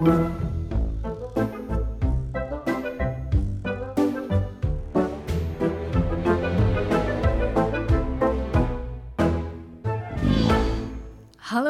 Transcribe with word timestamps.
Hallo 0.00 0.16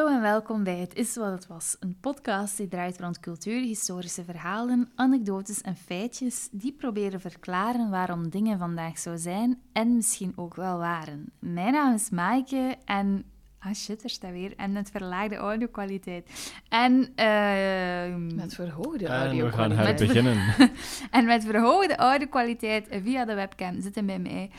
en 0.07 0.21
welkom 0.21 0.63
bij 0.63 0.77
Het 0.77 0.95
Is 0.95 1.15
Wat 1.15 1.31
Het 1.31 1.47
Was, 1.47 1.77
een 1.79 1.97
podcast 2.01 2.57
die 2.57 2.67
draait 2.67 2.99
rond 2.99 3.19
cultuur, 3.19 3.61
historische 3.61 4.23
verhalen, 4.23 4.89
anekdotes 4.95 5.61
en 5.61 5.75
feitjes 5.75 6.49
die 6.51 6.73
proberen 6.73 7.21
verklaren 7.21 7.89
waarom 7.89 8.29
dingen 8.29 8.59
vandaag 8.59 8.99
zo 8.99 9.15
zijn 9.15 9.61
en 9.71 9.95
misschien 9.95 10.33
ook 10.35 10.55
wel 10.55 10.77
waren. 10.77 11.31
Mijn 11.39 11.73
naam 11.73 11.93
is 11.93 12.09
Maaike 12.09 12.77
en... 12.85 13.30
Ah 13.63 13.73
shit, 13.73 14.03
er 14.03 14.09
staat 14.09 14.31
weer. 14.31 14.53
En 14.57 14.71
met 14.71 14.89
verlaagde 14.91 15.35
audio-kwaliteit. 15.35 16.53
En... 16.69 17.11
ehm, 17.15 18.35
Met 18.35 18.53
verhoogde 18.55 19.05
En 19.05 19.11
audio. 19.21 19.45
we 19.45 19.51
gaan 19.51 19.69
Met- 19.75 19.77
herbeginnen. 19.77 20.53
en 21.11 21.25
met 21.25 21.45
verhoogde 21.45 21.95
audio-kwaliteit 21.95 22.87
via 23.03 23.25
de 23.25 23.33
webcam 23.33 23.81
zitten 23.81 24.05
bij 24.05 24.19
mij 24.19 24.49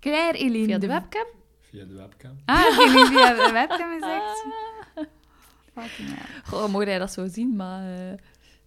Claire 0.00 0.38
Eline. 0.38 0.64
Via 0.66 0.78
de 0.78 0.86
webcam? 0.86 1.26
Via 1.60 1.84
de 1.84 1.94
webcam. 1.94 2.36
Ah, 2.44 2.64
jullie 2.78 3.04
via 3.06 3.34
de 3.46 3.50
webcam 3.52 3.92
is 3.92 4.02
echt... 4.02 4.44
Fucking 5.74 6.08
hell. 6.08 6.40
Goh, 6.44 6.68
mooi 6.72 6.84
dat 6.84 6.94
je 6.94 7.00
dat 7.00 7.12
zo 7.12 7.26
zien, 7.26 7.56
maar... 7.56 7.94
eh, 8.10 8.12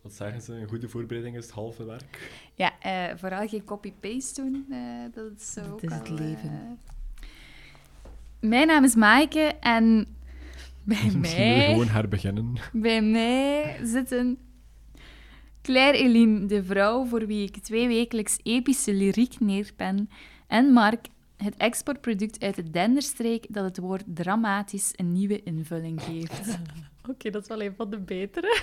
Wat 0.02 0.14
zeggen 0.14 0.42
ze? 0.42 0.54
Een 0.54 0.68
goede 0.68 0.90
voorbereiding 0.90 1.38
is 1.38 1.46
het 1.46 1.54
halve 1.54 1.86
werk. 1.86 2.32
Ja, 2.56 2.72
eh, 2.80 3.16
vooral 3.18 3.48
geen 3.48 3.64
copy-paste 3.64 4.42
doen. 4.42 4.66
eh, 4.70 4.80
dat 5.14 5.32
is 5.38 5.52
zo 5.52 5.62
Dat 5.62 5.72
ook 5.72 5.82
is 5.82 5.94
het 5.94 6.10
leven. 6.10 6.80
Mijn 8.42 8.68
naam 8.68 8.84
is 8.84 8.96
Maaike 8.96 9.40
en 9.60 10.08
bij 10.84 11.12
Misschien 11.14 11.20
willen 11.20 11.22
we 11.22 11.58
mij, 11.58 11.70
gewoon 11.70 11.88
herbeginnen. 11.88 12.54
bij 12.74 13.02
mij 13.02 13.80
zitten 13.84 14.38
Claire 15.62 15.98
Eline, 15.98 16.46
de 16.46 16.64
vrouw 16.64 17.06
voor 17.06 17.28
wie 17.28 17.48
ik 17.48 17.58
twee 17.58 17.88
wekelijks 17.88 18.38
epische 18.44 18.94
lyriek 18.94 19.40
neerpen, 19.40 20.10
en 20.48 20.66
Mark, 20.66 21.06
het 21.38 21.58
exportproduct 21.58 22.44
uit 22.44 22.56
de 22.56 22.70
Denderstreek 22.70 23.46
dat 23.50 23.64
het 23.64 23.78
woord 23.78 24.04
dramatisch 24.08 24.92
een 24.96 25.12
nieuwe 25.12 25.44
invulling 25.44 26.02
geeft. 26.02 26.60
Oké, 27.10 27.30
dat 27.30 27.42
is 27.42 27.48
wel 27.48 27.62
een 27.62 27.74
van 27.76 27.90
de 27.90 28.00
betere. 28.00 28.62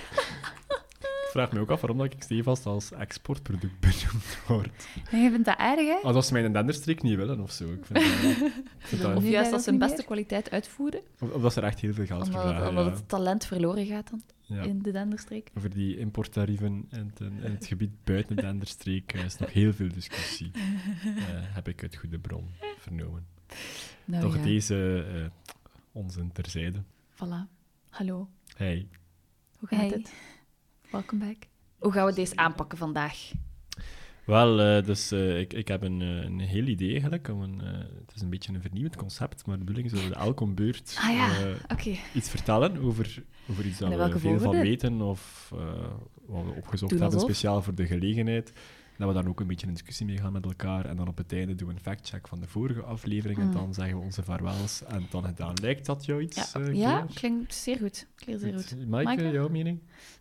Ik 1.28 1.34
vraag 1.34 1.52
me 1.52 1.60
ook 1.60 1.70
af 1.70 1.80
waarom 1.80 1.98
dat 1.98 2.12
ik 2.12 2.22
stevast 2.22 2.66
als 2.66 2.92
exportproduct 2.92 3.80
benoemd 3.86 4.38
word. 4.46 4.86
En 5.10 5.22
je 5.22 5.30
vindt 5.30 5.44
dat 5.44 5.58
erg, 5.58 5.78
hè? 5.86 5.94
Alsof 6.02 6.24
ze 6.24 6.32
mijn 6.32 6.52
denderstreek 6.52 7.02
niet 7.02 7.16
willen 7.16 7.40
of 7.40 7.50
zo. 7.52 7.64
Ik 7.72 7.84
vind 7.86 7.98
dat, 7.98 8.02
ik 8.02 8.52
vind 8.78 9.02
dat- 9.02 9.16
Of 9.16 9.22
Nu 9.22 9.28
juist 9.28 9.44
dat 9.44 9.54
als 9.54 9.64
ze 9.64 9.70
een 9.70 9.78
beste 9.78 9.96
meer? 9.96 10.04
kwaliteit 10.04 10.50
uitvoeren. 10.50 11.00
of, 11.20 11.30
of 11.30 11.42
dat 11.42 11.52
ze 11.52 11.60
er 11.60 11.66
echt 11.66 11.80
heel 11.80 11.92
veel 11.92 12.06
geld 12.06 12.28
voor 12.28 12.40
vragen. 12.40 12.68
omdat 12.68 12.84
ja. 12.84 12.90
het 12.90 13.08
talent 13.08 13.46
verloren 13.46 13.86
gaat 13.86 14.10
dan 14.10 14.22
Ja. 14.40 14.62
in 14.62 14.82
de 14.82 14.90
Denderstreek. 14.92 15.50
Over 15.56 15.70
die 15.70 15.98
importtarieven 15.98 16.86
in 16.90 17.06
het, 17.10 17.20
in 17.20 17.52
het 17.52 17.66
gebied 17.66 18.04
buiten 18.04 18.36
de 18.36 18.42
denderstreek 18.42 19.12
eh, 19.12 19.24
is 19.24 19.36
nog 19.38 19.52
heel 19.52 19.72
veel 19.72 19.88
discussie. 19.88 20.50
Eh, 21.04 21.24
heb 21.54 21.68
ik 21.68 21.82
uit 21.82 21.96
goede 21.96 22.18
bron 22.18 22.48
vernomen. 22.78 23.26
Nou 24.04 24.22
Toch 24.22 24.36
ja, 24.36 24.42
deze 24.42 25.04
eh 25.14 25.46
onzin 25.92 26.32
terzijde. 26.32 26.82
voilà. 27.14 27.48
Hallo, 27.88 28.28
Hey. 28.56 28.88
hoe 29.58 29.68
gaat 29.68 29.78
Hey. 29.78 29.88
het? 29.88 30.12
Welkom 30.90 31.18
back. 31.18 31.36
Hoe 31.78 31.92
gaan 31.92 32.06
we 32.06 32.12
deze 32.14 32.36
aanpakken 32.36 32.78
vandaag? 32.78 33.30
Wel, 34.24 34.60
eh, 34.60 34.84
dus 34.84 35.10
eh, 35.12 35.40
ik, 35.40 35.52
ik 35.52 35.68
heb 35.68 35.82
een, 35.82 36.00
eh, 36.02 36.08
een 36.08 36.40
heel 36.40 36.64
idee 36.64 36.90
eigenlijk. 36.90 37.28
Om 37.28 37.42
een, 37.42 37.60
eh, 37.60 37.72
het 37.78 38.12
is 38.14 38.20
een 38.22 38.30
beetje 38.30 38.52
een 38.54 38.60
vernieuwend 38.60 38.96
concept, 38.96 39.46
maar 39.46 39.58
de 39.58 39.64
bedoeling 39.64 39.94
is 39.94 40.00
dat 40.00 40.08
we 40.08 40.14
elk 40.14 40.40
om 40.40 40.54
beurt 40.54 40.96
Ah 41.00 41.12
ja, 41.12 41.28
eh, 41.76 41.96
iets 42.14 42.30
vertellen 42.30 42.78
over, 42.78 43.22
over 43.50 43.66
iets 43.66 43.78
dat 43.78 44.12
we 44.12 44.18
veel 44.18 44.38
van 44.38 44.60
weten 44.60 45.00
of 45.00 45.52
eh, 45.54 45.58
wat 46.26 46.44
we 46.44 46.50
opgezocht 46.56 46.90
Doen 46.92 47.00
hebben 47.00 47.18
alsof. 47.18 47.30
speciaal 47.30 47.62
voor 47.62 47.74
de 47.74 47.86
gelegenheid. 47.86 48.52
Dat 48.98 49.08
we 49.08 49.14
dan 49.14 49.28
ook 49.28 49.40
een 49.40 49.46
beetje 49.46 49.66
in 49.66 49.72
discussie 49.72 50.06
mee 50.06 50.18
gaan 50.18 50.32
met 50.32 50.44
elkaar. 50.44 50.84
En 50.86 50.96
dan 50.96 51.08
op 51.08 51.16
het 51.16 51.32
einde 51.32 51.54
doen 51.54 51.68
we 51.68 51.74
een 51.74 51.80
factcheck 51.80 52.28
van 52.28 52.40
de 52.40 52.46
vorige 52.46 52.82
aflevering. 52.82 53.38
En 53.38 53.46
Mm. 53.46 53.52
dan 53.52 53.74
zeggen 53.74 53.98
we 53.98 54.04
onze 54.04 54.22
vaarwels. 54.22 54.84
En 54.84 55.06
dan 55.10 55.24
gedaan. 55.24 55.54
Lijkt 55.62 55.86
dat 55.86 56.04
jou 56.04 56.22
iets? 56.22 56.52
Ja, 56.52 56.60
eh, 56.60 56.74
ja 56.74 57.06
klinkt 57.14 57.54
zeer 57.54 57.76
goed. 57.78 58.06
Klinkt 58.14 58.42
zeer 58.42 58.52
goed. 58.54 58.70
Maaike, 58.88 58.88
Maaike? 58.88 59.28
jouw 59.30 59.48
mening? 59.48 59.78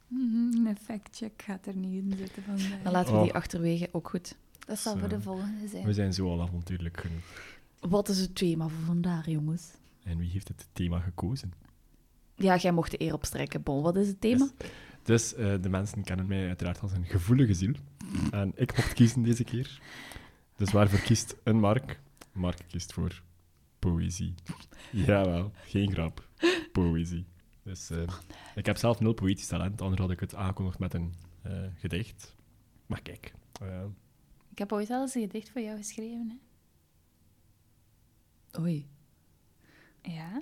Mhm, 0.08 0.66
Een 0.68 0.78
factcheck 0.84 1.42
gaat 1.42 1.66
er 1.66 1.76
niet 1.76 2.04
in 2.04 2.14
zitten 2.18 2.44
vandaag. 2.44 2.82
Dan 2.84 2.92
laten 2.92 3.14
we 3.16 3.22
die 3.22 3.30
Oh. 3.30 3.36
achterwege 3.36 3.90
ook 3.92 4.10
goed. 4.10 4.36
Dat 4.68 4.80
zal 4.80 4.94
Zo. 4.94 5.00
voor 5.00 5.10
de 5.10 5.22
volgende 5.22 5.68
zijn. 5.68 5.86
We 5.86 5.94
zijn 5.94 6.14
zo 6.14 6.30
al 6.30 6.42
avontuurlijk 6.42 7.00
genoeg. 7.00 7.56
Wat 7.80 8.10
is 8.10 8.20
het 8.20 8.36
thema 8.36 8.68
voor 8.68 8.86
vandaag, 8.86 9.26
jongens? 9.26 9.72
En 10.04 10.18
wie 10.18 10.30
heeft 10.30 10.48
het 10.48 10.68
thema 10.74 11.00
gekozen? 11.00 11.54
Ja, 12.36 12.56
jij 12.56 12.72
mocht 12.72 12.92
de 12.92 13.02
eer 13.02 13.14
opstrekken. 13.14 13.64
Bon, 13.64 13.82
wat 13.82 13.96
is 13.96 14.08
het 14.08 14.22
thema? 14.22 14.48
Dus 15.08 15.34
eh, 15.34 15.62
de 15.62 15.70
mensen 15.70 16.04
kennen 16.04 16.28
mij 16.28 16.48
uiteraard 16.48 16.80
als 16.80 16.92
een 16.92 17.06
gevoelige 17.06 17.54
ziel. 17.54 17.74
En 18.32 18.52
ik 18.56 18.76
mocht 18.78 18.94
kiezen 18.94 19.24
deze 19.24 19.44
keer. 19.44 19.82
Dus 20.56 20.72
waarvoor 20.72 21.00
kiest 21.00 21.36
een 21.44 21.60
Mark? 21.60 22.00
Mark 22.32 22.60
kiest 22.68 22.94
voor 22.94 23.22
poëzie. 23.80 24.34
Jawel, 24.92 25.52
geen 25.66 25.92
grap. 25.92 26.28
Poëzie. 26.72 27.26
Dus 27.64 27.90
eh, 27.90 28.08
ik 28.56 28.66
heb 28.66 28.78
zelf 28.78 29.00
nul 29.00 29.14
poëtisch 29.14 29.48
talent, 29.48 29.82
anders 29.82 30.02
had 30.02 30.12
ik 30.12 30.20
het 30.20 30.36
aangekondigd 30.36 30.80
met 30.80 30.94
een 30.94 31.14
eh, 31.42 31.64
gedicht. 31.76 32.36
Maar 32.86 33.02
kijk, 33.02 33.34
eh, 33.62 33.84
Ik 34.50 34.58
heb 34.58 34.72
ooit 34.72 34.90
al 34.90 35.02
eens 35.02 35.16
een 35.16 35.22
gedicht 35.22 35.50
voor 35.50 35.62
jou 35.62 35.78
geschreven. 35.78 36.40
Hè? 38.52 38.60
Oei. 38.60 38.88
Ja. 40.02 40.42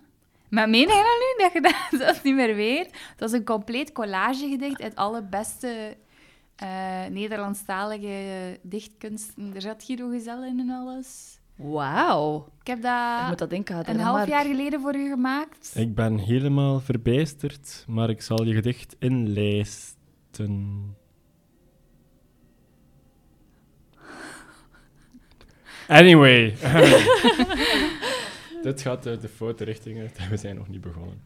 Maar 0.50 0.70
meen 0.70 0.88
jij 0.88 1.04
dat 1.04 1.18
nu, 1.20 1.44
dat 1.44 1.54
je 1.54 1.62
dat 1.62 1.76
zelfs 2.02 2.22
niet 2.22 2.36
meer 2.36 2.56
weet? 2.56 2.86
Het 2.86 3.20
was 3.20 3.32
een 3.32 3.44
compleet 3.44 3.92
collagegedicht 3.92 4.82
uit 4.82 4.96
alle 4.96 5.24
beste 5.24 5.98
eh, 6.56 7.06
Nederlandstalige 7.10 8.60
dichtkunsten. 8.62 9.52
Er 9.56 9.62
zat 9.62 9.84
Guido 9.84 10.10
Gezel 10.10 10.44
in 10.44 10.60
en 10.60 10.70
alles. 10.70 11.40
Wauw. 11.56 12.48
Ik 12.62 12.68
heb 12.68 12.78
Ik 12.78 12.84
dat 12.84 13.28
moet 13.28 13.38
dat 13.38 13.52
inkaderen. 13.52 13.96
een 13.96 14.06
half 14.06 14.16
Mark. 14.18 14.30
jaar 14.30 14.46
geleden 14.46 14.82
voor 14.82 14.96
u 14.96 15.10
gemaakt. 15.10 15.72
ik 15.76 15.96
ben 15.96 16.18
helemaal 16.18 16.80
verbijsterd, 16.80 17.84
maar 17.88 18.10
ik 18.10 18.22
zal 18.22 18.44
je 18.44 18.54
gedicht 18.54 18.96
inlijsten. 19.00 19.96
Anyway. 25.88 26.56
Dit 28.66 28.81
gaat 28.81 29.08
uit 29.08 29.22
de 29.22 29.28
foute 29.28 29.64
richting 29.64 30.00
uit 30.00 30.30
we 30.30 30.38
zijn 30.38 30.56
nog 30.56 30.68
niet 30.68 30.81
begonnen. 30.81 31.22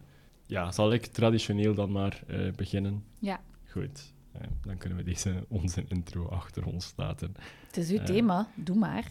Ja, 0.45 0.71
zal 0.71 0.93
ik 0.93 1.05
traditioneel 1.05 1.73
dan 1.73 1.91
maar 1.91 2.21
eh, 2.27 2.51
beginnen? 2.51 3.03
Ja. 3.19 3.41
Goed. 3.65 4.13
Eh, 4.31 4.41
dan 4.61 4.77
kunnen 4.77 4.97
we 4.97 5.03
deze 5.03 5.45
onze 5.47 5.83
intro 5.87 6.25
achter 6.27 6.65
ons 6.65 6.93
laten. 6.95 7.33
Het 7.67 7.77
is 7.77 7.89
uw 7.91 7.97
Eh. 7.97 8.03
thema. 8.03 8.47
Doe 8.55 8.75
maar. 8.75 9.07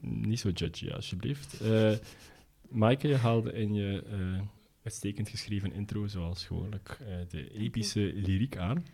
Niet 0.00 0.40
zo 0.40 0.48
judgy, 0.48 0.90
alsjeblieft. 0.90 1.60
Maaike, 2.68 3.08
je 3.08 3.16
haalde 3.16 3.52
in 3.52 3.74
je 3.74 4.04
uitstekend 4.82 5.28
geschreven 5.28 5.72
intro, 5.72 6.06
zoals 6.06 6.46
gewoonlijk, 6.46 6.98
de 7.28 7.50
epische 7.52 8.12
lyriek 8.14 8.56
aan. 8.56 8.84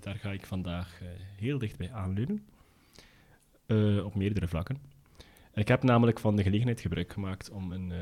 Daar 0.00 0.14
ga 0.16 0.30
ik 0.32 0.46
vandaag 0.46 1.00
heel 1.36 1.58
dicht 1.58 1.78
bij 1.78 1.92
aanleunen. 1.92 2.44
Op 4.04 4.14
meerdere 4.14 4.48
vlakken. 4.48 4.89
Ik 5.54 5.68
heb 5.68 5.82
namelijk 5.82 6.18
van 6.20 6.36
de 6.36 6.42
gelegenheid 6.42 6.80
gebruik 6.80 7.12
gemaakt 7.12 7.50
om 7.50 7.72
een, 7.72 7.92
eh, 7.92 7.98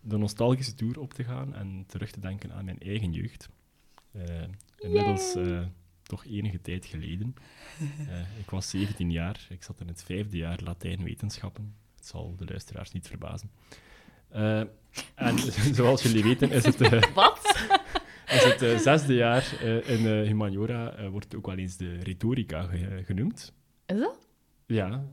de 0.00 0.16
nostalgische 0.16 0.74
tour 0.74 1.00
op 1.00 1.14
te 1.14 1.24
gaan 1.24 1.54
en 1.54 1.84
terug 1.86 2.10
te 2.10 2.20
denken 2.20 2.52
aan 2.52 2.64
mijn 2.64 2.78
eigen 2.78 3.12
jeugd. 3.12 3.48
Eh, 4.12 4.42
inmiddels 4.78 5.34
eh, 5.34 5.60
toch 6.02 6.24
enige 6.26 6.60
tijd 6.60 6.86
geleden. 6.86 7.34
Ik 8.38 8.50
was 8.50 8.70
17 8.70 9.10
jaar. 9.10 9.46
Ik 9.50 9.62
zat 9.62 9.80
in 9.80 9.88
het 9.88 10.02
vijfde 10.02 10.36
jaar 10.36 10.58
Latijnwetenschappen. 10.62 11.74
Het 11.96 12.06
zal 12.06 12.34
de 12.36 12.44
luisteraars 12.44 12.90
niet 12.92 13.06
verbazen. 13.08 13.50
En 15.14 15.38
zoals 15.74 16.02
jullie 16.02 16.22
weten 16.22 16.50
is 16.50 16.64
het, 16.64 16.78
Wat? 17.14 17.66
is 18.26 18.44
het 18.44 18.82
zesde 18.82 19.14
jaar 19.14 19.62
in 19.86 20.06
humaniora 20.26 21.08
wordt 21.08 21.36
ook 21.36 21.46
wel 21.46 21.56
eens 21.58 21.76
de 21.76 21.96
retorica 21.96 22.62
ge- 22.62 23.02
genoemd. 23.04 23.52
Is 23.86 23.98
dat? 23.98 24.28
Ja, 24.66 25.04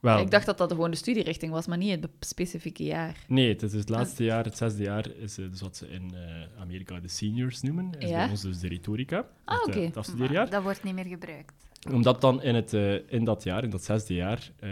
wel... 0.00 0.18
Ik 0.20 0.30
dacht 0.30 0.46
dat 0.46 0.58
dat 0.58 0.70
gewoon 0.72 0.90
de 0.90 0.96
studierichting 0.96 1.52
was, 1.52 1.66
maar 1.66 1.78
niet 1.78 1.90
het 2.02 2.08
specifieke 2.20 2.84
jaar. 2.84 3.16
Nee, 3.28 3.48
het 3.48 3.62
is 3.62 3.72
het 3.72 3.88
laatste 3.88 4.24
jaar, 4.24 4.44
het 4.44 4.56
zesde 4.56 4.82
jaar, 4.82 5.10
is 5.16 5.38
eh, 5.38 5.50
dus 5.50 5.60
wat 5.60 5.76
ze 5.76 5.88
in 5.88 6.10
eh, 6.14 6.60
Amerika 6.60 7.00
de 7.00 7.08
seniors 7.08 7.62
noemen. 7.62 7.90
Is 7.98 8.08
Ja. 8.08 8.16
bij 8.22 8.30
ons 8.30 8.42
dus 8.42 8.58
de 8.58 8.68
retorica, 8.68 9.28
Ah, 9.44 9.58
het, 9.60 9.68
eh, 9.68 9.76
oké. 9.76 9.86
het 9.86 9.96
afstudeerjaar. 9.96 10.50
Dat 10.50 10.62
wordt 10.62 10.82
niet 10.82 10.94
meer 10.94 11.06
gebruikt. 11.06 11.52
Omdat 11.92 12.20
dan 12.20 12.42
in, 12.42 12.54
het, 12.54 12.72
eh, 12.74 12.94
in 13.12 13.24
dat 13.24 13.42
jaar, 13.42 13.64
in 13.64 13.70
dat 13.70 13.84
zesde 13.84 14.14
jaar, 14.14 14.50
eh, 14.60 14.70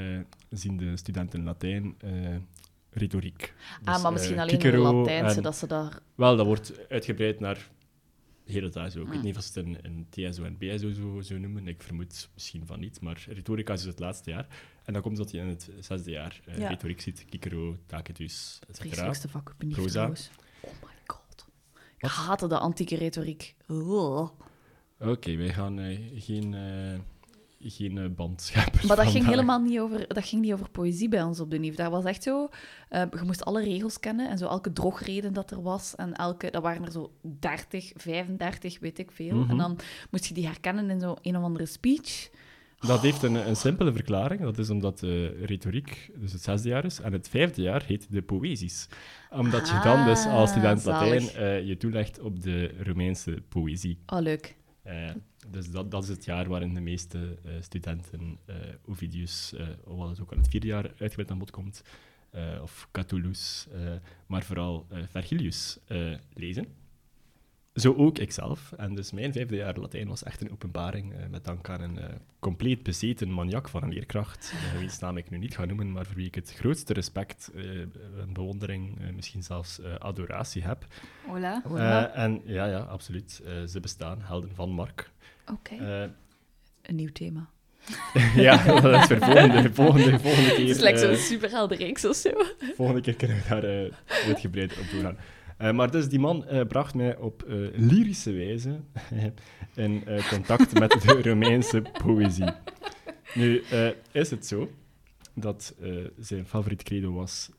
zien 0.51 0.77
de 0.77 0.97
studenten 0.97 1.45
Latijn 1.45 1.95
eh, 1.99 2.37
retoriek. 2.91 3.55
ah, 3.85 3.95
Dus, 3.95 4.03
maar 4.03 4.13
misschien 4.13 4.39
alleen 4.39 4.59
in 4.61 4.71
de 4.71 4.77
Latijnse, 4.79 5.37
en- 5.37 5.43
dat 5.43 5.57
ze 5.57 5.67
daar... 5.67 5.99
Wel, 6.15 6.37
dat 6.37 6.47
wordt 6.47 6.89
uitgebreid 6.89 7.41
naar 7.41 7.69
hele 8.45 8.67
ook. 8.77 8.85
Ik 8.87 9.09
weet 9.09 9.23
niet 9.23 9.37
of 9.37 9.43
ze 9.43 9.59
het 9.59 9.67
in, 9.69 9.79
in 9.83 10.07
TSO 10.31 10.45
en 10.45 10.57
BSO 10.59 10.93
zo, 10.93 11.21
zo 11.21 11.39
noemen. 11.39 11.69
Ik 11.69 11.83
vermoed 11.83 12.29
misschien 12.35 12.67
van 12.67 12.81
niet. 12.81 13.01
Maar 13.01 13.25
retorica 13.29 13.73
is 13.73 13.81
dus 13.81 13.89
het 13.91 13.99
laatste 13.99 14.31
jaar. 14.31 14.47
En 14.87 14.93
dan 14.93 15.03
komt 15.03 15.17
dat 15.17 15.31
je 15.31 15.39
in 15.39 15.47
het 15.47 15.71
zesde 15.81 16.11
jaar 16.11 16.41
eh, 16.45 16.59
Ja. 16.59 16.69
retoriek 16.69 17.01
ziet. 17.01 17.25
Cicero, 17.31 17.77
Tacitus, 17.87 18.59
etc. 18.69 18.81
Vreselijkste 18.81 19.29
vak, 19.29 19.49
ik 19.51 19.57
ben 19.57 19.67
niet 19.67 19.77
Proza. 19.77 19.93
trouwens. 19.93 20.31
Oh 20.61 20.71
my 20.83 20.91
god. 21.07 21.47
Ik 21.97 22.09
haatte 22.09 22.47
de 22.49 22.59
antieke 22.59 22.97
retoriek. 22.97 23.55
Oké, 25.01 25.37
wij 25.37 25.53
gaan 25.53 25.79
eh, 25.79 25.99
geen, 26.15 26.55
eh, 26.55 26.99
geen 27.71 28.15
band 28.15 28.43
scheppen. 28.43 28.87
Maar 28.87 28.97
dat 28.97 29.07
ging 29.07 29.25
helemaal 29.27 29.61
niet 29.61 29.79
over, 29.79 30.09
dat 30.09 30.25
ging 30.25 30.43
niet 30.43 30.53
over 30.53 30.71
poëzie 30.71 31.09
bij 31.09 31.23
ons 31.23 31.41
op 31.41 31.51
de 31.51 31.59
NIF. 31.59 31.75
Dat 31.75 31.91
was 31.91 32.05
echt 32.05 32.23
zo, 32.23 32.49
je 32.91 33.21
moest 33.25 33.45
alle 33.45 33.63
regels 33.63 34.01
kennen 34.01 34.29
en 34.31 34.39
zo 34.39 34.47
elke 34.47 34.73
drogreden 34.73 35.33
dat 35.33 35.51
er 35.51 35.63
was. 35.63 35.95
En 35.95 36.15
elke, 36.15 36.51
dat 36.51 36.63
waren 36.63 36.85
er 36.85 36.93
zo 36.93 37.13
30, 37.23 37.93
35, 37.95 38.79
weet 38.79 38.99
ik 38.99 39.11
veel. 39.11 39.37
Mhm. 39.37 39.51
En 39.51 39.57
dan 39.57 39.79
moest 40.11 40.25
je 40.27 40.35
die 40.35 40.47
herkennen 40.47 40.91
in 40.91 41.01
zo 41.01 41.17
een 41.23 41.37
of 41.37 41.43
andere 41.43 41.67
speech. 41.67 42.31
Dat 42.79 43.03
heeft 43.03 43.23
een, 43.23 43.35
een 43.35 43.57
simpele 43.57 43.93
verklaring. 43.93 44.41
Dat 44.41 44.59
is 44.59 44.71
omdat 44.71 44.99
de 44.99 45.45
retoriek 45.45 46.11
dus 46.17 46.33
het 46.33 46.43
zesde 46.43 46.69
jaar 46.69 46.85
is. 46.85 47.01
En 47.01 47.13
het 47.13 47.29
vijfde 47.29 47.63
jaar 47.63 47.85
heet 47.87 48.07
de 48.11 48.23
poëzies. 48.23 48.89
Omdat 49.31 49.69
je 49.69 49.81
dan 49.83 50.05
dus 50.05 50.27
als 50.27 50.51
student 50.51 50.79
Ah, 50.79 50.85
Latijn 50.85 51.29
eh, 51.29 51.67
je 51.67 51.77
toelegt 51.77 52.21
op 52.21 52.43
de 52.43 52.75
Romeinse 52.83 53.43
poëzie. 53.49 53.99
Oh, 54.07 54.21
leuk. 54.21 54.57
Eh, 54.83 55.11
dus 55.49 55.71
dat, 55.71 55.91
dat 55.91 56.03
is 56.03 56.09
het 56.09 56.25
jaar 56.25 56.49
waarin 56.49 56.75
de 56.75 56.81
meeste 56.81 57.39
eh, 57.45 57.53
studenten 57.61 58.39
Ovidius, 58.85 59.55
wat 59.85 60.09
het 60.09 60.21
ook 60.21 60.31
al 60.31 60.39
het 60.39 60.49
vierde 60.49 60.67
jaar 60.67 60.85
uitgebreid 60.85 61.31
aan 61.31 61.39
bod 61.39 61.51
komt, 61.51 61.83
of 62.63 62.89
Catullus, 62.93 63.69
maar 64.27 64.43
vooral 64.43 64.87
Vergilius 65.11 65.79
lezen. 66.35 66.67
Zo 67.77 67.95
ook 67.97 68.19
ikzelf. 68.19 68.73
En 68.77 68.95
dus 68.95 69.13
mijn 69.13 69.33
vijfde 69.33 69.57
jaar 69.57 69.77
Latijn 69.79 70.09
was 70.09 70.23
echt 70.23 70.41
een 70.41 70.51
openbaring, 70.53 71.13
eh, 71.15 71.19
met 71.31 71.45
dank 71.45 71.69
aan 71.69 71.81
een 71.81 71.99
eh, 71.99 72.05
compleet 72.39 72.83
bezeten 72.83 73.35
maniak 73.35 73.69
van 73.69 73.83
een 73.83 73.93
leerkracht, 73.93 74.53
uh, 74.75 74.79
wiens 74.79 74.99
naam 74.99 75.17
ik 75.17 75.31
nu 75.31 75.39
niet 75.39 75.55
ga 75.57 75.65
noemen, 75.65 75.93
maar 75.93 76.07
voor 76.07 76.15
wie 76.15 76.27
ik 76.27 76.35
het 76.35 76.53
grootste 76.55 76.93
respect, 76.93 77.51
eh, 77.55 77.81
en 78.21 78.33
bewondering, 78.33 79.01
eh, 79.01 79.15
misschien 79.15 79.43
zelfs 79.43 79.81
eh, 79.81 79.95
adoratie 79.95 80.63
heb. 80.63 80.87
Hola. 81.27 81.63
Eh, 81.65 82.23
en 82.23 82.41
ja, 82.45 82.67
ja, 82.67 82.79
absoluut. 82.79 83.43
Eh, 83.45 83.53
ze 83.67 83.81
bestaan, 83.81 84.19
helden 84.23 84.51
van 84.55 84.71
Mark. 84.71 85.11
Oké. 85.53 85.75
Eh, 85.75 86.09
Een 86.83 86.95
nieuw 86.95 87.13
thema. 87.13 87.49
ja, 88.37 88.81
dat 88.81 88.95
is 88.95 89.07
voor 89.07 89.19
volgende, 89.19 89.73
volgende, 89.75 90.19
volgende 90.19 90.51
keer. 90.55 90.67
Het 90.69 90.77
is 90.77 90.81
like 90.83 90.99
zo'n 90.99 91.17
superhelder 91.17 91.79
reeks 91.79 92.05
of 92.05 92.17
zo. 92.17 92.31
volgende 92.75 93.01
keer 93.01 93.15
kunnen 93.15 93.37
we 93.37 93.43
daar 93.49 93.65
eh, 93.65 93.93
uitgebreid 94.27 94.79
op 94.79 94.85
doorgaan. 94.93 95.17
Eh, 95.57 95.73
maar 95.73 95.91
dus 95.91 96.09
die 96.09 96.19
man 96.19 96.47
eh, 96.47 96.67
bracht 96.67 96.95
mij 96.95 97.17
op 97.17 97.43
eh, 97.43 97.57
lyrische 97.75 98.33
wijze 98.33 98.81
in 99.75 100.05
contact 100.31 100.79
met 100.79 100.91
de 100.91 101.23
Romeinse 101.31 101.83
poëzie. 101.83 102.53
Nu 103.35 103.63
is 104.13 104.31
het 104.31 104.47
zo 104.47 104.71
dat 105.35 105.75
zijn 106.19 106.47
favoriet 106.47 106.83
credo 106.83 107.13
was. 107.13 107.51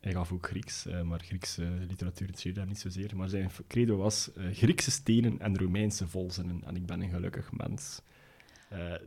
Hij 0.00 0.12
gaf 0.12 0.32
ook 0.32 0.46
Grieks, 0.46 0.86
maar 1.04 1.20
Griekse 1.20 1.62
literatuur 1.62 2.26
interesseerde 2.26 2.58
daar 2.58 2.68
niet 2.68 2.78
zozeer. 2.78 3.16
Maar 3.16 3.28
zijn 3.28 3.50
credo 3.68 3.96
was 3.96 4.30
Griekse 4.52 4.90
stenen 4.90 5.40
en 5.40 5.58
Romeinse 5.58 6.08
volzinnen. 6.08 6.62
En 6.66 6.76
ik 6.76 6.86
ben 6.86 7.00
een 7.00 7.10
gelukkig 7.10 7.52
mens. 7.52 8.02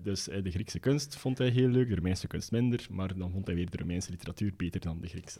Dus 0.03 0.23
de 0.23 0.51
Griekse 0.51 0.79
kunst 0.79 1.15
vond 1.15 1.37
hij 1.37 1.49
heel 1.49 1.69
leuk, 1.69 1.89
de 1.89 1.95
Romeinse 1.95 2.27
kunst 2.27 2.51
minder. 2.51 2.87
Maar 2.89 3.17
dan 3.17 3.31
vond 3.31 3.45
hij 3.45 3.55
weer 3.55 3.69
de 3.69 3.77
Romeinse 3.77 4.11
literatuur 4.11 4.53
beter 4.57 4.81
dan 4.81 5.01
de 5.01 5.07
Griekse. 5.07 5.39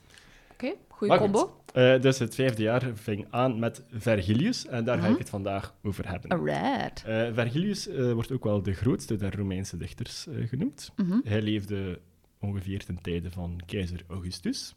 Oké, 0.58 0.74
goede 0.88 1.18
combo. 1.18 1.62
eh, 1.74 2.02
dus 2.02 2.20
het 2.20 2.36
vijfde 2.36 2.62
jaar 2.62 2.92
ving 2.94 3.26
aan 3.30 3.60
met 3.60 3.84
Vergilius. 3.92 4.66
En 4.68 4.86
daar 4.86 4.98
ga 4.98 5.04
Mhm. 5.04 5.12
ik 5.12 5.18
het 5.18 5.30
vandaag 5.30 5.76
over 5.84 6.10
hebben. 6.10 6.32
Alright. 6.32 7.04
Eh, 7.04 7.34
Vergilius 7.34 7.88
eh, 7.88 8.12
wordt 8.14 8.32
ook 8.32 8.44
wel 8.44 8.62
de 8.64 8.74
grootste 8.74 9.16
der 9.16 9.36
Romeinse 9.36 9.78
dichters 9.78 10.28
genoemd. 10.46 10.92
Mhm. 10.96 11.20
Hij 11.24 11.42
leefde 11.42 12.00
ongeveer 12.40 12.86
ten 12.86 13.02
tijde 13.02 13.32
van 13.32 13.62
keizer 13.66 14.04
Augustus. 14.08 14.76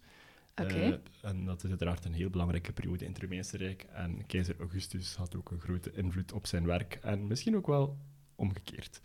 Eh, 0.54 0.86
en 1.22 1.44
dat 1.44 1.64
is 1.64 1.70
uiteraard 1.70 2.04
een 2.04 2.12
heel 2.12 2.30
belangrijke 2.30 2.72
periode 2.72 3.04
in 3.04 3.10
het 3.12 3.22
Romeinse 3.22 3.56
Rijk. 3.56 3.86
En 3.92 4.26
keizer 4.26 4.54
Augustus 4.58 5.14
had 5.16 5.36
ook 5.36 5.50
een 5.50 5.60
grote 5.60 5.92
invloed 5.92 6.32
op 6.32 6.46
zijn 6.46 6.66
werk. 6.66 6.98
En 7.02 7.26
misschien 7.26 7.56
ook 7.56 7.66
wel 7.66 7.96
omgekeerd. 8.34 9.00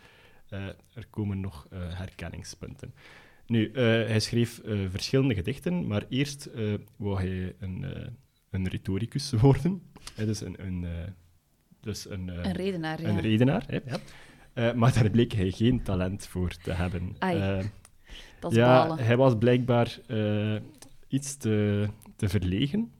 Er 0.49 1.07
komen 1.09 1.39
nog 1.39 1.67
eh, 1.69 1.79
herkenningspunten. 1.97 2.93
Nu, 3.47 3.71
eh, 3.71 3.83
hij 3.83 4.19
schreef 4.19 4.59
eh, 4.59 4.79
verschillende 4.89 5.33
gedichten, 5.33 5.87
maar 5.87 6.05
eerst 6.09 6.45
eh 6.45 6.73
wou 6.95 7.17
hij 7.17 7.55
een, 7.59 7.85
een 8.49 8.67
retoricus 8.67 9.31
worden. 9.41 9.81
Dus 10.15 10.41
een, 10.41 10.65
een, 10.65 10.85
dus 11.81 12.09
een, 12.09 12.27
Een 12.27 12.51
redenaar, 12.51 13.01
ja. 13.01 13.07
een 13.07 13.19
redenaar. 13.19 13.63
Hè, 13.67 13.79
ja. 13.85 14.73
Maar 14.73 14.93
daar 14.93 15.09
bleek 15.09 15.31
hij 15.31 15.51
geen 15.51 15.83
talent 15.83 16.27
voor 16.27 16.49
te 16.49 16.71
hebben. 16.71 17.15
Dat 18.39 18.51
is 18.51 18.57
ja, 18.57 18.87
balen. 18.87 19.05
hij 19.05 19.17
was 19.17 19.37
blijkbaar 19.37 19.99
iets 21.07 21.37
te, 21.37 21.87
te 22.15 22.29
verlegen. 22.29 22.91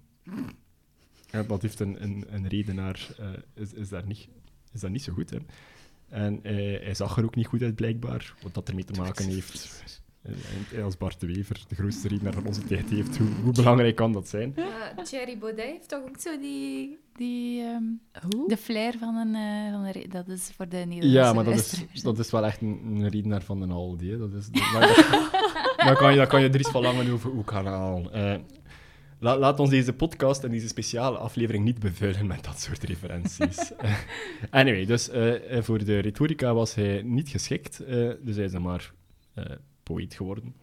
Ja, 1.31 1.45
wat 1.45 1.62
heeft 1.62 1.80
een, 1.80 2.03
een, 2.03 2.25
een 2.30 2.48
redenaar, 2.48 3.07
is, 3.53 3.74
is, 3.74 3.89
daar 3.89 4.06
niet, 4.06 4.27
is 4.74 4.81
daar 4.81 4.91
niet 4.91 5.03
zo 5.03 5.13
goed 5.13 5.31
in. 5.31 5.48
En 6.09 6.39
hij 6.44 6.94
zag 6.94 7.18
er 7.18 7.24
ook 7.24 7.36
niet 7.36 7.48
goed 7.48 7.62
uit, 7.62 7.75
blijkbaar, 7.75 8.33
wat 8.41 8.53
dat 8.53 8.69
ermee 8.69 8.83
te 8.83 9.00
maken 9.00 9.27
heeft. 9.27 10.03
En 10.75 10.83
als 10.83 10.98
Bart 10.98 11.19
de 11.19 11.27
Wever 11.27 11.63
de 11.68 11.75
grootste 11.75 12.07
redenaar 12.07 12.33
van 12.33 12.45
onze 12.45 12.63
tijd 12.63 12.89
heeft, 12.89 13.18
hoe, 13.18 13.27
hoe 13.44 13.54
belangrijk 13.54 13.95
kan 13.95 14.12
dat 14.13 14.27
zijn? 14.27 14.56
Thierry 15.04 15.38
Baudet 15.38 15.66
heeft 15.66 15.89
toch 15.89 16.01
ook 16.01 16.19
zo 16.19 16.39
die... 16.39 16.98
die 17.16 17.62
ehm, 17.62 17.83
Hoe? 18.30 18.48
de 18.50 18.57
flair 18.57 18.94
van 19.00 19.16
een... 19.16 19.36
eh, 19.36 19.72
van 19.72 19.86
een 19.86 20.10
dat 20.10 20.27
is 20.27 20.51
voor 20.56 20.69
de 20.69 20.77
Nederlandse 20.77 21.10
Ja, 21.19 21.33
maar 21.33 21.44
dat 21.44 21.56
is, 21.56 22.01
dat 22.01 22.19
is 22.19 22.31
wel 22.31 22.45
echt 22.45 22.62
een, 22.62 22.81
een 22.86 23.10
redenaar 23.10 23.42
van 23.44 23.62
een 23.62 23.72
Aldi. 23.72 24.12
Hè. 24.12 24.18
Dat 24.18 24.33
is, 24.33 24.48
dat, 24.50 24.62
dan, 25.86 25.95
kan 25.95 26.12
je, 26.12 26.18
dan 26.18 26.27
kan 26.27 26.42
je 26.42 26.50
Dries 26.50 26.68
van 26.68 26.81
Langenhoven 26.81 27.38
ook 27.38 27.51
gaan 27.51 27.66
halen. 27.66 28.12
Eh, 28.13 28.39
la- 29.19 29.38
laat 29.38 29.60
ons 29.60 29.69
deze 29.69 29.94
podcast 29.94 30.44
en 30.44 30.51
deze 30.51 30.68
speciale 30.68 31.18
aflevering 31.18 31.63
niet 31.63 31.80
bevuilen 31.80 32.27
met 32.27 32.44
dat 32.44 32.60
soort 32.62 32.83
referenties. 32.83 33.75
Eh, 33.75 33.94
anyway, 34.50 34.86
dus 34.86 35.10
eh, 35.10 35.62
voor 35.62 35.83
de 35.86 36.00
retorica 36.00 36.54
was 36.54 36.75
hij 36.75 37.01
niet 37.04 37.30
geschikt, 37.30 37.80
eh, 37.80 38.10
dus 38.22 38.36
hij 38.36 38.45
is 38.45 38.51
dan 38.51 38.62
maar 38.62 38.94
eh, 39.33 39.45
poëet 39.85 40.13
geworden. 40.13 40.55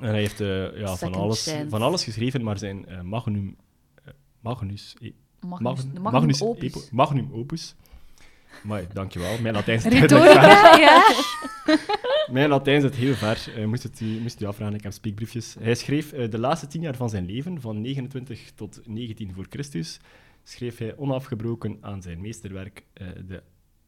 En 0.00 0.08
hij 0.08 0.18
heeft 0.18 0.40
eh, 0.40 0.78
ja, 0.78 0.96
van, 0.96 1.14
alles, 1.14 1.42
chance. 1.46 1.68
van 1.68 1.82
alles 1.82 2.04
geschreven, 2.04 2.42
maar 2.42 2.58
zijn 2.58 2.86
eh, 2.86 3.00
magnum, 3.00 3.56
eh, 4.04 4.12
Magnus, 4.40 4.96
e- 5.00 5.10
Magnus, 5.40 5.84
Magnum, 5.84 6.02
Magnus 6.02 6.42
opus. 6.42 6.62
Epo- 6.64 6.82
Magnum 6.90 7.28
opus. 7.32 7.74
Maar 8.62 8.92
dankjewel. 8.92 9.40
Mijn 9.40 9.54
Latijn 9.54 9.80
zit 9.80 9.92
Retorica, 9.92 10.76
ja. 10.76 11.02
Mijn 12.30 12.48
Latijn 12.48 12.80
zit 12.80 12.94
heel 12.94 13.14
ver. 13.14 13.52
Eh, 13.56 13.64
moest, 13.64 13.82
het 13.82 14.00
u, 14.00 14.20
moest 14.20 14.40
u 14.40 14.44
afvragen, 14.44 14.74
ik 14.74 14.82
heb 14.82 14.92
speakbriefjes. 14.92 15.56
Hij 15.58 15.74
schreef 15.74 16.10
de 16.10 16.38
laatste 16.38 16.66
tien 16.66 16.80
jaar 16.80 16.96
van 16.96 17.10
zijn 17.10 17.26
leven, 17.26 17.60
van 17.60 17.80
29 17.80 18.50
tot 18.54 18.80
19 18.86 19.32
voor 19.34 19.46
Christus, 19.48 19.98
schreef 20.42 20.78
hij 20.78 20.96
onafgebroken 20.96 21.78
aan 21.80 22.02
zijn 22.02 22.20
meesterwerk, 22.20 22.84
eh, 22.92 23.06
de 23.26 23.42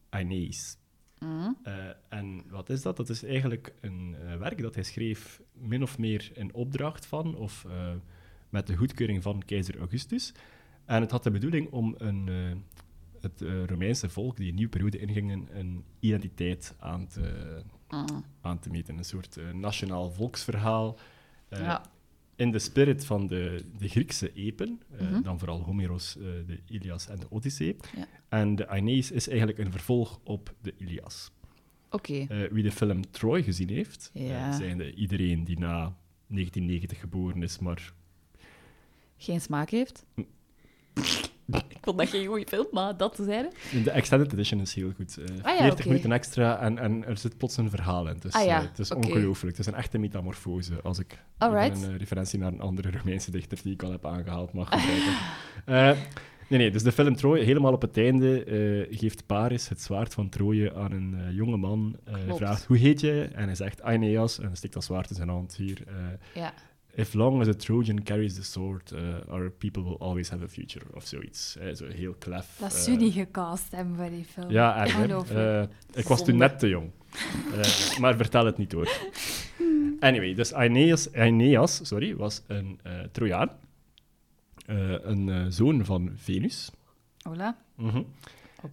Aeneis. 0.09 0.77
Mhm. 1.19 1.51
Eh, 1.63 1.73
en 2.09 2.43
wat 2.49 2.69
is 2.69 2.81
dat? 2.81 2.97
Dat 2.97 3.09
is 3.09 3.23
eigenlijk 3.23 3.73
een 3.81 4.15
eh, 4.25 4.37
werk 4.37 4.61
dat 4.61 4.75
hij 4.75 4.83
schreef 4.83 5.41
min 5.53 5.83
of 5.83 5.97
meer 5.97 6.31
in 6.33 6.53
opdracht 6.53 7.05
van, 7.05 7.35
of 7.35 7.65
eh, 7.65 7.91
met 8.49 8.67
de 8.67 8.75
goedkeuring 8.75 9.23
van 9.23 9.43
keizer 9.45 9.77
Augustus. 9.77 10.33
En 10.85 11.01
het 11.01 11.11
had 11.11 11.23
de 11.23 11.31
bedoeling 11.31 11.71
om 11.71 11.95
een, 11.97 12.29
het 13.21 13.41
Romeinse 13.65 14.09
volk, 14.09 14.37
die 14.37 14.49
een 14.49 14.55
nieuwe 14.55 14.69
periode 14.71 14.97
ingingen, 14.99 15.47
een 15.51 15.83
identiteit 15.99 16.75
aan 16.79 17.07
te, 17.07 17.61
Mhm. 17.89 18.19
aan 18.41 18.59
te 18.59 18.69
meten. 18.69 18.97
Een 18.97 19.03
soort 19.03 19.37
nationaal 19.53 20.11
volksverhaal. 20.11 20.97
Ja. 21.49 21.81
In 22.37 22.51
de 22.51 22.59
spirit 22.59 23.05
van 23.05 23.27
de, 23.27 23.63
de 23.77 23.87
Griekse 23.89 24.33
epen, 24.33 24.81
eh, 24.97 25.01
Mhm. 25.09 25.21
dan 25.21 25.39
vooral 25.39 25.61
Homeros, 25.61 26.17
eh, 26.17 26.23
de 26.23 26.59
Ilias 26.69 27.07
en 27.07 27.19
de 27.19 27.25
Odyssee. 27.29 27.75
Ja. 27.95 28.07
En 28.29 28.55
de 28.55 28.67
Aeneis 28.67 29.11
is 29.11 29.27
eigenlijk 29.27 29.59
een 29.59 29.71
vervolg 29.71 30.19
op 30.23 30.53
de 30.61 30.73
Ilias. 30.77 31.31
Oké. 31.91 32.13
Eh, 32.29 32.51
wie 32.51 32.63
de 32.63 32.71
film 32.71 33.11
Troy 33.11 33.43
gezien 33.43 33.69
heeft, 33.69 34.09
Ja. 34.13 34.49
eh, 34.51 34.57
zijnde 34.57 34.93
iedereen 34.93 35.43
die 35.43 35.59
na 35.59 35.97
1990 36.27 36.99
geboren 36.99 37.43
is, 37.43 37.59
maar 37.59 37.93
Geen 39.17 39.41
smaak 39.41 39.69
heeft. 39.69 40.05
Ik 41.69 41.77
vond 41.81 41.97
dat 41.97 42.09
geen 42.09 42.25
goede 42.27 42.45
film, 42.47 42.65
maar 42.71 42.97
dat 42.97 43.15
te 43.15 43.23
zijn. 43.23 43.47
de 43.83 43.91
extended 43.91 44.33
edition 44.33 44.61
is 44.61 44.73
heel 44.73 44.91
goed. 44.95 45.17
Eh, 45.17 45.25
Ah 45.45 45.51
ja, 45.55 45.57
40 45.61 45.71
oké. 45.79 45.87
minuten 45.87 46.11
extra 46.11 46.59
en, 46.59 46.77
en 46.77 47.05
er 47.05 47.17
zit 47.17 47.37
plots 47.37 47.57
een 47.57 47.69
verhaal 47.69 48.07
in. 48.07 48.13
Het 48.15 48.25
is, 48.25 48.33
Ah 48.33 48.45
ja, 48.45 48.61
eh, 48.61 48.67
het 48.67 48.79
is 48.79 48.91
oké. 48.91 49.07
ongelooflijk. 49.07 49.57
Het 49.57 49.65
is 49.67 49.73
een 49.73 49.79
echte 49.79 49.97
metamorfose, 49.97 50.73
als 50.83 50.99
ik 50.99 51.19
Alright. 51.37 51.83
een 51.83 51.89
eh, 51.91 51.97
referentie 51.97 52.39
naar 52.39 52.51
een 52.51 52.61
andere 52.61 52.91
Romeinse 52.91 53.31
dichter 53.31 53.59
die 53.63 53.73
ik 53.73 53.83
al 53.83 53.91
heb 53.91 54.05
aangehaald 54.05 54.53
mag 54.53 54.69
gebruiken. 54.69 55.13
Eh, 55.65 55.97
nee, 56.49 56.59
nee, 56.59 56.71
dus 56.71 56.83
de 56.83 56.91
film 56.91 57.15
Troje, 57.15 57.43
helemaal 57.43 57.73
op 57.73 57.81
het 57.81 57.97
einde, 57.97 58.43
eh, 58.89 58.97
geeft 58.99 59.25
Paris 59.25 59.69
het 59.69 59.81
zwaard 59.81 60.13
van 60.13 60.29
Troje 60.29 60.75
aan 60.75 60.91
een 60.91 61.15
eh, 61.27 61.35
jonge 61.35 61.57
man. 61.57 61.97
eh, 62.03 62.13
vraagt, 62.35 62.65
hoe 62.65 62.77
heet 62.77 63.01
je? 63.01 63.29
En 63.33 63.43
hij 63.45 63.55
zegt, 63.55 63.81
Aeneas. 63.81 64.39
En 64.39 64.45
hij 64.45 64.55
stikt 64.55 64.73
dat 64.73 64.83
zwaard 64.83 65.09
in 65.09 65.15
zijn 65.15 65.29
hand 65.29 65.55
hier. 65.55 65.77
eh, 65.87 65.93
Ja. 66.41 66.53
If 66.97 67.13
long 67.13 67.41
as 67.41 67.47
a 67.47 67.53
Trojan 67.53 68.03
carries 68.03 68.35
the 68.35 68.43
sword, 68.43 68.91
uh, 68.91 69.31
our 69.31 69.51
people 69.51 69.83
will 69.83 69.97
always 69.99 70.29
have 70.29 70.43
a 70.43 70.47
future, 70.47 70.85
of 70.95 71.05
zoiets. 71.05 71.57
Eh, 71.57 71.75
zo 71.75 71.87
heel 71.87 72.13
klef. 72.13 72.57
Dat 72.59 72.73
ze 72.73 72.95
die 72.95 73.11
gecast 73.11 73.71
hebben 73.71 73.95
voor 73.95 74.09
die 74.09 74.25
film. 74.25 74.49
Ja. 74.51 74.85
Eh, 74.85 75.63
ik 75.93 76.07
was 76.07 76.25
toen 76.25 76.37
net 76.37 76.59
te 76.59 76.67
jong. 76.67 76.91
Eh, 77.53 77.97
maar 78.01 78.15
vertel 78.15 78.45
het 78.45 78.57
niet 78.57 78.71
hoor. 78.71 78.89
Anyway, 79.99 80.33
dus 80.33 80.53
Aeneas, 80.53 81.13
Aeneas 81.13 81.79
sorry, 81.83 82.15
was 82.15 82.41
een 82.47 82.79
Trojaan. 83.11 83.49
een 84.65 85.51
zoon 85.51 85.85
van 85.85 86.11
Venus. 86.15 86.71
Hola. 87.21 87.57
Mhm. 87.75 88.01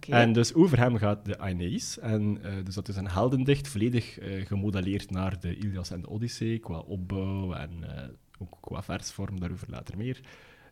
En 0.09 0.33
dus 0.33 0.53
over 0.53 0.79
hem 0.79 0.97
gaat 0.97 1.25
de 1.25 1.39
Aeneis. 1.39 1.99
En 1.99 2.43
eh, 2.43 2.53
dus 2.63 2.75
dat 2.75 2.87
is 2.87 2.95
een 2.95 3.09
heldendicht, 3.09 3.67
volledig 3.67 4.19
eh, 4.19 4.45
gemodelleerd 4.45 5.11
naar 5.11 5.39
de 5.39 5.55
Ilias 5.55 5.91
en 5.91 6.01
de 6.01 6.09
Odyssee, 6.09 6.59
qua 6.59 6.77
opbouw 6.77 7.53
en 7.53 7.97
eh, 7.97 8.07
ook 8.39 8.57
qua 8.61 8.83
versvorm, 8.83 9.39
daarover 9.39 9.69
later 9.69 9.97
meer. 9.97 10.19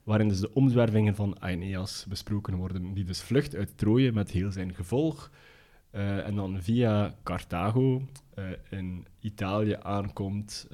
Waarin 0.03 0.27
dus 0.27 0.39
de 0.39 0.53
omzwervingen 0.53 1.15
van 1.15 1.41
Aeneas 1.41 2.05
besproken 2.09 2.55
worden, 2.55 2.93
die 2.93 3.03
dus 3.03 3.21
vlucht 3.21 3.55
uit 3.55 3.77
Troje 3.77 4.11
met 4.11 4.31
heel 4.31 4.51
zijn 4.51 4.73
gevolg. 4.73 5.31
en 5.91 6.35
dan 6.35 6.61
via 6.61 7.15
Carthago 7.23 8.01
in 8.69 9.05
Italië 9.19 9.75
aankomt 9.81 10.67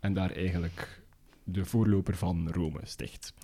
en 0.00 0.14
daar 0.14 0.30
eigenlijk 0.30 1.02
de 1.44 1.64
voorloper 1.64 2.16
van 2.16 2.48
Rome 2.50 2.80
sticht. 2.82 3.34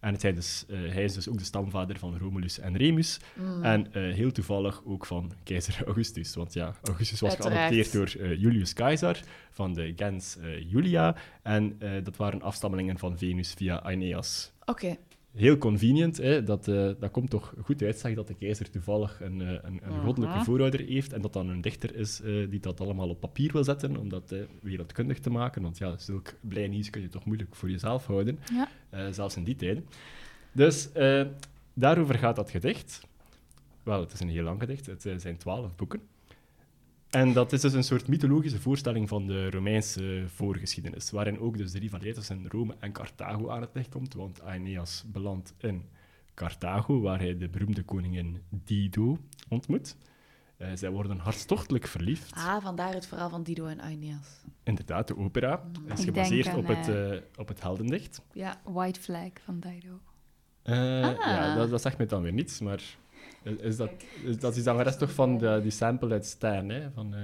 En 0.00 0.12
het 0.12 0.20
zijn 0.20 0.34
dus, 0.34 0.64
eh, 0.68 0.78
hij 0.78 1.04
is 1.04 1.14
dus 1.14 1.28
ook 1.28 1.38
de 1.38 1.44
stamvader 1.44 1.98
van 1.98 2.18
Romulus 2.18 2.58
en 2.58 2.76
Remus. 2.76 3.20
Mm. 3.34 3.64
En 3.64 3.92
eh, 3.92 4.14
heel 4.14 4.32
toevallig 4.32 4.82
ook 4.84 5.06
van 5.06 5.32
keizer 5.42 5.82
Augustus. 5.86 6.34
Want 6.34 6.52
ja, 6.52 6.74
Augustus 6.82 7.20
was 7.20 7.34
geadopteerd 7.34 7.92
door 7.92 8.14
eh, 8.18 8.40
Julius 8.40 8.72
Caesar 8.72 9.20
van 9.50 9.74
de 9.74 9.92
gens 9.96 10.38
Julia. 10.66 11.14
En 11.42 11.78
dat 12.02 12.16
waren 12.16 12.42
afstammelingen 12.42 12.98
van 12.98 13.18
Venus 13.18 13.52
via 13.52 13.82
Aeneas. 13.82 14.52
Oké. 14.64 14.96
Heel 15.38 15.58
convenient, 15.58 16.16
hè? 16.16 16.42
Dat, 16.42 16.68
eh, 16.68 16.90
dat 16.98 17.10
komt 17.10 17.30
toch 17.30 17.54
goed 17.64 17.82
uit, 17.82 17.98
zeg, 17.98 18.14
dat 18.14 18.26
de 18.26 18.34
keizer 18.34 18.70
toevallig 18.70 19.20
een, 19.20 19.40
eh, 19.40 19.48
een, 19.48 19.80
een 19.82 20.04
goddelijke 20.04 20.44
voorouder 20.44 20.80
heeft 20.80 21.12
en 21.12 21.20
dat 21.20 21.32
dan 21.32 21.48
een 21.48 21.60
dichter 21.60 21.94
is 21.94 22.20
eh, 22.20 22.50
die 22.50 22.60
dat 22.60 22.80
allemaal 22.80 23.08
op 23.08 23.20
papier 23.20 23.52
wil 23.52 23.64
zetten, 23.64 23.96
om 23.96 24.08
dat 24.08 24.34
wereldkundig 24.62 25.18
te 25.18 25.30
maken. 25.30 25.62
Want 25.62 25.78
ja, 25.78 25.96
zulk 25.98 26.34
blij 26.40 26.68
nieuws 26.68 26.90
kun 26.90 27.02
je 27.02 27.08
toch 27.08 27.24
moeilijk 27.24 27.54
voor 27.54 27.70
jezelf 27.70 28.06
houden, 28.06 28.38
Ja. 28.90 29.12
zelfs 29.12 29.36
in 29.36 29.44
die 29.44 29.56
tijden. 29.56 29.86
Dus 30.52 30.88
daarover 31.74 32.18
gaat 32.18 32.36
dat 32.36 32.50
gedicht. 32.50 33.06
Wel, 33.82 34.00
het 34.00 34.12
is 34.12 34.20
een 34.20 34.28
heel 34.28 34.44
lang 34.44 34.60
gedicht, 34.60 34.86
het 34.86 35.02
zijn 35.16 35.36
twaalf 35.36 35.76
boeken. 35.76 36.00
En 37.10 37.32
dat 37.32 37.52
is 37.52 37.60
dus 37.60 37.72
een 37.72 37.84
soort 37.84 38.08
mythologische 38.08 38.60
voorstelling 38.60 39.08
van 39.08 39.26
de 39.26 39.50
Romeinse 39.50 40.24
voorgeschiedenis, 40.26 41.10
waarin 41.10 41.40
ook 41.40 41.56
dus 41.56 41.72
de 41.72 41.78
rivaliteit 41.78 42.14
tussen 42.14 42.44
Rome 42.48 42.74
en 42.78 42.92
Carthago 42.92 43.50
aan 43.50 43.60
het 43.60 43.70
licht 43.72 43.88
komt, 43.88 44.14
want 44.14 44.42
Aeneas 44.42 45.04
belandt 45.06 45.54
in 45.58 45.84
Carthago, 46.34 47.00
waar 47.00 47.18
hij 47.18 47.36
de 47.38 47.48
beroemde 47.48 47.82
koningin 47.82 48.42
Dido 48.48 49.18
ontmoet. 49.48 49.96
Eh, 50.56 50.68
zij 50.74 50.90
worden 50.90 51.18
hartstochtelijk 51.18 51.86
verliefd. 51.86 52.32
Ah, 52.34 52.62
vandaar 52.62 52.94
het 52.94 53.06
verhaal 53.06 53.28
van 53.30 53.42
Dido 53.42 53.66
en 53.66 53.80
Aeneas. 53.80 54.44
Inderdaad, 54.62 55.08
de 55.08 55.16
opera 55.16 55.62
is 55.86 55.98
Ik 56.00 56.04
gebaseerd 56.04 56.54
op, 56.54 56.66
het, 56.66 56.88
eh, 56.88 57.16
eh, 57.16 57.22
op 57.36 57.48
het 57.48 57.62
heldendicht. 57.62 58.22
Ja. 58.32 58.60
White 58.64 59.00
Flag 59.00 59.30
van 59.44 59.60
Dido. 59.60 60.00
Eh, 60.62 60.74
Ah. 61.04 61.16
Ja, 61.16 61.54
dat, 61.54 61.70
dat 61.70 61.82
zegt 61.82 61.98
me 61.98 62.06
dan 62.06 62.22
weer 62.22 62.32
niets, 62.32 62.60
maar 62.60 62.82
is, 63.48 63.60
is 63.60 63.76
dat, 63.76 63.90
is, 64.24 64.38
dat 64.38 64.54
de 64.54 64.82
rest 64.82 64.98
toch 64.98 65.12
van 65.12 65.38
de, 65.38 65.60
die 65.62 65.70
sample 65.70 66.12
uit 66.12 66.26
Stan, 66.26 66.68
hè? 66.68 66.90
Van 66.94 67.14
eh 67.14 67.20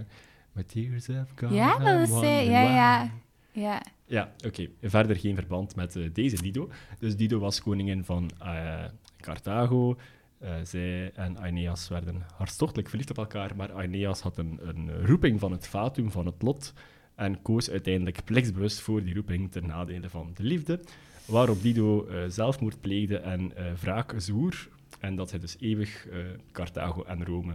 My 0.52 0.62
tears 0.62 1.06
have 1.06 1.32
gone 1.34 1.54
Ja, 1.54 1.78
dat 1.78 2.00
is 2.00 2.08
zij. 2.08 2.14
wondering 2.14 2.50
Ja, 2.50 2.62
ja. 2.62 3.10
Ja. 3.52 3.82
Ja, 4.06 4.32
oké. 4.46 4.68
Verder 4.82 5.16
geen 5.16 5.34
verband 5.34 5.76
met 5.76 5.96
eh, 5.96 6.02
deze 6.12 6.42
Dido. 6.42 6.70
Dus 6.98 7.16
Dido 7.16 7.38
was 7.38 7.62
koningin 7.62 8.04
van 8.04 8.30
eh, 8.38 8.84
Carthago. 9.20 9.96
Eh, 10.44 10.54
zij 10.62 11.12
en 11.14 11.38
Aeneas 11.38 11.88
werden 11.88 12.22
hartstochtelijk 12.34 12.88
verliefd 12.88 13.10
op 13.10 13.18
elkaar, 13.18 13.56
maar 13.56 13.72
Aeneas 13.72 14.20
had 14.20 14.38
een, 14.38 14.60
een 14.62 15.06
roeping 15.06 15.40
van 15.40 15.52
het 15.52 15.66
fatum, 15.66 16.10
van 16.10 16.26
het 16.26 16.42
lot, 16.42 16.72
en 17.14 17.42
koos 17.42 17.70
uiteindelijk 17.70 18.24
plichtsbewust 18.24 18.80
voor 18.80 19.04
die 19.04 19.14
roeping 19.14 19.52
ten 19.52 19.66
nadele 19.66 20.10
van 20.10 20.30
de 20.34 20.42
liefde, 20.42 20.80
waarop 21.24 21.62
Dido 21.62 22.06
eh, 22.06 22.22
zelfmoord 22.28 22.80
pleegde 22.80 23.16
en 23.16 23.56
eh 23.56 23.72
wraak 23.80 24.14
zwoer, 24.16 24.68
en 25.04 25.14
dat 25.16 25.30
hij 25.30 25.40
dus 25.40 25.56
eeuwig 25.60 26.08
eh, 26.08 26.18
Carthago 26.52 27.02
en 27.02 27.24
Rome 27.24 27.54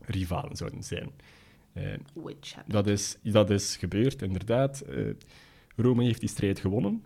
rivalen 0.00 0.56
zouden 0.56 0.82
zijn. 0.82 1.10
Eh, 1.72 1.92
dat 2.66 2.86
is, 2.86 3.18
dat 3.22 3.50
is 3.50 3.76
gebeurd, 3.76 4.22
inderdaad. 4.22 4.80
Eh, 4.80 5.04
Rome 5.76 6.04
heeft 6.04 6.20
die 6.20 6.28
strijd 6.28 6.58
gewonnen. 6.60 7.04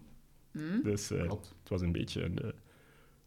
Hm? 0.52 0.82
Dus 0.82 1.10
eh, 1.10 1.22
het 1.30 1.68
was 1.68 1.80
een 1.80 1.92
beetje 1.92 2.24
een, 2.24 2.52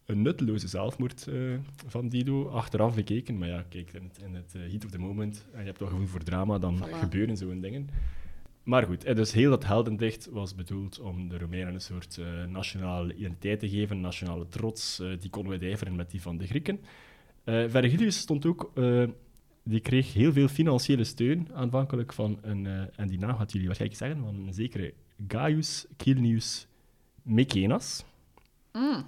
een 0.06 0.22
nutteloze 0.22 0.68
zelfmoord 0.68 1.28
eh, 1.28 1.56
van 1.88 2.10
Dido, 2.10 2.48
achteraf 2.48 2.96
bekeken. 2.96 3.38
Maar 3.38 3.48
ja, 3.48 3.66
kijk, 3.70 3.94
in 3.94 4.04
het, 4.04 4.18
in 4.24 4.36
het 4.36 4.54
heat 4.54 4.86
of 4.86 4.92
the 4.92 5.00
moment, 5.00 5.46
en 5.52 5.60
je 5.60 5.66
hebt 5.66 5.80
wel 5.80 5.90
gevoel 5.90 6.08
voor 6.08 6.24
drama, 6.24 6.60
dan 6.60 6.78
Voilà. 6.78 7.00
gebeuren 7.00 7.38
zo'n 7.38 7.62
dingen. 7.62 7.90
Maar 8.64 8.84
goed, 8.84 9.04
eh, 9.04 9.16
dus 9.16 9.32
heel 9.32 9.50
dat 9.50 9.66
heldendicht 9.66 10.30
was 10.32 10.56
bedoeld 10.56 11.00
om 11.00 11.30
de 11.30 11.38
Romeinen 11.38 11.74
een 11.74 11.82
soort 11.82 12.18
eh, 12.18 12.46
nationale 12.46 13.16
identiteit 13.16 13.60
te 13.60 13.70
geven, 13.70 14.02
nationale 14.02 14.48
trots, 14.48 15.00
eh, 15.00 15.08
die 15.20 15.30
konden 15.30 15.52
wedijveren 15.52 15.96
met 15.96 16.12
die 16.12 16.22
van 16.22 16.38
de 16.38 16.48
Grieken. 16.48 16.80
Vergilius 17.46 18.18
stond 18.18 18.46
ook, 18.46 18.72
die 19.64 19.80
kreeg 19.80 20.14
heel 20.14 20.32
veel 20.32 20.48
financiële 20.48 21.04
steun 21.04 21.48
aanvankelijk 21.54 22.14
van 22.14 22.40
een, 22.42 22.66
en 22.96 23.08
die 23.08 23.20
naam 23.20 23.38
gaat 23.38 23.52
jullie 23.52 23.68
waarschijnlijk 23.68 24.02
zeggen, 24.02 24.22
van 24.24 24.48
een 24.48 24.54
zekere 24.54 24.94
Gaius 25.28 25.86
Cilnius 25.98 26.68
Mekenas. 27.22 28.06
Mm. 28.72 29.06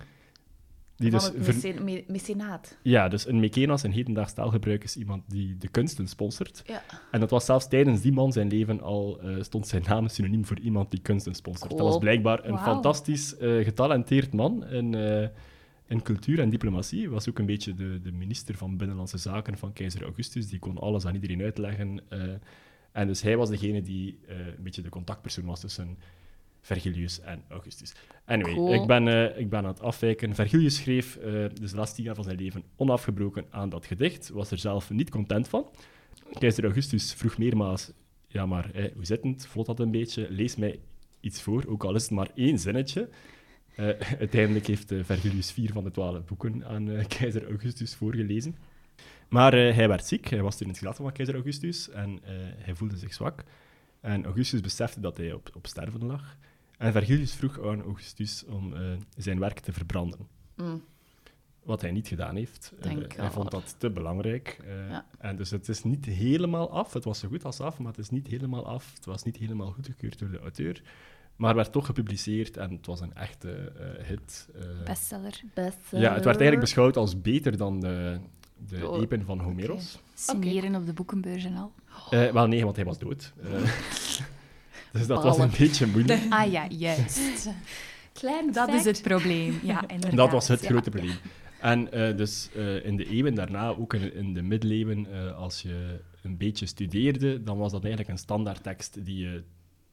Die 0.98 1.12
Van 1.12 1.20
dus 1.34 1.64
het 1.64 1.84
me- 1.84 2.04
mecenaat. 2.08 2.78
ja, 2.82 3.08
dus 3.08 3.28
een 3.28 3.40
Mekenas 3.40 3.84
in 3.84 3.92
hedendaags 3.92 4.34
taalgebruik 4.34 4.84
is 4.84 4.96
iemand 4.98 5.24
die 5.28 5.58
de 5.58 5.68
kunsten 5.68 6.08
sponsort. 6.08 6.64
Ja. 6.66 6.82
En 7.12 7.20
dat 7.20 7.30
was 7.30 7.46
zelfs 7.46 7.68
tijdens 7.68 8.02
die 8.02 8.12
man 8.12 8.32
zijn 8.32 8.48
leven 8.48 8.82
al, 8.82 9.20
eh, 9.22 9.36
stond 9.42 9.68
zijn 9.68 9.84
naam 9.88 10.08
synoniem 10.08 10.46
voor 10.46 10.60
iemand 10.60 10.92
die 10.92 11.00
kunsten 11.02 11.34
sponsort. 11.36 11.70
Dat 11.70 11.80
was 11.80 11.88
Cool. 11.90 12.00
blijkbaar 12.00 12.46
een 12.46 12.58
fantastisch 12.58 13.38
eh, 13.38 13.64
getalenteerd 13.64 14.34
man 14.34 14.66
in, 14.68 14.94
eh, 14.96 15.28
in 15.88 16.02
cultuur 16.02 16.40
en 16.40 16.50
diplomatie. 16.50 17.10
was 17.10 17.30
ook 17.30 17.40
een 17.40 17.46
beetje 17.46 17.74
de, 17.74 18.00
de 18.02 18.12
minister 18.12 18.56
van 18.58 18.78
Binnenlandse 18.78 19.18
Zaken 19.18 19.58
van 19.58 19.74
keizer 19.74 20.04
Augustus. 20.04 20.48
Die 20.50 20.60
kon 20.60 20.78
alles 20.78 21.06
aan 21.06 21.14
iedereen 21.14 21.42
uitleggen. 21.42 22.02
en 22.92 23.08
dus 23.08 23.22
hij 23.22 23.38
was 23.38 23.50
degene 23.50 23.82
die 23.82 24.20
een 24.28 24.64
beetje 24.64 24.82
de 24.82 24.90
contactpersoon 24.90 25.46
was 25.46 25.60
tussen 25.60 25.98
Vergilius 26.66 27.20
en 27.20 27.44
Augustus. 27.48 27.94
Anyway, 28.26 28.54
Cool. 28.54 28.74
ik, 28.74 28.88
ben, 28.88 29.08
eh, 29.08 29.40
ik 29.40 29.50
ben 29.50 29.60
aan 29.60 29.66
het 29.66 29.82
afwijken. 29.82 30.36
Vergilius 30.36 30.76
schreef 30.76 31.18
dus 31.54 31.72
de 31.72 31.76
laatste 31.78 31.96
tien 31.96 32.06
jaar 32.06 32.16
van 32.16 32.24
zijn 32.24 32.38
leven 32.38 32.64
onafgebroken 32.76 33.46
aan 33.50 33.70
dat 33.70 33.86
gedicht. 33.86 34.30
Was 34.30 34.52
er 34.52 34.58
zelf 34.58 34.90
niet 34.90 35.10
content 35.10 35.48
van. 35.48 35.70
Keizer 36.40 36.64
Augustus 36.64 37.14
vroeg 37.14 37.38
meermaals: 37.38 37.92
Ja, 38.28 38.46
maar 38.46 38.72
hoe 38.96 39.06
zit 39.06 39.24
het? 39.24 39.48
Vlot 39.48 39.66
dat 39.66 39.80
een 39.80 39.92
beetje? 39.92 40.28
Lees 40.30 40.56
mij 40.56 40.80
iets 41.20 41.42
voor, 41.42 41.66
ook 41.68 41.84
al 41.84 41.96
is 41.96 42.02
het 42.02 42.12
maar 42.12 42.30
één 42.36 42.60
zinnetje. 42.60 43.10
Eh, 43.76 43.90
uiteindelijk 44.20 44.68
heeft 44.68 44.94
Vergilius 45.02 45.52
vier 45.52 45.72
van 45.72 45.84
de 45.84 45.92
twaalf 45.92 46.26
boeken 46.26 46.66
aan 46.66 46.90
keizer 47.08 47.48
Augustus 47.48 47.96
voorgelezen. 47.96 48.56
Maar 49.30 49.54
hij 49.54 49.88
werd 49.88 50.06
ziek, 50.06 50.28
hij 50.28 50.42
was 50.42 50.58
toen 50.58 50.62
in 50.62 50.68
het 50.68 50.78
gezelschap 50.78 51.06
van 51.06 51.14
keizer 51.14 51.36
Augustus 51.36 51.90
en 51.90 52.20
hij 52.58 52.76
voelde 52.76 52.98
zich 52.98 53.14
zwak. 53.14 53.44
En 54.06 54.26
Augustus 54.26 54.62
besefte 54.62 55.00
dat 55.00 55.18
hij 55.18 55.34
op, 55.34 55.50
op 55.54 55.68
sterven 55.68 56.06
lag. 56.06 56.38
En 56.78 56.92
Vergilius 56.92 57.34
vroeg 57.36 57.62
aan 57.66 57.82
Augustus 57.82 58.46
om 58.46 58.74
eh, 58.74 58.82
zijn 59.18 59.40
werk 59.40 59.60
te 59.60 59.74
verbranden. 59.74 60.28
Mm. 60.56 60.84
Wat 61.64 61.82
hij 61.82 61.92
niet 61.92 62.08
gedaan 62.08 62.36
heeft. 62.36 62.74
Eh, 62.82 62.92
hij 63.16 63.32
vond 63.32 63.52
dat 63.52 63.76
te 63.78 63.92
belangrijk. 63.92 64.58
eh, 64.66 64.90
Ja. 64.90 65.06
En 65.18 65.36
dus 65.36 65.50
het 65.52 65.70
is 65.70 65.84
niet 65.84 66.06
helemaal 66.06 66.72
af. 66.72 66.94
Het 66.94 67.04
was 67.04 67.20
zo 67.20 67.28
goed 67.28 67.46
als 67.46 67.60
af, 67.60 67.78
maar 67.80 67.88
het 67.92 67.98
is 68.02 68.10
niet 68.10 68.28
helemaal 68.28 68.66
af. 68.68 68.94
Het 68.96 69.06
was 69.06 69.24
niet 69.24 69.38
helemaal 69.38 69.72
goedgekeurd 69.72 70.20
door 70.20 70.30
de 70.32 70.40
auteur. 70.40 70.82
Maar 71.36 71.56
werd 71.56 71.72
toch 71.72 71.86
gepubliceerd 71.86 72.58
en 72.58 72.72
het 72.72 72.86
was 72.86 73.02
een 73.02 73.14
echte 73.14 73.52
eh, 73.52 74.06
hit. 74.06 74.48
eh. 74.56 74.62
Bestseller. 74.86 75.42
ja, 75.92 76.14
het 76.14 76.24
werd 76.24 76.26
eigenlijk 76.26 76.60
beschouwd 76.60 76.98
als 76.98 77.22
beter 77.22 77.58
dan 77.58 77.80
de, 77.80 78.20
de 78.68 78.88
Oh, 78.90 79.02
epen 79.02 79.26
van 79.26 79.40
Homeros. 79.40 80.00
Signeren 80.14 80.76
op 80.76 80.86
de 80.86 80.94
boekenbeurs 80.94 81.44
en 81.44 81.56
al. 81.56 81.74
Eh, 82.10 82.32
wel 82.32 82.48
nee, 82.48 82.64
want 82.64 82.76
hij 82.76 82.86
was 82.86 82.98
dood. 83.00 83.34
Dus 84.98 85.08
dat 85.08 85.24
was 85.24 85.38
een 85.38 85.52
beetje 85.58 85.88
moeilijk. 85.88 86.22
Ah 86.30 86.52
ja, 86.52 86.68
juist. 86.70 87.20
Klein 88.14 88.52
Dat 88.52 88.70
is 88.70 88.84
het 88.86 89.02
probleem. 89.02 89.60
Ja, 89.64 89.82
inderdaad. 89.88 90.16
Dat 90.24 90.32
was 90.32 90.48
het 90.48 90.62
Ja. 90.62 90.68
grote 90.68 90.90
probleem. 90.90 91.16
En 91.62 91.92
eh, 91.92 92.18
dus 92.18 92.50
eh, 92.56 92.86
in 92.86 92.96
de 92.98 93.10
eeuwen 93.10 93.36
daarna, 93.36 93.68
ook 93.70 93.94
in, 93.94 94.14
in 94.14 94.34
de 94.34 94.42
middeleeuwen, 94.42 95.08
eh, 95.14 95.36
als 95.38 95.62
je 95.62 96.00
een 96.24 96.38
beetje 96.38 96.66
studeerde, 96.66 97.44
dan 97.44 97.58
was 97.58 97.72
dat 97.72 97.82
eigenlijk 97.82 98.12
een 98.12 98.18
standaardtekst 98.18 99.06
die 99.06 99.18
je 99.18 99.44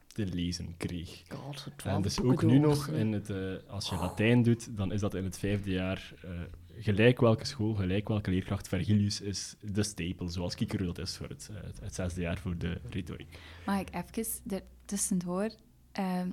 te 0.07 0.27
lezen 0.27 0.75
kreeg. 0.77 1.23
God, 1.29 1.67
En 1.85 2.03
dus 2.03 2.21
ook 2.21 2.43
nu 2.43 2.59
door. 2.61 2.69
nog, 2.69 2.89
in 2.89 3.13
het, 3.13 3.31
als 3.69 3.89
je 3.89 3.97
Latijn 3.97 4.43
doet, 4.43 4.77
dan 4.77 4.93
is 4.93 5.01
dat 5.01 5.15
in 5.15 5.25
het 5.25 5.39
vijfde 5.39 5.71
jaar, 5.71 6.13
eh, 6.23 6.31
gelijk 6.79 7.21
welke 7.21 7.45
school, 7.45 7.75
gelijk 7.75 8.09
welke 8.09 8.31
leerkracht, 8.31 8.69
Vergilius 8.69 9.21
is 9.21 9.57
de 9.73 9.83
stapel, 9.83 10.29
zoals 10.29 10.55
Kiekerud 10.55 10.97
dat 10.97 11.07
is 11.07 11.17
voor 11.17 11.29
het, 11.29 11.51
eh, 11.53 11.63
het, 11.63 11.81
het 11.81 11.95
zesde 11.95 12.21
jaar 12.21 12.39
voor 12.39 12.59
de 12.59 12.81
retoriek. 12.91 13.39
Mag 13.67 13.81
ik 13.81 13.89
even 13.95 14.41
er 14.47 14.63
tussendoor... 14.85 15.51
ehm, 15.93 16.29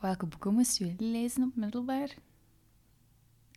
welke 0.00 0.26
boeken 0.26 0.54
moesten 0.54 0.86
jullie 0.86 1.12
lezen 1.12 1.42
op 1.42 1.56
middelbaar? 1.56 2.14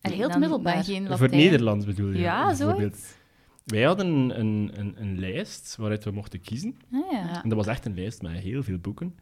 Allee, 0.01 0.17
Heel 0.17 0.29
het 0.29 0.39
middelbaar. 0.39 0.83
geen 0.83 1.01
Voor 1.01 1.09
het 1.11 1.19
Latijn. 1.19 1.41
Nederlands 1.41 1.85
bedoel 1.85 2.11
je? 2.11 2.19
Ja, 2.19 2.53
zoiets. 2.53 3.17
Wij 3.65 3.83
hadden 3.83 4.07
een, 4.07 4.39
een, 4.39 4.71
een, 4.79 5.01
een 5.01 5.19
lijst 5.19 5.75
waaruit 5.75 6.03
we 6.03 6.11
mochten 6.11 6.41
kiezen. 6.41 6.75
Ah, 6.91 7.11
ja. 7.11 7.17
Ja. 7.17 7.43
En 7.43 7.49
dat 7.49 7.57
was 7.57 7.67
echt 7.67 7.85
een 7.85 7.93
lijst 7.93 8.21
met 8.21 8.31
heel 8.31 8.63
veel 8.63 8.77
boeken. 8.77 9.15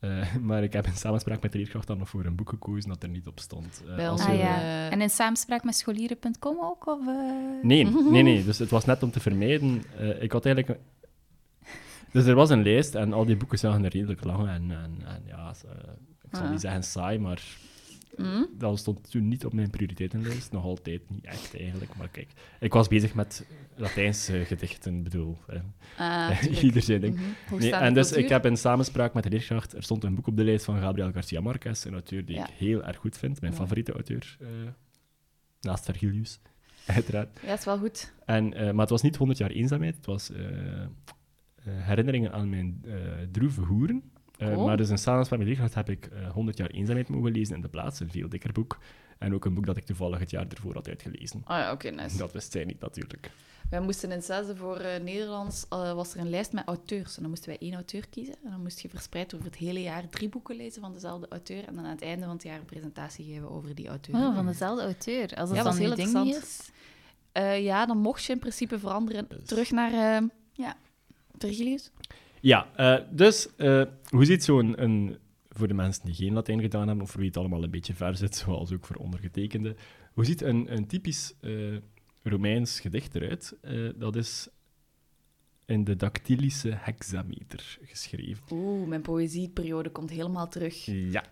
Eh, 0.00 0.34
maar 0.48 0.62
ik 0.62 0.72
heb 0.72 0.86
in 0.86 0.92
samenspraak 0.92 1.42
met 1.42 1.52
de 1.52 1.58
leerkracht 1.58 1.86
dan 1.86 1.98
nog 1.98 2.08
voor 2.08 2.24
een 2.24 2.36
boek 2.36 2.48
gekozen 2.48 2.88
dat 2.88 3.02
er 3.02 3.08
niet 3.08 3.26
op 3.26 3.40
stond. 3.40 3.82
Eh, 3.96 4.08
als 4.08 4.20
Ah 4.20 4.26
we- 4.28 4.32
ja. 4.36 4.90
En 4.90 5.00
in 5.00 5.10
samenspraak 5.10 5.64
met 5.64 5.74
scholieren.com 5.74 6.56
ook? 6.60 6.86
Of, 6.86 7.06
eh? 7.06 7.14
Nee, 7.62 7.84
nee, 8.12 8.22
nee. 8.22 8.44
Dus 8.44 8.58
het 8.58 8.70
was 8.70 8.84
net 8.84 9.02
om 9.02 9.10
te 9.10 9.20
vermijden. 9.20 9.82
ik 10.20 10.32
had 10.32 10.46
eigenlijk... 10.46 10.80
Dus 12.12 12.24
er 12.26 12.34
was 12.34 12.50
een 12.50 12.62
lijst 12.62 12.94
en 12.94 13.12
al 13.12 13.24
die 13.24 13.36
boeken 13.36 13.58
zagen 13.58 13.84
er 13.84 13.90
redelijk 13.90 14.24
lang 14.24 14.48
en, 14.48 14.70
en, 14.70 14.96
en 15.06 15.22
ja, 15.26 15.50
ik 16.22 16.36
zal 16.36 16.44
Ah. 16.44 16.50
niet 16.50 16.60
zeggen 16.60 16.82
saai, 16.82 17.18
maar 17.18 17.42
hm? 18.24 18.58
dat 18.58 18.78
stond 18.78 19.10
toen 19.10 19.28
niet 19.28 19.44
op 19.44 19.52
mijn 19.52 19.70
prioriteitenlijst. 19.70 20.52
Nog 20.52 20.64
altijd 20.64 21.10
niet 21.10 21.24
echt 21.24 21.56
eigenlijk. 21.58 21.96
Maar 21.96 22.08
kijk, 22.08 22.28
ik 22.60 22.72
was 22.72 22.88
bezig 22.88 23.14
met 23.14 23.46
Latijnse 23.76 24.44
gedichten, 24.44 25.02
bedoel. 25.02 25.36
tuurlijk. 25.96 26.62
ieder 26.62 26.82
zijn 26.82 27.00
ding. 27.00 27.14
Mhm. 27.16 27.58
Nee, 27.60 27.74
en 27.74 27.94
dus 27.94 28.06
cultuur. 28.06 28.24
ik 28.24 28.30
heb 28.30 28.46
in 28.46 28.56
samenspraak 28.56 29.14
met 29.14 29.22
de 29.22 29.30
leerkracht, 29.30 29.72
er 29.72 29.82
stond 29.82 30.04
een 30.04 30.14
boek 30.14 30.26
op 30.26 30.36
de 30.36 30.44
lijst 30.44 30.64
van 30.64 30.80
Gabriel 30.80 31.12
Garcia 31.12 31.40
Marquez, 31.40 31.84
een 31.84 31.92
auteur 31.92 32.24
die 32.24 32.36
Ja. 32.36 32.46
ik 32.48 32.54
heel 32.54 32.84
erg 32.84 32.96
goed 32.96 33.16
vind, 33.18 33.40
mijn 33.40 33.52
Ja. 33.52 33.58
favoriete 33.58 33.92
auteur, 33.92 34.36
eh, 34.40 34.46
naast 35.60 35.84
Vergilius, 35.84 36.40
uiteraard. 36.86 37.38
Ja, 37.46 37.52
is 37.52 37.64
wel 37.64 37.78
goed. 37.78 38.12
En, 38.24 38.54
eh, 38.54 38.70
maar 38.70 38.80
het 38.80 38.90
was 38.90 39.02
niet 39.02 39.16
100 39.16 39.38
jaar 39.38 39.50
eenzaamheid, 39.50 39.96
het 39.96 40.06
was 40.06 40.30
eh, 40.32 40.42
herinneringen 41.64 42.32
aan 42.32 42.48
mijn 42.48 42.84
droeve 43.32 43.60
hoeren. 43.60 44.02
Eh, 44.38 44.58
Oh. 44.58 44.64
Maar 44.66 44.76
dus 44.76 44.88
in 44.88 44.98
met 45.18 45.28
de 45.30 45.36
leerkracht 45.44 45.74
heb 45.74 45.88
ik 45.90 46.06
eh 46.06 46.30
100 46.30 46.56
jaar 46.58 46.70
eenzaamheid 46.70 47.08
mogen 47.08 47.32
lezen 47.32 47.54
in 47.54 47.60
de 47.60 47.68
plaats, 47.68 48.00
een 48.00 48.10
veel 48.10 48.28
dikker 48.28 48.52
boek. 48.52 48.78
En 49.18 49.34
ook 49.34 49.44
een 49.44 49.54
boek 49.54 49.66
dat 49.66 49.76
ik 49.76 49.84
toevallig 49.84 50.18
het 50.18 50.30
jaar 50.30 50.46
ervoor 50.48 50.74
had 50.74 50.88
uitgelezen. 50.88 51.40
Ah 51.44 51.58
ja, 51.58 51.72
oké, 51.72 51.90
nice. 51.90 52.16
Dat 52.16 52.32
wist 52.32 52.52
zij 52.52 52.64
niet, 52.64 52.80
natuurlijk. 52.80 53.30
Wij 53.70 53.80
moesten 53.80 54.12
in 54.12 54.22
zesde 54.22 54.56
voor 54.56 54.76
eh, 54.76 55.00
Nederlands, 55.02 55.66
eh, 55.68 55.92
was 55.92 56.14
er 56.14 56.20
een 56.20 56.30
lijst 56.30 56.52
met 56.52 56.66
auteurs. 56.66 57.14
En 57.16 57.20
dan 57.22 57.30
moesten 57.30 57.48
wij 57.48 57.58
één 57.58 57.74
auteur 57.74 58.08
kiezen. 58.08 58.34
En 58.44 58.50
dan 58.50 58.62
moest 58.62 58.80
je 58.80 58.88
verspreid 58.88 59.34
over 59.34 59.46
het 59.46 59.56
hele 59.56 59.82
jaar 59.82 60.08
drie 60.08 60.28
boeken 60.28 60.56
lezen 60.56 60.80
van 60.80 60.92
dezelfde 60.92 61.26
auteur. 61.28 61.64
En 61.64 61.74
dan 61.74 61.84
aan 61.84 61.90
het 61.90 62.02
einde 62.02 62.24
van 62.24 62.34
het 62.34 62.42
jaar 62.42 62.58
een 62.58 62.64
presentatie 62.64 63.24
geven 63.24 63.50
over 63.50 63.74
die 63.74 63.88
auteur. 63.88 64.14
Oh, 64.14 64.34
van 64.34 64.46
dezelfde 64.46 64.82
auteur. 64.82 65.34
Als 65.34 65.48
het 65.48 65.58
Ja, 65.58 65.64
dan 65.64 65.64
was 65.64 65.78
heel 65.78 65.94
ding 65.94 66.34
is. 66.34 66.70
Eh, 67.32 67.62
ja, 67.64 67.86
dan 67.86 67.98
mocht 67.98 68.24
je 68.24 68.32
in 68.32 68.38
principe 68.38 68.78
veranderen. 68.78 69.26
Dus- 69.28 69.46
Terug 69.46 69.70
naar, 69.70 69.92
eh, 70.22 70.28
ja, 70.52 70.76
Virgilius. 71.38 71.90
Ja, 72.48 72.68
eh, 72.76 73.04
dus 73.10 73.56
eh, 73.56 73.82
hoe 74.08 74.24
ziet 74.24 74.44
zo'n, 74.44 74.82
een, 74.82 75.18
voor 75.48 75.68
de 75.68 75.74
mensen 75.74 76.04
die 76.04 76.14
geen 76.14 76.32
Latijn 76.32 76.60
gedaan 76.60 76.86
hebben, 76.86 77.04
of 77.04 77.10
voor 77.10 77.20
wie 77.20 77.28
het 77.28 77.38
allemaal 77.38 77.62
een 77.62 77.70
beetje 77.70 77.94
ver 77.94 78.16
zit, 78.16 78.36
zoals 78.36 78.72
ook 78.72 78.86
voor 78.86 78.96
ondergetekende, 78.96 79.76
hoe 80.12 80.24
ziet 80.24 80.42
een, 80.42 80.72
een 80.72 80.86
typisch 80.86 81.34
eh, 81.40 81.76
Romeins 82.22 82.80
gedicht 82.80 83.14
eruit? 83.14 83.56
Dat 83.96 84.16
is 84.16 84.48
in 85.66 85.84
de 85.84 85.96
dactylische 85.96 86.70
hexameter 86.74 87.78
geschreven. 87.82 88.44
Oeh, 88.50 88.88
mijn 88.88 89.02
poëzieperiode 89.02 89.90
komt 89.90 90.10
helemaal 90.10 90.48
terug. 90.48 90.84
Ja. 90.84 91.24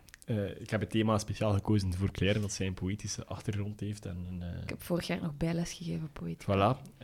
Ik 0.59 0.71
heb 0.71 0.81
het 0.81 0.91
thema 0.91 1.19
speciaal 1.19 1.53
gekozen 1.53 1.93
voor 1.93 2.11
Claire, 2.11 2.41
dat 2.41 2.53
zij 2.53 2.67
een 2.67 2.75
poëtische 2.75 3.27
achtergrond 3.27 3.81
heeft. 3.81 4.07
En, 4.07 4.27
een, 4.31 4.63
Ik 4.63 4.69
heb 4.69 4.83
vorig 4.83 5.07
jaar 5.07 5.21
nog 5.23 5.37
bijles 5.37 5.73
gegeven, 5.73 6.11
poëtiek. 6.13 6.43
voilà. 6.43 6.99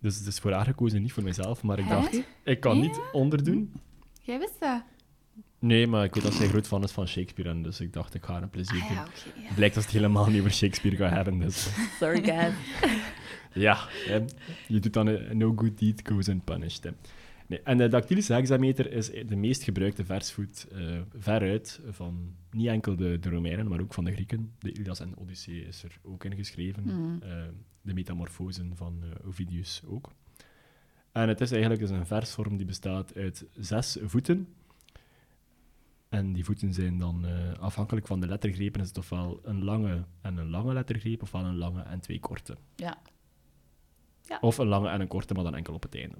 Dus 0.00 0.18
het 0.18 0.26
is 0.26 0.38
voor 0.38 0.52
haar 0.52 0.64
gekozen, 0.64 1.02
niet 1.02 1.12
voor 1.12 1.22
mezelf. 1.22 1.62
Maar 1.62 1.78
ik 1.78 1.88
dacht, 1.88 2.20
ik 2.44 2.60
kan 2.60 2.80
niet 2.80 3.00
onderdoen. 3.12 3.72
Jij 4.22 4.38
wist 4.38 4.60
dat? 4.60 4.82
Nee, 5.58 5.86
maar 5.86 6.04
ik 6.04 6.14
weet 6.14 6.24
dat 6.24 6.32
zij 6.32 6.48
groot 6.48 6.66
fan 6.66 6.82
is 6.82 6.92
van 6.92 7.08
Shakespeare. 7.08 7.50
En 7.50 7.62
dus 7.62 7.80
ik 7.80 7.92
dacht, 7.92 8.14
ik 8.14 8.24
ga 8.24 8.32
haar 8.32 8.42
een 8.42 8.50
plezier 8.50 8.82
Ah 8.82 8.88
doen. 8.88 8.96
ja, 8.96 9.42
ja. 9.48 9.54
Blijkt 9.54 9.74
dat 9.74 9.84
het 9.84 9.92
helemaal 9.92 10.26
niet 10.26 10.38
over 10.38 10.52
Shakespeare 10.52 10.96
gaat 10.96 11.10
hebben. 11.10 11.38
Dus 11.38 11.68
Sorry, 12.00 12.22
guys. 12.24 12.54
ja, 13.66 13.78
je 14.68 14.80
doet 14.80 14.92
dan 14.92 15.06
een 15.06 15.36
no 15.38 15.52
good 15.56 15.78
deed 15.78 16.08
goes 16.08 16.28
unpunished. 16.28 16.84
Hè. 16.84 16.90
Nee, 17.46 17.60
en 17.62 17.76
de 17.76 17.88
dactylische 17.88 18.32
hexameter 18.32 18.92
is 18.92 19.10
de 19.26 19.36
meest 19.36 19.62
gebruikte 19.62 20.04
versvoet 20.04 20.66
eh, 20.72 21.00
veruit 21.18 21.80
van 21.90 22.34
niet 22.56 22.68
enkel 22.68 22.96
de, 22.96 23.18
de 23.18 23.30
Romeinen, 23.30 23.68
maar 23.68 23.80
ook 23.80 23.94
van 23.94 24.04
de 24.04 24.12
Grieken. 24.12 24.52
De 24.58 24.72
Ilias 24.72 25.00
en 25.00 25.16
Odyssee 25.16 25.66
is 25.66 25.82
er 25.82 25.98
ook 26.02 26.24
in 26.24 26.34
geschreven. 26.34 26.82
Mhm. 26.82 27.22
Eh, 27.22 27.44
de 27.82 27.94
metamorfosen 27.94 28.76
van 28.76 29.02
eh, 29.02 29.28
Ovidius 29.28 29.82
ook. 29.86 30.12
En 31.12 31.28
het 31.28 31.40
is 31.40 31.50
eigenlijk 31.50 31.80
dus 31.80 31.90
een 31.90 32.06
versvorm 32.06 32.56
die 32.56 32.66
bestaat 32.66 33.14
uit 33.14 33.46
zes 33.52 33.98
voeten. 34.02 34.48
En 36.08 36.32
die 36.32 36.44
voeten 36.44 36.72
zijn 36.72 36.98
dan 36.98 37.26
eh, 37.26 37.52
afhankelijk 37.58 38.06
van 38.06 38.20
de 38.20 38.26
lettergrepen, 38.26 38.80
is 38.80 38.88
het 38.88 38.98
ofwel 38.98 39.40
een 39.42 39.64
lange 39.64 40.04
en 40.20 40.36
een 40.36 40.50
lange 40.50 40.72
lettergreep, 40.72 41.22
ofwel 41.22 41.44
een 41.44 41.56
lange 41.56 41.82
en 41.82 42.00
twee 42.00 42.20
korte. 42.20 42.56
Ja. 42.76 42.98
Ja. 44.22 44.38
Of 44.40 44.58
een 44.58 44.66
lange 44.66 44.88
en 44.88 45.00
een 45.00 45.08
korte, 45.08 45.34
maar 45.34 45.44
dan 45.44 45.54
enkel 45.54 45.74
op 45.74 45.82
het 45.82 45.94
einde. 45.94 46.16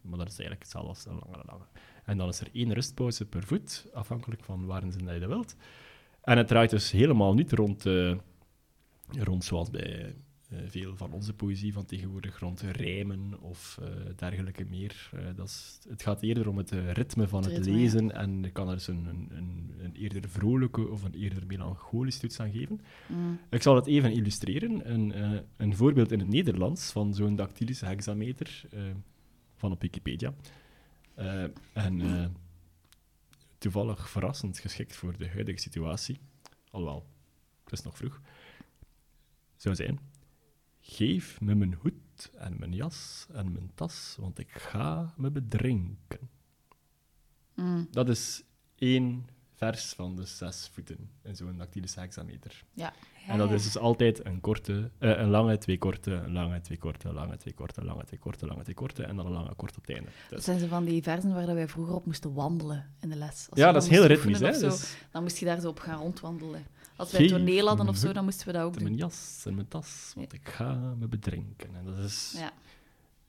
Maar 0.00 0.18
dat 0.18 0.28
is 0.28 0.38
eigenlijk 0.38 0.62
hetzelfde 0.62 0.88
als 0.88 1.06
een 1.06 1.18
lange 1.18 1.34
en 1.34 1.40
een 1.40 1.46
lange. 1.46 1.64
En 2.08 2.18
dan 2.18 2.28
is 2.28 2.40
er 2.40 2.48
één 2.52 2.72
rustpauze 2.72 3.24
per 3.26 3.42
voet, 3.42 3.86
afhankelijk 3.92 4.44
van 4.44 4.66
waar 4.66 4.82
in 4.82 4.92
zijn 4.92 5.04
dat 5.04 5.14
je 5.14 5.20
dat 5.20 5.28
wilt. 5.28 5.56
En 6.22 6.36
het 6.38 6.48
draait 6.48 6.70
dus 6.70 6.90
helemaal 6.90 7.34
niet 7.34 7.52
rond, 7.52 7.86
eh, 7.86 8.14
rond 9.08 9.44
zoals 9.44 9.70
bij 9.70 10.14
eh, 10.48 10.58
veel 10.66 10.96
van 10.96 11.12
onze 11.12 11.34
poëzie 11.34 11.72
van 11.72 11.84
tegenwoordig, 11.84 12.38
rond 12.38 12.60
rijmen 12.60 13.40
of 13.40 13.78
eh, 13.82 13.88
dergelijke 14.16 14.64
meer. 14.64 15.10
Dat 15.36 15.46
is, 15.46 15.78
het 15.88 16.02
gaat 16.02 16.22
eerder 16.22 16.48
om 16.48 16.56
het 16.56 16.70
ritme 16.70 17.28
van 17.28 17.42
Het 17.42 17.50
het, 17.50 17.58
ritme, 17.58 17.72
ja. 17.72 17.82
lezen 17.82 18.12
en 18.12 18.44
er 18.44 18.52
kan 18.52 18.68
er 18.68 18.74
dus 18.74 18.88
een, 18.88 19.06
een, 19.06 19.72
een, 19.78 19.94
eerder 19.94 20.28
vrolijke 20.28 20.88
of 20.88 21.02
een 21.02 21.14
eerder 21.14 21.46
melancholische 21.46 22.20
toets 22.20 22.40
aan 22.40 22.52
geven. 22.52 22.80
Mm. 23.06 23.38
Ik 23.50 23.62
zal 23.62 23.74
het 23.74 23.86
even 23.86 24.12
illustreren. 24.12 24.92
Een, 24.92 25.14
een 25.56 25.76
voorbeeld 25.76 26.12
in 26.12 26.18
het 26.18 26.28
Nederlands 26.28 26.92
van 26.92 27.14
zo'n 27.14 27.36
dactylische 27.36 27.86
hexameter 27.86 28.62
van 29.56 29.72
op 29.72 29.80
Wikipedia. 29.80 30.34
Eh, 31.18 31.44
en 31.72 32.00
eh, 32.00 32.26
toevallig 33.58 34.10
verrassend 34.10 34.58
geschikt 34.58 34.96
voor 34.96 35.18
de 35.18 35.28
huidige 35.28 35.58
situatie. 35.58 36.20
Alhoewel, 36.70 37.06
het 37.64 37.72
is 37.72 37.82
nog 37.82 37.96
vroeg. 37.96 38.20
Zou 39.56 39.74
zijn: 39.74 39.98
Geef 40.80 41.40
me 41.40 41.54
mijn 41.54 41.74
hoed 41.74 42.30
en 42.36 42.58
mijn 42.58 42.72
jas 42.72 43.26
en 43.32 43.52
mijn 43.52 43.70
tas, 43.74 44.16
want 44.18 44.38
ik 44.38 44.50
ga 44.50 45.14
me 45.16 45.30
bedrinken. 45.30 46.30
Mm. 47.54 47.88
Dat 47.90 48.08
is 48.08 48.42
één 48.74 49.26
vers 49.58 49.92
van 49.92 50.16
de 50.16 50.24
zes 50.24 50.70
voeten 50.72 51.10
in 51.22 51.36
zo'n 51.36 51.56
dactylische 51.58 52.00
hexameter. 52.00 52.64
En 53.28 53.38
dat 53.38 53.50
is 53.50 53.62
dus 53.64 53.78
altijd 53.78 54.24
een 54.24 54.40
korte, 54.40 54.90
eh, 54.98 55.18
een 55.18 55.28
lange, 55.28 55.58
twee 55.58 55.78
korte, 55.78 56.10
een 56.12 56.32
lange, 56.32 56.60
twee 56.60 56.78
korte, 56.78 57.08
een 57.08 57.14
lange, 57.14 57.36
twee 57.36 57.54
korte, 57.54 57.80
een 57.80 57.86
lange, 57.86 58.04
twee 58.04 58.18
korte, 58.18 58.42
een 58.42 58.48
lange, 58.48 58.62
twee 58.62 58.74
korte 58.74 59.02
en 59.04 59.16
dan 59.16 59.26
een 59.26 59.32
lange, 59.32 59.54
kort 59.54 59.76
op 59.76 59.86
het 59.86 59.94
einde. 59.96 60.10
Dat 60.28 60.36
Dus, 60.36 60.44
zijn 60.44 60.58
ze 60.58 60.68
van 60.68 60.84
die 60.84 61.02
versen 61.02 61.34
waar 61.34 61.46
dat 61.46 61.54
wij 61.54 61.68
vroeger 61.68 61.94
op 61.94 62.06
moesten 62.06 62.34
wandelen 62.34 62.94
in 63.00 63.08
de 63.08 63.16
les. 63.16 63.46
Als 63.50 63.58
ja, 63.58 63.72
dat 63.72 63.82
is 63.82 63.88
heel 63.88 64.04
ritmisch, 64.04 64.38
hè? 64.40 64.58
Dus, 64.58 64.96
Dan 65.10 65.22
moest 65.22 65.38
je 65.38 65.44
daar 65.44 65.60
zo 65.60 65.68
op 65.68 65.78
gaan 65.78 65.98
rondwandelen. 65.98 66.66
Als 66.96 67.12
wij 67.12 67.28
toneel 67.28 67.66
hadden 67.66 67.88
of 67.88 67.96
zo, 67.96 68.08
een 68.08 68.14
dan 68.14 68.24
moesten 68.24 68.46
we 68.46 68.52
dat 68.52 68.62
ook 68.62 68.76
en 68.76 68.82
mijn 68.82 68.96
doen. 68.96 69.06
jas 69.08 69.42
en 69.46 69.54
mijn 69.54 69.68
tas, 69.68 70.12
want 70.14 70.32
ik 70.32 70.48
ga 70.48 70.94
me 70.98 71.06
bedrinken. 71.06 71.74
En 71.74 71.84
dat 71.84 71.98
is... 71.98 72.34
Ja. 72.36 72.52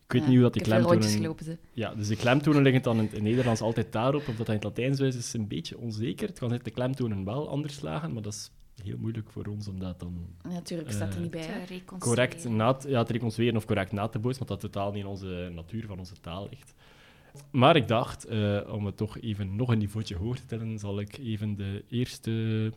Ik 0.10 0.16
weet 0.16 0.24
Ja, 0.24 0.28
niet 0.30 0.38
hoe 0.40 0.46
dat 0.52 0.54
die 0.54 0.62
klemtonen... 0.64 1.10
gelopen. 1.10 1.60
Ja, 1.74 1.96
dus 1.96 2.08
de 2.08 2.16
klemtonen 2.16 2.62
liggen 2.62 2.82
dan 2.82 2.98
in 3.00 3.10
het 3.12 3.22
Nederlands 3.22 3.62
altijd 3.62 3.92
daarop, 3.92 4.28
of 4.28 4.36
dat 4.36 4.48
in 4.48 4.54
het 4.54 4.64
Latijns 4.64 5.00
is, 5.00 5.16
is 5.16 5.34
een 5.34 5.48
beetje 5.48 5.78
onzeker. 5.78 6.28
Het 6.28 6.40
kan 6.40 6.50
de 6.50 6.72
klemtonen 6.72 7.24
wel 7.26 7.50
anders 7.50 7.74
slagen, 7.76 8.14
maar 8.14 8.22
dat 8.22 8.34
is 8.34 8.52
heel 8.84 8.98
moeilijk 8.98 9.30
voor 9.30 9.46
ons 9.46 9.68
om 9.68 9.80
dat 9.80 10.00
dan 10.00 10.28
Ja, 10.44 10.50
natuurlijk, 10.50 10.92
staat 10.92 11.10
er 11.10 11.16
Eh, 11.16 11.22
niet 11.22 11.32
bij. 11.32 11.66
Te 11.68 11.82
correct 12.00 12.50
na 12.50 12.74
te, 12.74 12.90
ja, 12.90 13.04
te 13.04 13.12
reconstrueren 13.14 13.56
of 13.58 13.66
correct 13.66 13.92
na 13.92 14.08
te 14.08 14.20
bootsen, 14.20 14.46
want 14.48 14.62
dat 14.62 14.72
totaal 14.72 14.92
niet 14.92 15.04
in 15.04 15.10
onze 15.10 15.52
natuur 15.54 15.86
van 15.86 16.00
onze 16.00 16.16
taal 16.22 16.48
ligt. 16.50 16.74
Maar 17.52 17.76
ik 17.76 17.88
dacht, 17.88 18.26
eh, 18.26 18.60
om 18.72 18.86
het 18.86 18.98
toch 18.98 19.20
even 19.20 19.56
nog 19.56 19.70
een 19.70 19.78
niveautje 19.78 20.16
hoger 20.16 20.40
te 20.40 20.46
tellen, 20.46 20.80
zal 20.80 21.00
ik 21.00 21.18
even 21.18 21.56
de 21.56 21.84
eerste 21.90 22.72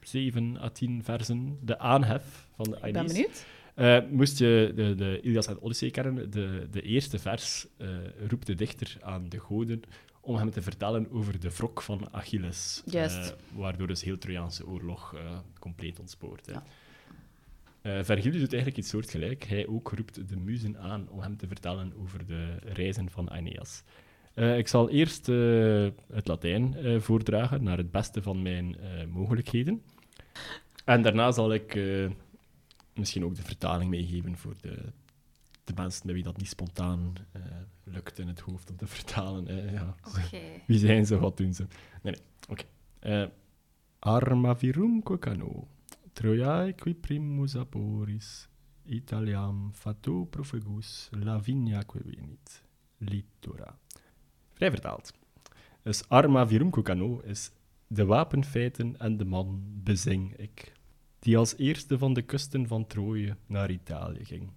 7 0.00 0.56
à 0.62 0.68
10 0.68 1.04
versen, 1.04 1.58
de 1.62 1.78
aanhef 1.78 2.48
van 2.54 2.64
de 2.64 2.76
Ik 2.86 2.92
ben 2.92 3.06
benieuwd. 3.06 3.46
Eh, 3.80 3.98
moest 4.10 4.38
je 4.38 4.72
de, 4.74 4.94
de 4.94 5.20
Ilias 5.22 5.46
en 5.46 5.60
Odyssee 5.60 5.90
kennen, 5.90 6.30
de, 6.30 6.68
de 6.70 6.82
eerste 6.82 7.18
vers 7.18 7.66
eh, 7.76 7.88
roept 8.28 8.46
de 8.46 8.54
dichter 8.54 8.96
aan 9.00 9.28
de 9.28 9.38
goden 9.38 9.82
om 10.20 10.36
hem 10.36 10.50
te 10.50 10.62
vertellen 10.62 11.10
over 11.10 11.40
de 11.40 11.50
wrok 11.50 11.82
van 11.82 12.08
Achilles. 12.12 12.82
Eh, 12.92 13.26
waardoor 13.54 13.86
dus 13.86 14.02
heel 14.02 14.18
Trojaanse 14.18 14.66
oorlog 14.66 15.14
compleet 15.58 16.00
ontspoort. 16.00 16.46
Ja. 16.46 16.62
Vergilius 18.04 18.40
doet 18.40 18.52
eigenlijk 18.52 18.76
iets 18.76 18.88
soortgelijk. 18.88 19.44
Hij 19.44 19.66
ook 19.66 19.92
roept 19.96 20.28
de 20.28 20.36
muzen 20.36 20.78
aan 20.78 21.08
om 21.08 21.20
hem 21.20 21.36
te 21.36 21.46
vertellen 21.46 21.92
over 22.02 22.26
de 22.26 22.56
reizen 22.64 23.10
van 23.10 23.30
Aeneas. 23.30 23.82
Ik 24.34 24.68
zal 24.68 24.90
eerst 24.90 25.26
het 25.26 26.28
Latijn 26.28 26.76
voordragen, 27.00 27.62
naar 27.62 27.76
het 27.76 27.90
beste 27.90 28.22
van 28.22 28.42
mijn 28.42 28.76
mogelijkheden. 29.08 29.82
En 30.84 31.02
daarna 31.02 31.30
zal 31.30 31.52
ik 31.52 31.78
misschien 33.00 33.24
ook 33.24 33.34
de 33.34 33.42
vertaling 33.42 33.90
meegeven 33.90 34.36
voor 34.36 34.54
de, 34.60 34.92
de 35.64 35.72
mensen 35.76 36.02
met 36.06 36.14
wie 36.14 36.24
dat 36.24 36.36
niet 36.36 36.48
spontaan 36.48 37.12
eh, 37.32 37.42
lukt 37.84 38.18
in 38.18 38.28
het 38.28 38.40
hoofd 38.40 38.70
om 38.70 38.76
te 38.76 38.86
vertalen. 38.96 39.46
eh, 39.48 39.72
ja. 39.72 39.94
Oké. 40.08 40.40
Wie 40.66 40.78
zijn 40.78 41.06
ze, 41.06 41.18
wat 41.18 41.36
doen 41.36 41.54
ze? 41.54 41.66
Nee, 42.02 42.12
nee, 42.12 42.22
oké. 42.48 42.64
Eh, 42.98 43.26
Arma 43.98 44.56
virumque 44.56 45.18
cano, 45.18 45.68
Troiae 46.12 46.72
qui 46.74 46.94
primus 46.94 47.56
aporis, 47.56 48.48
Italiam 48.84 49.70
fato 49.74 50.24
profegus, 50.24 51.08
Lavinia 51.12 51.82
que 51.82 52.00
venit, 52.04 52.62
litora. 52.98 53.78
Vrij 54.54 54.70
vertaald. 54.70 55.12
is 55.82 56.08
arma 56.08 56.46
virumco 56.46 56.82
cano, 56.82 57.20
is 57.20 57.50
de 57.86 58.04
wapenfeiten 58.04 58.98
en 58.98 59.16
de 59.16 59.24
man 59.24 59.62
bezing 59.82 60.36
ik, 60.36 60.72
die 61.20 61.38
als 61.38 61.56
eerste 61.56 61.98
van 61.98 62.12
de 62.12 62.22
kusten 62.22 62.66
van 62.66 62.86
Troje 62.86 63.36
naar 63.46 63.70
Italië 63.70 64.24
ging. 64.24 64.50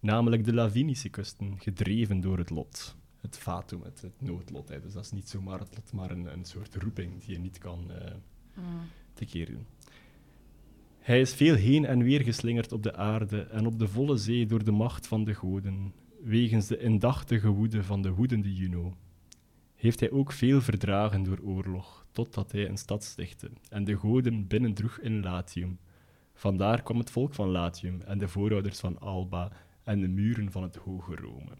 Namelijk 0.00 0.44
de 0.44 0.54
Lavinische 0.54 1.08
kusten, 1.08 1.60
gedreven 1.60 2.20
door 2.20 2.38
het 2.38 2.50
lot. 2.50 2.96
Het 3.20 3.38
fatum, 3.38 3.82
het, 3.82 4.00
het 4.00 4.20
noodlot. 4.20 4.68
Hè. 4.68 4.80
Dus 4.80 4.92
dat 4.92 5.04
is 5.04 5.10
niet 5.10 5.28
zomaar 5.28 5.58
het 5.58 5.74
lot, 5.74 5.92
maar 5.92 6.10
een, 6.10 6.32
een 6.32 6.44
soort 6.44 6.74
roeping 6.74 7.24
die 7.24 7.32
je 7.32 7.38
niet 7.38 7.58
kan 7.58 7.90
te 9.14 9.24
keer 9.24 9.46
doen. 9.46 9.66
Hij 10.98 11.20
is 11.20 11.34
veel 11.34 11.54
heen 11.54 11.84
en 11.84 12.02
weer 12.02 12.20
geslingerd 12.20 12.72
op 12.72 12.82
de 12.82 12.96
aarde 12.96 13.42
en 13.42 13.66
op 13.66 13.78
de 13.78 13.88
volle 13.88 14.16
zee 14.16 14.46
door 14.46 14.64
de 14.64 14.70
macht 14.70 15.06
van 15.06 15.24
de 15.24 15.34
goden, 15.34 15.92
wegens 16.22 16.66
de 16.66 16.78
indachtige 16.78 17.48
woede 17.48 17.82
van 17.82 18.02
de 18.02 18.10
woedende 18.10 18.54
Juno. 18.54 18.96
Heeft 19.74 20.00
hij 20.00 20.10
ook 20.10 20.32
veel 20.32 20.60
verdragen 20.60 21.22
door 21.22 21.38
oorlog, 21.42 22.06
totdat 22.24 22.52
hij 22.52 22.68
een 22.68 22.76
stad 22.76 23.04
stichtte 23.04 23.50
en 23.68 23.84
de 23.84 23.94
goden 23.94 24.46
binnendroeg 24.46 24.98
in 24.98 25.22
Latium. 25.22 25.78
Vandaar 26.34 26.82
kwam 26.82 26.98
het 26.98 27.10
volk 27.10 27.34
van 27.34 27.48
Latium 27.48 28.00
en 28.00 28.18
de 28.18 28.28
voorouders 28.28 28.80
van 28.80 28.98
Alba 28.98 29.52
en 29.82 30.00
de 30.00 30.08
muren 30.08 30.50
van 30.50 30.62
het 30.62 30.76
hoge 30.76 31.14
Rome. 31.14 31.50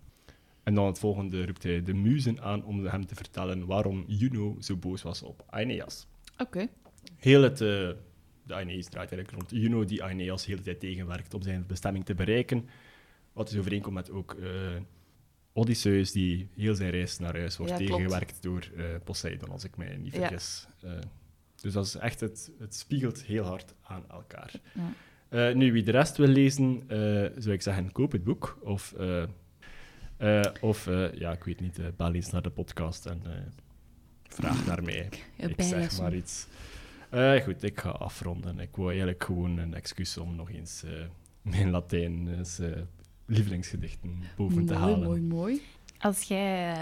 En 0.63 0.75
dan 0.75 0.87
het 0.87 0.99
volgende 0.99 1.47
roept 1.47 1.63
hij 1.63 1.83
de 1.83 1.95
muzen 1.95 2.41
aan 2.41 2.65
om 2.65 2.87
hem 2.87 3.07
te 3.07 3.15
vertellen 3.15 3.67
waarom 3.67 4.05
Juno 4.07 4.57
zo 4.61 4.77
boos 4.77 5.03
was 5.03 5.23
op 5.23 5.45
Aeneas. 5.47 6.07
Oké. 6.39 6.69
Heel 7.17 7.43
het, 7.43 7.61
eh, 7.61 7.91
de 8.43 8.55
Aeneas 8.55 8.89
draait 8.89 9.13
eigenlijk 9.13 9.31
rond 9.31 9.63
Juno, 9.63 9.85
die 9.85 10.03
Aeneas 10.03 10.45
de 10.45 10.51
hele 10.51 10.63
tijd 10.63 10.81
tegenwerkt 10.81 11.35
om 11.35 11.43
zijn 11.43 11.67
bestemming 11.67 12.05
te 12.05 12.15
bereiken. 12.15 12.69
Wat 13.33 13.49
dus 13.49 13.59
overeenkomt 13.59 13.95
met 13.95 14.11
ook 14.11 14.35
eh, 14.35 14.49
Odysseus, 15.59 16.13
die 16.13 16.49
heel 16.57 16.75
zijn 16.75 16.91
reis 16.91 17.19
naar 17.19 17.37
huis 17.37 17.57
wordt 17.57 17.73
Ja, 17.73 17.79
tegengewerkt 17.79 18.43
door 18.43 18.71
eh, 18.77 18.85
Poseidon, 19.05 19.51
als 19.51 19.65
ik 19.65 19.77
mij 19.77 19.97
niet 19.97 20.13
Ja. 20.15 20.19
vergis. 20.19 20.67
Eh, 20.83 20.91
dus 21.61 21.73
dat 21.73 21.87
is 21.87 21.95
echt, 21.95 22.21
het, 22.21 22.51
het 22.59 22.75
spiegelt 22.75 23.23
heel 23.23 23.45
hard 23.45 23.75
aan 23.83 24.05
elkaar. 24.11 24.53
Ja. 24.75 24.93
Eh, 25.49 25.55
nu, 25.55 25.73
wie 25.73 25.83
de 25.83 25.91
rest 25.91 26.17
wil 26.17 26.27
lezen, 26.27 26.83
zou 27.37 27.51
ik 27.53 27.63
zeggen, 27.63 27.93
koop 27.93 28.13
het 28.13 28.25
boek. 28.25 28.59
Of, 28.63 28.95
of 30.61 30.85
ja, 31.15 31.33
ik 31.33 31.45
weet 31.45 31.61
niet, 31.61 31.81
bel 31.97 32.15
eens 32.15 32.31
naar 32.31 32.43
de 32.43 32.51
podcast 32.51 33.07
en 33.07 33.23
vraag 34.23 34.67
naar 34.67 34.83
mij. 34.83 35.09
Ik 35.37 35.63
zeg 35.63 36.01
maar 36.01 36.15
iets. 36.15 36.47
Goed, 37.45 37.63
ik 37.63 37.81
ga 37.81 37.89
afronden. 37.89 38.59
Ik 38.59 38.77
wou 38.77 38.89
eigenlijk 38.89 39.25
gewoon 39.25 39.59
een 39.59 39.75
excuus 39.75 40.17
om 40.19 40.37
nog 40.37 40.51
eens 40.51 40.85
mijn 41.43 41.71
Latijn 41.71 42.29
eh, 42.29 42.71
lievelingsgedichten 43.29 44.19
boven 44.37 44.67
te 44.67 44.75
halen. 44.75 45.03
mooi, 45.03 45.21
mooi. 45.21 45.63
Als 45.99 46.23
jij 46.23 46.73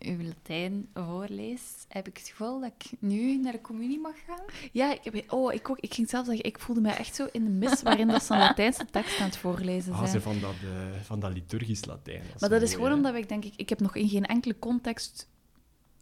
eh, 0.00 0.10
uw 0.18 0.22
Latijn 0.26 0.86
voorleest, 0.94 1.84
heb 1.88 2.08
ik 2.08 2.16
het 2.16 2.28
gevoel 2.28 2.60
dat 2.60 2.72
ik 2.78 2.90
nu 2.98 3.36
naar 3.40 3.52
de 3.52 3.60
communie 3.60 4.00
mag 4.00 4.14
gaan. 4.26 4.44
Ja, 4.72 4.92
ik, 4.92 5.00
heb, 5.02 5.32
oh, 5.32 5.52
ik, 5.52 5.70
ook, 5.70 5.78
ik 5.80 5.94
ging 5.94 6.08
zelf 6.08 6.26
zeggen, 6.26 6.44
ik 6.44 6.58
voelde 6.58 6.80
mij 6.80 6.96
echt 6.96 7.14
zo 7.14 7.26
in 7.32 7.44
de 7.44 7.50
mis 7.50 7.82
waarin 7.82 8.08
dat 8.08 8.22
ze 8.24 8.32
een 8.32 8.38
Latijnse 8.38 8.84
tekst 8.90 9.18
aan 9.20 9.26
het 9.26 9.36
voorlezen 9.36 9.92
Ah, 9.92 9.98
zijn. 9.98 10.10
ze 10.10 10.20
van 10.20 10.40
dat, 10.40 10.54
eh, 10.62 11.00
van 11.02 11.20
dat 11.20 11.32
liturgisch 11.32 11.84
Latijn. 11.84 12.22
Maar 12.38 12.48
dat 12.48 12.62
is 12.62 12.72
gewoon 12.74 12.88
hè? 12.90 12.94
omdat 12.94 13.14
ik 13.14 13.28
denk, 13.28 13.44
ik, 13.44 13.52
ik 13.56 13.68
heb 13.68 13.80
nog 13.80 13.96
in 13.96 14.08
geen 14.08 14.24
enkele 14.26 14.58
context 14.58 15.28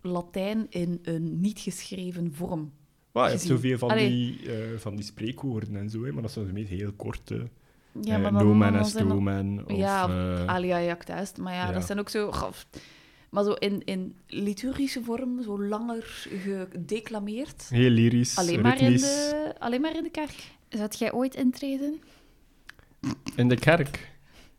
Latijn 0.01 0.67
in 0.69 0.99
een 1.03 1.41
niet 1.41 1.59
geschreven 1.61 2.35
vorm. 2.35 2.73
Maar 3.13 3.25
je 3.25 3.31
hebt 3.31 3.41
gezien. 3.43 3.57
zoveel 3.57 3.79
van 3.79 3.91
Allee. 3.91 4.09
die, 4.09 4.53
eh, 4.53 4.79
van 4.79 4.97
die 4.97 5.05
spreekwoorden 5.05 5.77
en 5.77 5.91
zo, 5.91 6.05
hè, 6.05 6.13
maar 6.13 6.23
dat 6.23 6.31
zijn 6.31 6.53
meest 6.53 6.69
heel 6.69 6.93
korte. 6.93 7.49
Ja, 8.01 8.15
eh, 8.17 8.23
maar 8.23 8.33
dan, 8.33 8.59
dan 8.73 8.85
zijn 8.87 9.05
er- 9.05 9.11
stomen. 9.11 9.65
Of, 9.67 9.77
Ja, 9.77 10.05
of 10.05 10.11
eh, 10.11 10.45
alia 10.47 10.97
Maar 11.41 11.55
ja, 11.55 11.67
ja. 11.67 11.73
dat 11.73 11.85
zijn 11.85 11.99
ook 11.99 12.09
zo... 12.09 12.31
Maar 13.31 13.45
zo 13.45 13.53
in, 13.53 13.83
in 13.85 14.15
liturgische 14.27 15.03
vorm, 15.03 15.43
zo 15.43 15.63
langer 15.63 16.27
gedeclameerd. 16.71 17.67
heel 17.69 17.91
lyrisch, 17.91 18.37
Alleen 18.39 18.61
maar, 18.61 18.81
in 18.81 18.97
de, 18.97 19.55
alleen 19.59 19.81
maar 19.81 19.97
in 19.97 20.03
de 20.03 20.11
kerk. 20.11 20.35
Zou 20.69 20.89
jij 20.99 21.13
ooit 21.13 21.35
intreden? 21.35 22.01
In 23.37 23.49
de 23.49 23.57
kerk. 23.59 24.09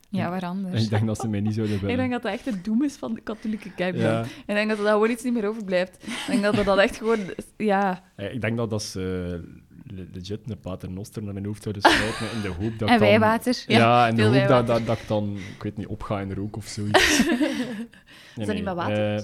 Ja, 0.09 0.29
waar 0.29 0.41
En 0.41 0.47
anders? 0.47 0.83
ik 0.83 0.89
denk 0.89 1.05
dat 1.05 1.19
ze 1.19 1.27
mij 1.27 1.39
niet 1.39 1.53
zouden 1.53 1.75
Ik 1.77 1.81
willen. 1.81 1.97
denk 1.97 2.11
dat 2.11 2.21
dat 2.21 2.31
echt 2.31 2.45
het 2.45 2.63
doem 2.63 2.83
is 2.83 2.95
van 2.95 3.13
de 3.13 3.21
katholieke 3.21 3.73
kerk. 3.73 3.95
Ja. 3.95 4.23
Ik 4.23 4.29
denk 4.45 4.69
dat 4.69 4.77
er 4.77 4.83
daar 4.83 4.93
gewoon 4.93 5.09
iets 5.09 5.23
niet 5.23 5.33
meer 5.33 5.47
overblijft. 5.47 6.03
Ik 6.03 6.23
denk 6.27 6.41
dat 6.41 6.57
er 6.57 6.63
dat 6.63 6.77
echt 6.77 6.97
gewoon... 6.97 7.19
Ja, 7.57 8.03
Eh, 8.15 8.33
Ik 8.33 8.41
denk 8.41 8.57
dat 8.57 8.69
dat 8.69 8.83
ze 8.83 9.39
eh, 9.43 9.70
legit 10.11 10.39
een 10.49 10.59
paternoster 10.59 11.23
naar 11.23 11.33
mijn 11.33 11.45
hoofd 11.45 11.63
zouden 11.63 11.83
schrijven 11.83 12.31
in 12.35 12.41
de 12.41 12.47
hoop 12.47 12.79
dat 12.79 12.89
En 12.89 12.99
dan... 12.99 13.07
wijwater? 13.07 13.63
Ja, 13.67 13.77
Ja, 13.77 14.07
in 14.07 14.15
de 14.15 14.23
hoop 14.23 14.47
dat, 14.47 14.67
dat, 14.67 14.85
dat 14.85 14.97
ik 14.97 15.07
dan, 15.07 15.37
ik 15.55 15.63
weet 15.63 15.77
niet, 15.77 15.87
opga 15.87 16.21
in 16.21 16.33
rook 16.33 16.55
of 16.55 16.65
zoiets. 16.65 17.23
Nee, 18.35 18.39
Is 18.39 18.45
dat 18.45 18.55
niet 18.55 18.65
met 18.65 18.75
water? 18.75 19.15
eh, 19.15 19.23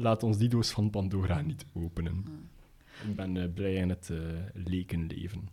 laat 0.00 0.22
ons 0.22 0.38
die 0.38 0.48
doos 0.48 0.70
van 0.70 0.90
Pandora 0.90 1.40
niet 1.40 1.64
openen. 1.72 2.24
Ik 3.08 3.16
ben 3.16 3.36
eh, 3.36 3.44
blij 3.54 3.74
in 3.74 3.88
het 3.88 4.10
eh, 4.10 4.18
lekenleven. 4.54 5.48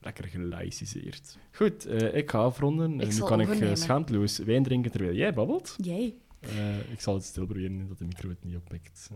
Lekker 0.00 0.24
gelaïciseerd. 0.28 1.38
Goed, 1.52 1.88
ik 2.14 2.30
ga 2.30 2.38
afronden. 2.38 2.96
Nu 2.96 3.18
kan 3.18 3.40
ik 3.40 3.76
schaamteloos 3.76 4.38
wijn 4.38 4.62
drinken 4.62 4.90
terwijl 4.90 5.14
jij 5.14 5.34
babbelt. 5.34 5.76
jij. 5.80 6.14
Eh, 6.42 6.90
ik 6.92 7.00
zal 7.00 7.14
het 7.14 7.24
stil 7.24 7.44
proberen, 7.44 7.88
dat 7.88 7.98
de 7.98 8.04
micro 8.04 8.28
het 8.28 8.44
niet 8.44 8.56
oppikt. 8.56 9.10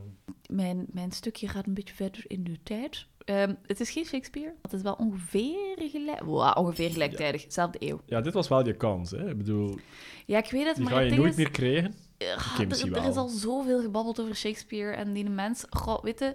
Mijn, 0.51 0.87
mijn 0.93 1.13
stukje 1.13 1.49
gaat 1.49 1.67
een 1.67 1.75
beetje 1.75 1.95
verder 1.95 2.25
in 2.27 2.45
de 2.45 2.63
tijd. 2.63 3.07
Ehm, 3.25 3.55
het 3.67 3.81
is 3.81 3.91
geen 3.91 4.05
Shakespeare. 4.05 4.55
Het 4.63 4.73
is 4.73 4.83
wel 4.83 4.95
ongeveer 4.95 5.77
gelijk... 5.91 6.21
Wow, 6.23 6.59
ongeveer 6.59 6.91
gelijktijdig. 6.91 7.45
Zelfde 7.49 7.79
eeuw. 7.81 8.01
Ja, 8.07 8.21
dit 8.21 8.33
was 8.33 8.49
wel 8.49 8.67
je 8.67 8.77
kans. 8.77 9.11
Hè? 9.11 9.31
Ik 9.31 9.37
bedoel, 9.37 9.79
Ja, 10.27 10.39
ik 10.39 10.51
weet 10.51 10.67
het, 10.67 10.77
die 10.77 10.85
maar 10.85 10.93
ga 10.95 11.01
je 11.01 11.15
nooit 11.15 11.31
is... 11.31 11.37
meer 11.37 11.51
krijgen. 11.51 11.95
Er- 12.17 12.61
er, 12.93 13.09
is 13.09 13.17
al 13.17 13.29
zoveel 13.29 13.81
gebabbeld 13.83 14.21
over 14.21 14.37
Shakespeare 14.37 14.97
en 14.97 15.13
die 15.13 15.31
mens... 15.31 15.65
Goh, 15.71 16.03
weet 16.03 16.19
je... 16.19 16.35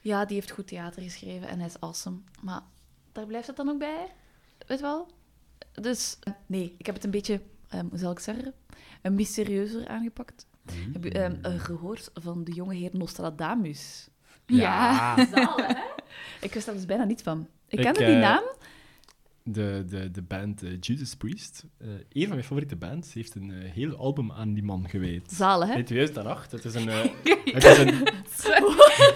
Ja, 0.00 0.24
die 0.24 0.36
heeft 0.36 0.50
goed 0.50 0.66
theater 0.66 1.02
geschreven 1.02 1.48
en 1.48 1.58
hij 1.58 1.66
is 1.66 1.80
awesome. 1.80 2.16
Maar 2.42 2.62
daar 3.12 3.26
blijft 3.26 3.46
het 3.46 3.56
dan 3.56 3.68
ook 3.68 3.78
bij. 3.78 4.06
Weet 4.66 4.80
wel? 4.80 5.06
Dus 5.72 6.18
nee, 6.46 6.74
ik 6.78 6.86
heb 6.86 6.94
het 6.94 7.04
een 7.04 7.10
beetje... 7.10 7.40
ehm, 7.74 7.86
hoe 7.90 7.98
zal 7.98 8.10
ik 8.10 8.18
zeggen? 8.18 8.54
Een 9.02 9.14
mysterieuzer 9.14 9.88
aangepakt. 9.88 10.46
Heb 10.92 11.04
je 11.04 11.10
ehm, 11.10 11.34
eh, 11.42 11.60
gehoord 11.60 12.10
van 12.14 12.44
de 12.44 12.52
jonge 12.52 12.74
heer 12.74 12.90
Nostradamus? 12.92 14.08
Ja. 14.46 15.26
Zaal, 15.34 15.56
hè? 15.56 15.74
Ik 16.46 16.54
wist 16.54 16.66
daar 16.66 16.74
dus 16.74 16.84
bijna 16.86 17.04
niet 17.04 17.22
van. 17.22 17.48
Ik 17.68 17.78
Ik, 17.78 17.84
kende 17.84 17.98
die 18.04 18.14
eh, 18.14 18.20
naam. 18.20 18.42
De, 19.42 19.84
de, 19.88 20.10
de 20.10 20.22
band 20.22 20.62
eh, 20.62 20.70
Judas 20.80 21.14
Priest, 21.14 21.64
eh 21.78 21.88
een 21.88 22.22
van 22.22 22.28
mijn 22.30 22.42
favoriete 22.44 22.76
bands, 22.76 23.12
heeft 23.12 23.34
een 23.34 23.50
heel 23.50 23.96
album 23.96 24.32
aan 24.32 24.52
die 24.54 24.62
man 24.62 24.88
gewijd. 24.88 25.30
Zalen, 25.32 25.68
hè? 25.68 25.74
In 25.74 25.84
2008. 25.84 26.52
Het 26.52 26.64
is 26.64 26.74
een... 26.74 26.88
het 27.54 27.64
is 27.64 27.78
een, 27.78 27.86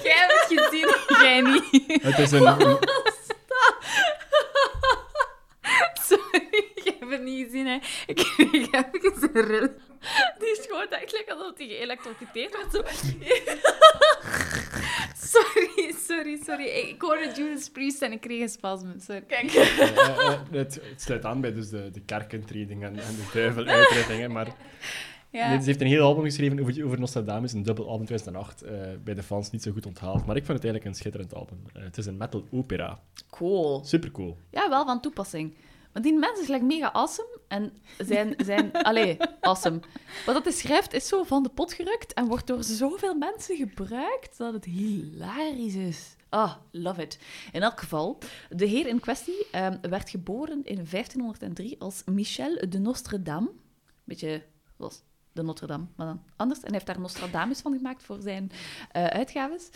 Jij 0.03 0.17
hebt 0.27 0.47
het 0.49 0.61
gezien, 0.61 0.95
jij 1.23 1.41
niet. 1.41 2.03
het 2.03 2.19
is 2.19 2.31
een, 2.33 2.47
een- 2.47 2.79
Sorry, 6.09 6.49
ik 6.75 6.95
heb 7.01 7.11
het 7.11 7.18
niet 7.29 7.45
gezien. 7.45 7.67
Hè. 7.67 7.79
Ik 8.07 8.17
kreeg 8.17 8.73
even 8.93 9.31
een 9.33 9.45
ril. 9.45 9.69
Die 10.39 10.51
is 10.51 10.67
gewoon 10.69 10.89
echt 10.89 11.13
lekker 11.13 11.35
alsof 11.35 11.53
die 11.57 11.69
geëlektrocuteerd 11.69 12.57
werd. 12.57 12.73
Zo. 12.73 12.83
Sorry, 15.39 15.95
sorry, 16.07 16.39
sorry. 16.45 16.65
Ik 16.65 17.03
hoorde 17.03 17.33
Judas 17.37 17.69
Priest 17.69 18.03
en 18.03 18.13
ik 18.13 18.21
kreeg 18.21 18.41
een 18.41 18.49
spasme. 18.49 18.95
Sorry. 18.99 19.23
Kijk. 19.27 19.53
eh, 19.55 19.99
eh, 19.99 20.41
het, 20.51 20.75
het 20.75 21.03
sluit 21.03 21.25
aan 21.25 21.41
bij 21.41 21.53
dus 21.53 21.69
de, 21.69 21.91
de 21.91 22.01
kerkentreding 22.01 22.83
en, 22.83 22.99
en 22.99 23.17
de 23.17 23.31
duiveluitreddingen, 23.33 24.33
maar... 24.33 24.55
Ja. 25.31 25.49
Nee, 25.49 25.59
ze 25.59 25.65
heeft 25.65 25.81
een 25.81 25.87
heel 25.87 26.05
album 26.05 26.25
geschreven 26.25 26.61
over, 26.61 26.85
over 26.85 26.99
Nostradamus, 26.99 27.53
een 27.53 27.63
dubbel 27.63 27.89
album 27.89 28.07
2008. 28.07 28.63
eh, 28.63 28.73
bij 29.05 29.15
de 29.15 29.23
fans 29.23 29.51
niet 29.51 29.63
zo 29.63 29.73
goed 29.73 29.87
onthaald, 29.87 30.27
maar 30.27 30.37
ik 30.37 30.45
vind 30.45 30.57
het 30.63 30.67
eigenlijk 30.67 30.85
een 30.85 30.95
schitterend 30.95 31.35
album. 31.35 31.59
Eh, 31.73 31.83
het 31.83 31.99
is 31.99 32.07
een 32.07 32.17
metal 32.17 32.45
opera. 32.51 33.01
Cool. 33.31 33.85
Super 33.85 34.11
cool. 34.11 34.37
Ja, 34.51 34.69
wel 34.69 34.85
van 34.85 35.01
toepassing. 35.01 35.55
Want 35.99 36.11
die 36.11 36.19
mens 36.19 36.39
is 36.39 36.45
gelijk 36.45 36.63
mega 36.63 36.93
awesome. 36.93 37.39
En 37.49 37.73
zijn... 37.99 38.35
zijn 38.45 38.73
allee, 38.89 39.17
awesome. 39.41 39.81
Wat 40.27 40.35
dat 40.35 40.45
hij 40.45 40.53
schrijft 40.53 40.93
is 40.93 41.09
zo 41.09 41.23
van 41.23 41.43
de 41.43 41.49
pot 41.49 41.73
gerukt 41.73 42.13
en 42.13 42.27
wordt 42.27 42.47
door 42.47 42.65
zoveel 42.65 43.15
mensen 43.15 43.57
gebruikt 43.57 44.39
dat 44.39 44.53
het 44.53 44.65
hilarisch 44.65 45.75
is. 45.75 46.17
Ah, 46.29 46.55
love 46.71 47.03
it. 47.03 47.19
In 47.53 47.63
elk 47.63 47.81
geval, 47.81 48.19
de 48.49 48.65
heer 48.65 48.87
in 48.87 49.01
kwestie 49.01 49.47
ehm, 49.51 49.79
werd 49.81 50.11
geboren 50.11 50.65
in 50.65 50.87
1503 50.91 51.77
als 51.79 52.03
Michel 52.05 52.69
de 52.69 52.79
Nostredame. 52.79 53.51
Beetje 54.05 54.45
zoals 54.77 55.03
de 55.33 55.43
Notre 55.43 55.67
Dame, 55.67 55.87
maar 55.97 56.07
dan 56.07 56.23
anders. 56.37 56.59
En 56.59 56.65
hij 56.65 56.75
heeft 56.75 56.87
daar 56.87 57.01
Nostradamus 57.01 57.61
van 57.61 57.77
gemaakt 57.77 58.03
voor 58.03 58.19
zijn 58.21 58.51
eh 58.93 59.05
uitgaves. 59.05 59.71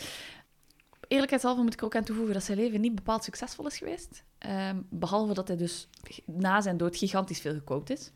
Eerlijkheidshalve 1.07 1.61
moet 1.61 1.73
ik 1.73 1.79
er 1.79 1.85
ook 1.85 1.95
aan 1.95 2.03
toevoegen 2.03 2.33
dat 2.33 2.43
zijn 2.43 2.57
leven 2.57 2.81
niet 2.81 2.95
bepaald 2.95 3.23
succesvol 3.23 3.67
is 3.67 3.77
geweest. 3.77 4.23
Ehm, 4.43 4.77
behalve 4.89 5.33
dat 5.33 5.47
hij 5.47 5.57
dus 5.57 5.87
na 6.25 6.61
zijn 6.61 6.77
dood 6.77 6.97
gigantisch 6.97 7.39
veel 7.39 7.53
gekookt 7.53 7.89
is. 7.89 8.11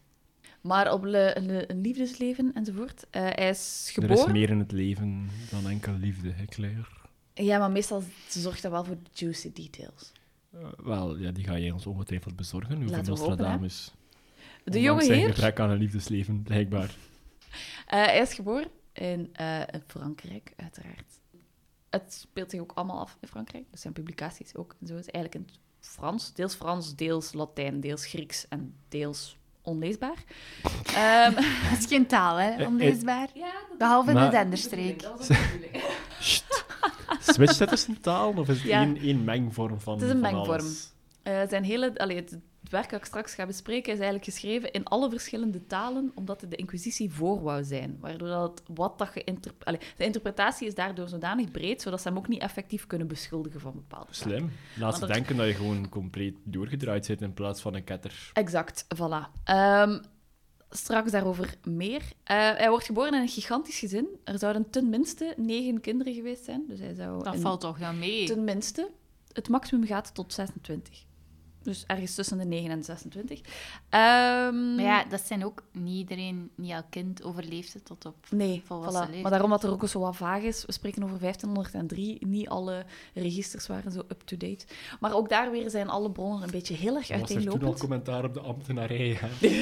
Maar 0.61 0.93
op 0.93 1.03
een 1.03 1.81
liefdesleven 1.81 2.53
enzovoort. 2.53 3.05
Eh, 3.09 3.21
hij 3.21 3.49
is 3.49 3.85
Er 3.87 3.93
geboren... 3.93 4.25
is 4.25 4.31
meer 4.31 4.49
in 4.49 4.59
het 4.59 4.71
leven 4.71 5.29
dan 5.51 5.67
enkel 5.67 5.93
liefde, 5.93 6.31
hè, 6.31 6.45
Claire? 6.45 6.85
Ja, 7.33 7.59
maar 7.59 7.71
meestal 7.71 8.03
zorgt 8.27 8.61
dat 8.61 8.71
wel 8.71 8.83
voor 8.83 8.95
de 9.03 9.09
juicy 9.13 9.53
details. 9.53 10.11
Eh, 10.51 10.59
wel, 10.83 11.17
ja, 11.17 11.31
die 11.31 11.43
ga 11.43 11.55
je 11.55 11.73
ons 11.73 11.85
ongetwijfeld 11.85 12.35
bezorgen 12.35 12.75
over 12.75 12.89
Laten 12.89 13.13
we 13.13 13.19
hopen, 13.19 13.27
Nostradamus. 13.27 13.93
De 14.63 14.63
Ondanks 14.63 14.85
jonge 14.85 15.03
zijn 15.03 15.19
heer, 15.19 15.33
gebrek 15.33 15.59
aan 15.59 15.69
een 15.69 15.77
liefdesleven, 15.77 16.43
blijkbaar. 16.43 16.87
eh, 17.85 18.05
hij 18.05 18.19
is 18.19 18.33
geboren 18.33 18.69
in, 18.93 19.31
in 19.71 19.83
Frankrijk, 19.87 20.53
uiteraard. 20.55 21.19
Het 21.89 22.13
speelt 22.13 22.51
zich 22.51 22.59
ook 22.59 22.71
allemaal 22.75 22.99
af 22.99 23.17
in 23.21 23.27
Frankrijk. 23.27 23.65
Dus 23.71 23.81
zijn 23.81 23.93
publicaties 23.93 24.55
ook. 24.55 24.75
En 24.79 24.87
zo 24.87 24.97
is 24.97 25.05
eigenlijk 25.09 25.45
het 25.45 25.59
Frans. 25.87 26.33
Deels 26.33 26.53
Frans, 26.55 26.95
deels 26.95 27.33
Latijn, 27.33 27.79
deels 27.79 28.05
Grieks 28.05 28.45
en 28.49 28.75
deels 28.89 29.37
onleesbaar. 29.61 30.23
Ehm, 30.95 31.33
Dat 31.69 31.79
is 31.79 31.85
geen 31.85 32.07
taal, 32.07 32.35
hè? 32.35 32.65
Onleesbaar. 32.65 33.27
ja, 33.33 33.51
Behalve 33.77 34.13
Maar- 34.13 34.25
de 34.25 34.31
Denderstreek. 34.37 35.01
Dat 35.01 35.17
bedoeling. 35.27 35.83
Sst. 36.19 36.65
Switcht 37.21 37.59
het 37.59 37.69
tussen 37.69 38.01
talen 38.01 38.37
of 38.37 38.47
is 38.49 38.57
het 38.57 38.67
Ja. 38.67 38.81
één, 38.81 38.97
één 38.97 39.23
mengvorm 39.23 39.79
van 39.81 39.93
Het 39.93 40.01
is 40.03 40.09
een 40.09 40.19
van 40.21 40.31
mengvorm. 40.31 40.59
alles? 40.59 40.93
Eh, 41.23 41.41
zijn 41.49 41.63
hele, 41.63 41.97
allee, 41.97 42.15
het, 42.15 42.37
het 42.67 42.75
werk 42.75 42.89
dat 42.89 42.99
ik 42.99 43.05
straks 43.05 43.33
ga 43.33 43.45
bespreken 43.45 43.93
is 43.93 43.99
eigenlijk 43.99 44.23
geschreven 44.23 44.71
in 44.71 44.85
alle 44.85 45.09
verschillende 45.09 45.65
talen, 45.65 46.11
omdat 46.15 46.41
het 46.41 46.49
de 46.51 46.55
inquisitie 46.55 47.11
voor 47.13 47.41
wou 47.41 47.63
zijn. 47.63 47.97
Waardoor 47.99 48.27
dat 48.27 48.63
wat 48.73 48.97
dat 48.97 49.07
geïnterp- 49.07 49.63
allee, 49.63 49.79
de 49.97 50.03
interpretatie 50.03 50.67
is 50.67 50.75
daardoor 50.75 51.07
zodanig 51.07 51.51
breed, 51.51 51.81
zodat 51.81 52.01
ze 52.01 52.07
hem 52.07 52.17
ook 52.17 52.27
niet 52.27 52.41
effectief 52.41 52.87
kunnen 52.87 53.07
beschuldigen 53.07 53.59
van 53.59 53.73
bepaalde. 53.75 54.13
Slim. 54.13 54.51
Laat 54.79 54.93
ze 54.93 54.99
dat- 54.99 55.13
denken 55.13 55.35
dat 55.37 55.47
je 55.47 55.53
gewoon 55.53 55.89
compleet 55.89 56.35
doorgedraaid 56.43 57.05
zit 57.05 57.21
in 57.21 57.33
plaats 57.33 57.61
van 57.61 57.73
een 57.75 57.83
ketter. 57.83 58.29
Exact, 58.33 58.85
voilà. 58.95 59.41
Ehm, 59.43 59.99
straks 60.69 61.11
daarover 61.11 61.53
meer. 61.63 62.01
Eh, 62.23 62.35
hij 62.37 62.69
wordt 62.69 62.85
geboren 62.85 63.13
in 63.13 63.21
een 63.21 63.27
gigantisch 63.27 63.79
gezin. 63.79 64.07
Er 64.23 64.39
zouden 64.39 64.69
tenminste 64.69 65.33
negen 65.37 65.81
kinderen 65.81 66.13
geweest 66.13 66.43
zijn. 66.43 66.63
Dus 66.67 66.79
hij 66.79 66.93
zou 66.93 67.23
Dat 67.23 67.33
in- 67.33 67.41
valt 67.41 67.61
toch 67.61 67.77
wel 67.77 67.93
mee. 67.93 68.25
Tenminste. 68.25 68.89
Het 69.33 69.49
maximum 69.49 69.85
gaat 69.85 70.13
tot 70.15 70.33
26. 70.33 71.05
Dus 71.67 71.83
ergens 71.87 72.15
tussen 72.15 72.37
de 72.37 72.45
9 72.45 72.71
en 72.71 72.83
26. 72.83 73.41
Ehm, 73.89 74.75
Maar 74.75 74.83
ja, 74.83 75.03
dat 75.03 75.21
zijn 75.21 75.45
ook 75.45 75.63
niet 75.71 75.97
iedereen, 75.97 76.51
niet 76.55 76.71
elk 76.71 76.85
kind 76.89 77.23
overleeft 77.23 77.73
het 77.73 77.85
tot 77.85 78.05
op... 78.05 78.15
Nee, 78.29 78.61
volwassen 78.65 78.93
voilà. 78.93 78.99
leeftijd. 78.99 79.21
maar 79.21 79.31
daarom 79.31 79.49
dat 79.49 79.63
er 79.63 79.71
ook 79.71 79.87
zo 79.87 79.99
wat 79.99 80.15
vaag 80.15 80.41
is. 80.41 80.65
We 80.65 80.71
spreken 80.71 81.03
over 81.03 81.19
1503. 81.19 82.25
Niet 82.27 82.49
alle 82.49 82.85
registers 83.13 83.67
waren 83.67 83.91
zo 83.91 83.99
up-to-date. 83.99 84.65
Maar 84.99 85.13
ook 85.13 85.29
daar 85.29 85.51
weer 85.51 85.69
zijn 85.69 85.89
alle 85.89 86.11
bronnen 86.11 86.43
een 86.43 86.51
beetje 86.51 86.75
heel 86.75 86.95
erg 86.95 87.07
Was 87.07 87.19
er 87.19 87.25
toen 87.25 87.35
al 87.35 87.35
uiteenlopend. 87.35 87.79
commentaar 87.79 88.23
op 88.23 88.33
de 88.33 88.39
ambtenarij? 88.39 89.19
Hè? 89.19 89.29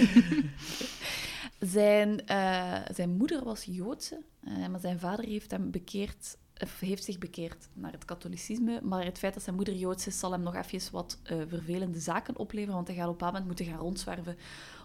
Zijn, 1.60 2.28
eh, 2.28 2.76
zijn 2.94 3.10
moeder 3.10 3.44
was 3.44 3.63
Joodse, 3.63 4.22
eh, 4.44 4.68
maar 4.68 4.80
zijn 4.80 5.00
vader 5.00 5.26
heeft 5.26 5.52
hem 5.52 5.72
bekeerd, 5.72 6.38
heeft 6.80 7.04
zich 7.04 7.18
bekeerd 7.18 7.68
naar 7.74 7.91
het 7.91 8.06
katholicisme. 8.06 8.80
Maar 8.84 9.06
het 9.06 9.18
feit 9.18 9.34
dat 9.34 9.44
zijn 9.44 9.56
moeder 9.56 9.74
Joods 9.74 10.08
is, 10.08 10.20
zal 10.20 10.32
hem 10.32 10.41
nog 10.41 10.56
even 10.56 10.91
wat 10.91 11.20
eh, 11.24 11.38
vervelende 11.48 12.00
zaken 12.00 12.38
opleveren, 12.38 12.76
want 12.76 12.88
hij 12.88 12.96
gaat 12.96 13.06
op 13.06 13.12
een 13.12 13.18
bepaald 13.18 13.34
moment 13.34 13.58
moeten 13.58 13.74
gaan 13.74 13.84
rondzwerven, 13.84 14.38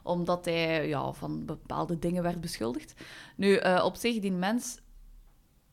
omdat 0.02 0.44
hij 0.44 0.88
ja, 0.88 1.12
van 1.12 1.44
bepaalde 1.44 1.98
dingen 1.98 2.22
werd 2.22 2.40
beschuldigd. 2.40 2.94
Nu, 3.37 3.54
eh, 3.56 3.85
op 3.85 3.96
zich, 3.96 4.18
die 4.18 4.33
mens, 4.33 4.78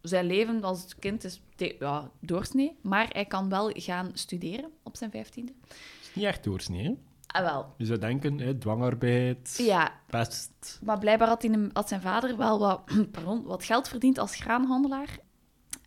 zijn 0.02 0.26
leven 0.26 0.64
als 0.64 0.96
kind 1.00 1.24
is 1.24 1.42
ja, 1.56 2.12
doorsnee, 2.20 2.78
maar 2.82 3.08
hij 3.12 3.26
kan 3.26 3.50
wel 3.50 3.70
gaan 3.74 4.12
studeren 4.14 4.72
op 4.84 4.98
zijn 4.98 5.12
vijftiende. 5.12 5.54
Is 6.02 6.12
niet 6.14 6.26
echt 6.26 6.44
doorsnee, 6.44 6.84
hè? 6.84 6.94
Ah, 7.28 7.44
wel. 7.44 7.74
Je 7.78 7.86
zou 7.86 8.00
denken, 8.00 8.40
hè, 8.40 8.58
dwangarbeid, 8.58 9.56
Ja, 9.58 9.92
pest. 10.08 10.80
Maar 10.84 11.00
blijkbaar 11.00 11.28
had, 11.28 11.42
hij 11.42 11.70
had 11.74 11.88
zijn 11.88 12.02
vader 12.02 12.38
wel 12.38 12.60
wat, 12.60 12.82
pardon, 13.12 13.44
wat 13.44 13.64
geld 13.64 13.88
verdiend 13.88 14.18
als 14.18 14.36
graanhandelaar 14.36 15.20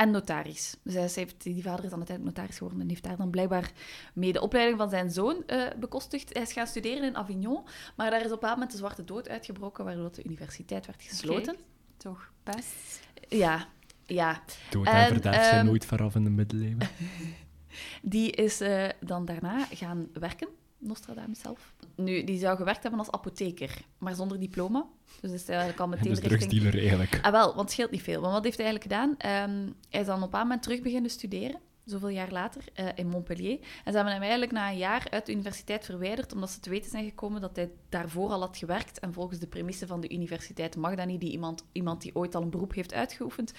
en 0.01 0.11
notaris. 0.11 0.77
Dus 0.83 0.95
hij 0.95 1.11
heeft, 1.15 1.43
die 1.43 1.63
vader 1.63 1.85
is 1.85 1.91
dan 1.91 1.99
uiteindelijk 1.99 2.37
notaris 2.37 2.59
geworden 2.59 2.81
en 2.81 2.89
heeft 2.89 3.03
daar 3.03 3.17
dan 3.17 3.31
blijkbaar 3.31 3.71
mee 4.15 4.33
de 4.33 4.41
opleiding 4.41 4.79
van 4.79 4.91
zijn 4.91 5.11
zoon 5.11 5.43
eh, 5.47 5.67
bekostigd. 5.81 6.33
Hij 6.33 6.43
is 6.43 6.53
gaan 6.53 6.67
studeren 6.67 7.03
in 7.03 7.17
Avignon, 7.17 7.65
maar 7.97 8.11
daar 8.11 8.21
is 8.21 8.27
op 8.27 8.33
een 8.33 8.39
bepaald 8.39 8.55
moment 8.55 8.71
de 8.71 8.79
zwarte 8.79 9.05
dood 9.05 9.29
uitgebroken, 9.29 9.85
waardoor 9.85 10.13
de 10.13 10.25
universiteit 10.25 10.87
werd 10.87 11.03
gesloten. 11.03 11.57
Toch 11.97 12.33
best. 12.43 13.01
Ja, 13.29 13.67
ja. 14.07 14.43
Dood 14.71 14.87
En, 14.87 14.93
en 14.93 15.09
verderf 15.09 15.35
zijn 15.35 15.55
ehm, 15.55 15.67
nooit 15.67 15.87
vooraf 15.87 16.15
in 16.15 16.25
de 16.25 16.31
middeleeuwen. 16.31 16.89
Die 18.03 18.31
is 18.31 18.61
eh, 18.61 18.89
dan 19.01 19.25
daarna 19.25 19.67
gaan 19.73 20.09
werken, 20.13 20.49
Nostradamus 20.81 21.41
zelf. 21.41 21.75
Nu, 21.95 22.25
die 22.25 22.39
zou 22.39 22.57
gewerkt 22.57 22.83
hebben 22.83 23.01
als 23.01 23.11
apotheker, 23.11 23.85
maar 23.99 24.15
zonder 24.15 24.41
diploma. 24.41 24.87
Dus 25.21 25.33
is 25.33 25.49
eigenlijk 25.49 25.81
al 25.81 25.89
meteen 25.89 26.09
Dus 26.15 26.19
richting... 26.19 26.51
drugsdealer 26.51 26.79
eigenlijk. 26.79 27.25
Ah, 27.25 27.33
wel, 27.33 27.47
want 27.47 27.61
het 27.61 27.71
scheelt 27.71 27.91
niet 27.91 28.03
veel. 28.03 28.21
Want 28.21 28.33
wat 28.33 28.45
heeft 28.45 28.57
hij 28.57 28.67
eigenlijk 28.67 28.95
gedaan? 28.95 29.15
Ehm, 29.19 29.73
hij 29.91 30.01
is 30.01 30.07
dan 30.07 30.23
op 30.23 30.33
een 30.33 30.39
moment 30.39 30.63
terug 30.63 30.83
beginnen 30.83 31.11
studeren, 31.11 31.61
zoveel 31.85 32.09
jaar 32.09 32.31
later, 32.31 32.65
eh, 32.75 32.87
in 32.95 33.09
Montpellier. 33.09 33.59
En 33.59 33.93
ze 33.93 33.95
hebben 33.95 34.13
hem 34.13 34.23
eigenlijk 34.23 34.53
na 34.53 34.71
een 34.71 34.79
jaar 34.79 35.07
uit 35.11 35.27
de 35.27 35.33
universiteit 35.33 35.85
verwijderd, 35.85 36.33
omdat 36.33 36.51
ze 36.51 36.61
te 36.61 36.71
weten 36.71 36.91
zijn 36.91 37.05
gekomen 37.05 37.41
dat 37.41 37.57
hij 37.57 37.71
daarvoor 37.89 38.31
al 38.31 38.41
had 38.41 38.57
gewerkt. 38.57 38.99
En 38.99 39.13
volgens 39.13 39.39
de 39.39 39.47
premisse 39.47 39.87
van 39.87 40.01
de 40.01 40.11
universiteit 40.11 40.77
mag 40.77 40.95
dat 40.95 41.07
niet. 41.07 41.21
Die 41.21 41.33
iemand, 41.33 41.65
iemand 41.73 42.03
die 42.03 42.15
ooit 42.15 42.35
al 42.35 42.43
een 42.43 42.51
beroep 42.51 42.75
heeft 42.75 42.95
uitgeoefend, 42.95 43.53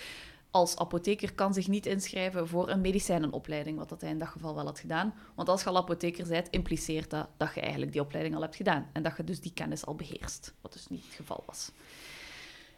als 0.51 0.77
apotheker 0.77 1.33
kan 1.33 1.53
zich 1.53 1.67
niet 1.67 1.85
inschrijven 1.85 2.47
voor 2.47 2.69
een 2.69 2.81
medicijnenopleiding, 2.81 3.77
wat 3.77 3.89
dat 3.89 4.01
hij 4.01 4.09
in 4.09 4.19
dat 4.19 4.27
geval 4.27 4.55
wel 4.55 4.65
had 4.65 4.79
gedaan. 4.79 5.13
Want 5.35 5.49
als 5.49 5.63
je 5.63 5.69
al 5.69 5.77
apotheker 5.77 6.27
bent, 6.27 6.49
impliceert 6.49 7.09
dat 7.09 7.27
dat 7.37 7.53
je 7.53 7.61
eigenlijk 7.61 7.91
die 7.91 8.01
opleiding 8.01 8.35
al 8.35 8.41
hebt 8.41 8.55
gedaan. 8.55 8.89
En 8.93 9.03
dat 9.03 9.17
je 9.17 9.23
dus 9.23 9.39
die 9.39 9.53
kennis 9.53 9.85
al 9.85 9.95
beheerst, 9.95 10.53
wat 10.61 10.73
dus 10.73 10.87
niet 10.87 11.05
het 11.05 11.15
geval 11.15 11.43
was. 11.45 11.71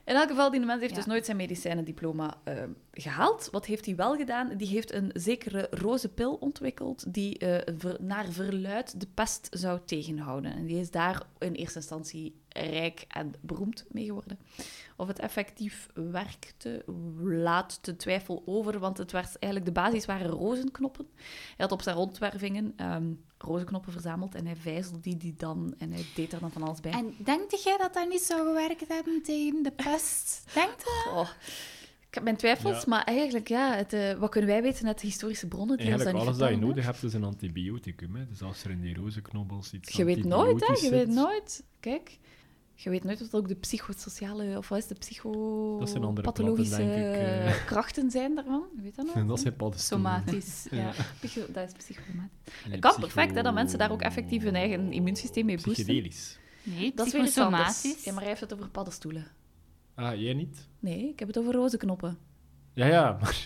In 0.06 0.16
elk 0.16 0.30
geval, 0.30 0.52
die 0.52 0.60
mens 0.60 0.80
heeft 0.80 0.92
Ja. 0.94 0.98
dus 0.98 1.06
nooit 1.06 1.26
zijn 1.26 1.38
medicijnendiploma 1.38 2.38
eh, 2.44 2.64
gehaald. 2.92 3.48
Wat 3.52 3.66
heeft 3.66 3.86
hij 3.86 3.96
wel 3.96 4.16
gedaan? 4.16 4.58
Die 4.58 4.68
heeft 4.68 4.94
een 4.94 5.10
zekere 5.14 5.68
roze 5.72 6.10
pil 6.10 6.34
ontwikkeld 6.34 7.14
die 7.14 7.38
eh, 7.38 7.74
ver- 7.78 7.98
naar 8.04 8.26
verluid 8.32 9.00
de 9.00 9.08
pest 9.14 9.48
zou 9.52 9.80
tegenhouden. 9.86 10.54
En 10.54 10.66
die 10.66 10.80
is 10.80 10.92
daar 10.92 11.24
in 11.40 11.54
eerste 11.54 11.78
instantie 11.78 12.42
rijk 12.50 13.06
en 13.08 13.34
beroemd 13.42 13.86
mee 13.92 14.06
geworden. 14.06 14.40
Of 14.98 15.08
het 15.08 15.20
effectief 15.20 15.88
werkte, 15.94 16.84
laat 17.22 17.80
de 17.86 17.96
twijfel 17.96 18.44
over, 18.46 18.80
want 18.80 18.98
het 18.98 19.12
was 19.12 19.40
eigenlijk 19.40 19.76
de 19.76 19.82
basis 19.82 20.06
waren 20.06 20.30
rozenknoppen. 20.30 21.08
Hij 21.16 21.56
had 21.58 21.72
op 21.72 21.82
zijn 21.82 21.96
rondwervingen 21.96 22.74
ehm, 22.76 23.12
rozenknoppen 23.44 23.92
verzameld 23.92 24.36
en 24.36 24.46
hij 24.46 24.56
vijzelde 24.56 25.00
die, 25.00 25.18
die 25.18 25.34
dan 25.38 25.74
en 25.78 25.92
hij 25.92 26.06
deed 26.16 26.34
er 26.34 26.40
dan 26.40 26.52
van 26.52 26.64
alles 26.64 26.80
bij. 26.80 26.92
En 26.92 27.16
denkt 27.24 27.64
jij 27.64 27.78
dat 27.78 27.94
dat 27.94 28.10
niet 28.10 28.22
zou 28.22 28.48
gewerkt 28.48 28.88
hebben 28.88 29.22
tegen 29.24 29.64
de 29.64 29.72
pest? 29.72 30.44
Denkt 30.54 30.82
je? 30.84 31.12
Oh, 31.16 31.30
ik 32.08 32.14
heb 32.14 32.24
mijn 32.24 32.38
twijfels, 32.38 32.78
Ja. 32.80 32.84
maar 32.88 33.04
eigenlijk, 33.04 33.48
ja, 33.48 33.76
het, 33.76 33.94
eh, 33.94 34.14
wat 34.14 34.30
kunnen 34.30 34.50
wij 34.50 34.62
weten 34.62 34.88
uit 34.88 35.00
de 35.02 35.08
historische 35.08 35.48
bronnen? 35.48 35.78
Die 35.78 35.86
ons 35.86 35.96
Eigenlijk 35.96 36.26
dat 36.26 36.34
niet 36.36 36.42
alles 36.42 36.52
dat 36.52 36.60
je 36.62 36.66
nodig 36.68 36.86
hebt 36.86 37.04
is 37.04 37.14
een 37.14 37.24
antibioticum. 37.24 38.16
Hè. 38.16 38.28
Dus 38.28 38.42
als 38.42 38.64
er 38.64 38.70
in 38.72 38.82
die 38.82 38.96
rozenknobbels 38.96 39.74
iets? 39.74 39.96
Je 39.96 40.04
weet 40.04 40.24
nooit, 40.24 40.68
hè? 40.68 40.74
Je 40.74 40.90
weet 40.90 41.08
nooit. 41.08 41.64
Kijk, 41.80 42.20
je 42.76 42.90
weet 42.90 43.04
nooit 43.04 43.20
wat 43.20 43.34
ook 43.34 43.48
de 43.48 43.56
psychosociale, 43.56 44.58
of 44.58 44.70
wat 44.70 44.78
is 44.78 44.88
de 44.88 44.94
Dat 44.94 45.84
psychopathologische 45.84 46.84
ik, 46.84 47.16
eh. 47.16 47.66
krachten 47.72 48.12
zijn 48.12 48.36
daarvan. 48.36 48.64
Je 48.76 48.82
weet 48.82 48.96
dat 48.96 49.06
nog? 49.16 49.26
Dat 49.28 49.40
zijn 49.40 49.56
paddenstoelen. 49.56 50.24
Somatisch, 50.24 50.68
ja. 50.72 50.92
Dat 51.50 51.68
is 51.68 51.74
psychomatisch. 51.78 52.32
Nee, 52.64 52.72
Het 52.72 52.80
kan 52.80 52.92
psycho- 52.92 53.00
perfect, 53.08 53.36
hè, 53.36 53.42
dat 53.42 53.54
mensen 53.54 53.78
daar 53.80 53.92
ook 53.92 54.02
effectief 54.02 54.44
hun 54.44 54.56
eigen 54.56 54.92
immuunsysteem 54.94 55.46
mee 55.46 55.56
boosten. 55.56 55.74
Psychedelisch. 55.74 56.40
Nee, 56.64 56.92
Dat 56.96 57.06
is 57.06 57.12
weer 57.12 57.22
psychosomatisch. 57.22 58.04
Ja, 58.04 58.12
maar 58.12 58.20
hij 58.22 58.30
heeft 58.30 58.42
het 58.42 58.54
over 58.54 58.70
paddenstoelen. 58.70 59.28
Ah, 59.96 60.20
jij 60.20 60.34
niet? 60.34 60.68
Nee, 60.80 61.08
ik 61.10 61.20
heb 61.20 61.28
het 61.28 61.38
over 61.38 61.54
rozenknoppen. 61.54 62.18
Ja, 62.74 62.86
ja, 62.86 63.18
maar 63.22 63.44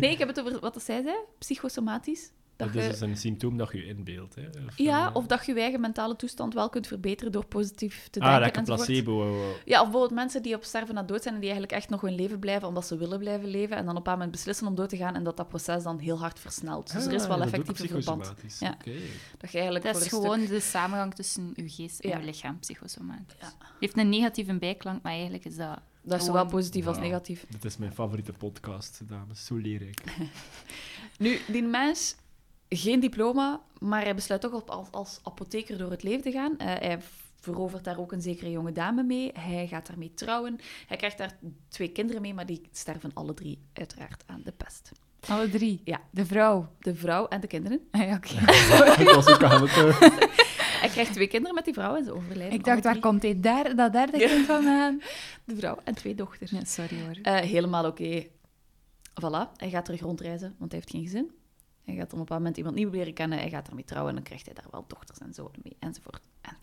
Nee, 0.00 0.10
ik 0.10 0.18
heb 0.18 0.28
het 0.28 0.40
over 0.40 0.60
wat 0.60 0.82
zij 0.82 1.02
zei, 1.02 1.16
psychosomatisch. 1.38 2.30
Dat 2.58 2.72
dat 2.72 2.82
je- 2.82 2.88
is 2.88 2.98
dus 2.98 3.08
een 3.08 3.16
symptoom 3.16 3.56
dat 3.56 3.72
je 3.72 3.86
inbeeldt. 3.86 4.34
Hè. 4.34 4.42
Of, 4.66 4.78
Ja, 4.78 5.08
eh, 5.08 5.14
of 5.16 5.26
dat 5.26 5.46
je 5.46 5.54
je 5.54 5.60
eigen 5.60 5.80
mentale 5.80 6.16
toestand 6.16 6.54
wel 6.54 6.68
kunt 6.68 6.86
verbeteren 6.86 7.32
door 7.32 7.46
positief 7.46 8.08
te 8.10 8.20
Ah, 8.20 8.24
denken 8.26 8.42
lekker 8.42 8.60
enzovoort. 8.60 8.86
placebo. 8.86 9.52
Ja, 9.64 9.76
of 9.78 9.82
bijvoorbeeld 9.82 10.14
mensen 10.20 10.42
die 10.42 10.54
op 10.54 10.64
sterven 10.64 10.94
na 10.94 11.02
dood 11.02 11.22
zijn 11.22 11.34
en 11.34 11.40
die 11.40 11.50
eigenlijk 11.50 11.80
echt 11.80 11.88
nog 11.90 12.00
hun 12.00 12.14
leven 12.14 12.38
blijven 12.38 12.68
omdat 12.68 12.86
ze 12.86 12.96
willen 12.96 13.18
blijven 13.18 13.48
leven 13.48 13.76
en 13.76 13.82
dan 13.84 13.88
op 13.88 13.88
een 13.88 13.94
bepaald 13.94 14.16
moment 14.18 14.30
beslissen 14.36 14.66
om 14.66 14.74
dood 14.74 14.88
te 14.88 14.96
gaan 14.96 15.14
en 15.14 15.24
dat 15.24 15.36
dat 15.36 15.48
proces 15.48 15.82
dan 15.82 15.98
heel 15.98 16.18
hard 16.18 16.38
versnelt. 16.40 16.92
Dus 16.92 17.06
er 17.06 17.12
is 17.12 17.22
Ah, 17.22 17.28
wel 17.28 17.36
dat 17.38 17.46
effectief 17.46 17.80
een 17.80 18.02
verband. 18.02 18.34
Ja. 18.58 18.76
Dat 19.38 19.50
je 19.50 19.56
eigenlijk 19.58 19.84
Dat 19.84 19.96
is 20.02 20.08
gewoon 20.08 20.38
stuk- 20.38 20.48
de 20.50 20.60
samenhang 20.60 21.14
tussen 21.14 21.52
uw 21.56 21.68
geest 21.68 22.00
en 22.00 22.08
Ja. 22.08 22.18
uw 22.18 22.24
lichaam, 22.24 22.58
psychosomatisch. 22.58 23.36
Ja. 23.40 23.52
heeft 23.80 23.96
een 23.98 24.08
negatieve 24.08 24.58
bijklank, 24.58 25.02
maar 25.02 25.12
eigenlijk 25.12 25.44
is 25.44 25.56
dat... 25.56 25.78
Dat 26.02 26.20
is 26.20 26.26
zowel 26.26 26.46
positief 26.46 26.86
als 26.86 26.98
negatief. 26.98 27.44
Dit 27.48 27.64
is 27.64 27.76
mijn 27.76 27.92
favoriete 27.92 28.32
podcast, 28.32 29.00
dames. 29.08 29.44
Zo 29.46 29.56
leerrijk. 29.56 30.02
Nu, 31.18 31.38
die 31.46 31.62
mens, 31.62 32.16
geen 32.68 33.00
diploma, 33.00 33.60
maar 33.78 34.02
hij 34.02 34.14
besluit 34.14 34.40
toch 34.40 34.52
op, 34.52 34.70
als, 34.70 34.88
als 34.90 35.20
apotheker 35.22 35.78
door 35.78 35.90
het 35.90 36.02
leven 36.02 36.22
te 36.22 36.30
gaan. 36.30 36.58
Eh, 36.58 36.66
hij 36.66 36.98
verovert 37.40 37.84
daar 37.84 37.98
ook 37.98 38.12
een 38.12 38.22
zekere 38.22 38.50
jonge 38.50 38.72
dame 38.72 39.02
mee. 39.02 39.30
Hij 39.32 39.66
gaat 39.66 39.86
daarmee 39.86 40.14
trouwen. 40.14 40.58
Hij 40.86 40.96
krijgt 40.96 41.18
daar 41.18 41.38
twee 41.68 41.88
kinderen 41.92 42.22
mee, 42.22 42.34
maar 42.34 42.46
die 42.46 42.62
sterven 42.72 43.10
alle 43.14 43.34
drie 43.34 43.58
uiteraard 43.72 44.22
aan 44.26 44.42
de 44.44 44.52
pest. 44.52 44.92
Alle 45.28 45.48
drie? 45.48 45.80
Ja. 45.84 46.00
De 46.10 46.26
vrouw? 46.26 46.72
De 46.78 46.94
vrouw 46.94 47.26
en 47.28 47.40
de 47.40 47.46
kinderen. 47.46 47.80
Ah, 47.90 48.00
ja, 48.00 48.14
oké. 48.16 48.28
Ik 49.02 49.08
was 49.14 49.26
ook 49.26 49.42
aan 49.42 49.62
het... 49.62 49.76
eh, 49.76 50.00
Hij 50.80 50.88
krijgt 50.88 51.12
twee 51.12 51.26
kinderen 51.26 51.54
met 51.54 51.64
die 51.64 51.74
vrouw 51.74 51.96
en 51.96 52.04
ze 52.04 52.12
overlijden. 52.12 52.58
Ik 52.58 52.64
dacht, 52.64 52.84
waar 52.84 52.98
komt 52.98 53.20
dit 53.20 53.42
daar, 53.42 53.76
dat 53.76 53.92
derde 53.92 54.18
kind 54.18 54.46
vandaan? 54.46 55.00
De 55.44 55.56
vrouw 55.56 55.78
en 55.84 55.94
twee 55.94 56.14
dochters. 56.14 56.50
Nee, 56.50 56.64
sorry 56.64 57.00
hoor. 57.00 57.18
Eh, 57.22 57.34
helemaal 57.34 57.86
oké. 57.86 58.26
Voilà, 59.20 59.56
hij 59.56 59.70
gaat 59.70 59.84
terug 59.84 60.00
rondreizen, 60.00 60.54
want 60.58 60.70
hij 60.72 60.80
heeft 60.80 60.92
geen 60.92 61.02
gezin. 61.02 61.30
Hij 61.88 61.96
gaat 61.96 62.06
op 62.06 62.12
een 62.12 62.18
bepaald 62.18 62.40
moment 62.40 62.56
iemand 62.56 62.74
nieuw 62.74 62.90
leren 62.90 63.14
kennen. 63.14 63.38
Hij 63.38 63.48
gaat 63.50 63.66
daarmee 63.66 63.84
trouwen 63.84 64.10
en 64.10 64.16
dan 64.16 64.24
krijgt 64.26 64.44
hij 64.46 64.54
daar 64.54 64.66
wel 64.70 64.84
dochters 64.88 65.18
en 65.18 65.34
zo 65.34 65.50
mee, 65.62 65.76
enzovoort. 65.78 66.20
En 66.40 66.56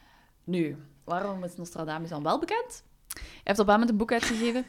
nu, 0.44 0.78
waarom 1.04 1.44
is 1.44 1.56
Nostradamus 1.56 2.10
dan 2.10 2.24
wel 2.24 2.40
bekend? 2.40 2.84
Hij 3.14 3.24
heeft 3.44 3.60
op 3.60 3.66
een 3.68 3.72
moment 3.74 3.92
een 3.92 3.98
boek 3.98 4.12
uitgegeven. 4.12 4.66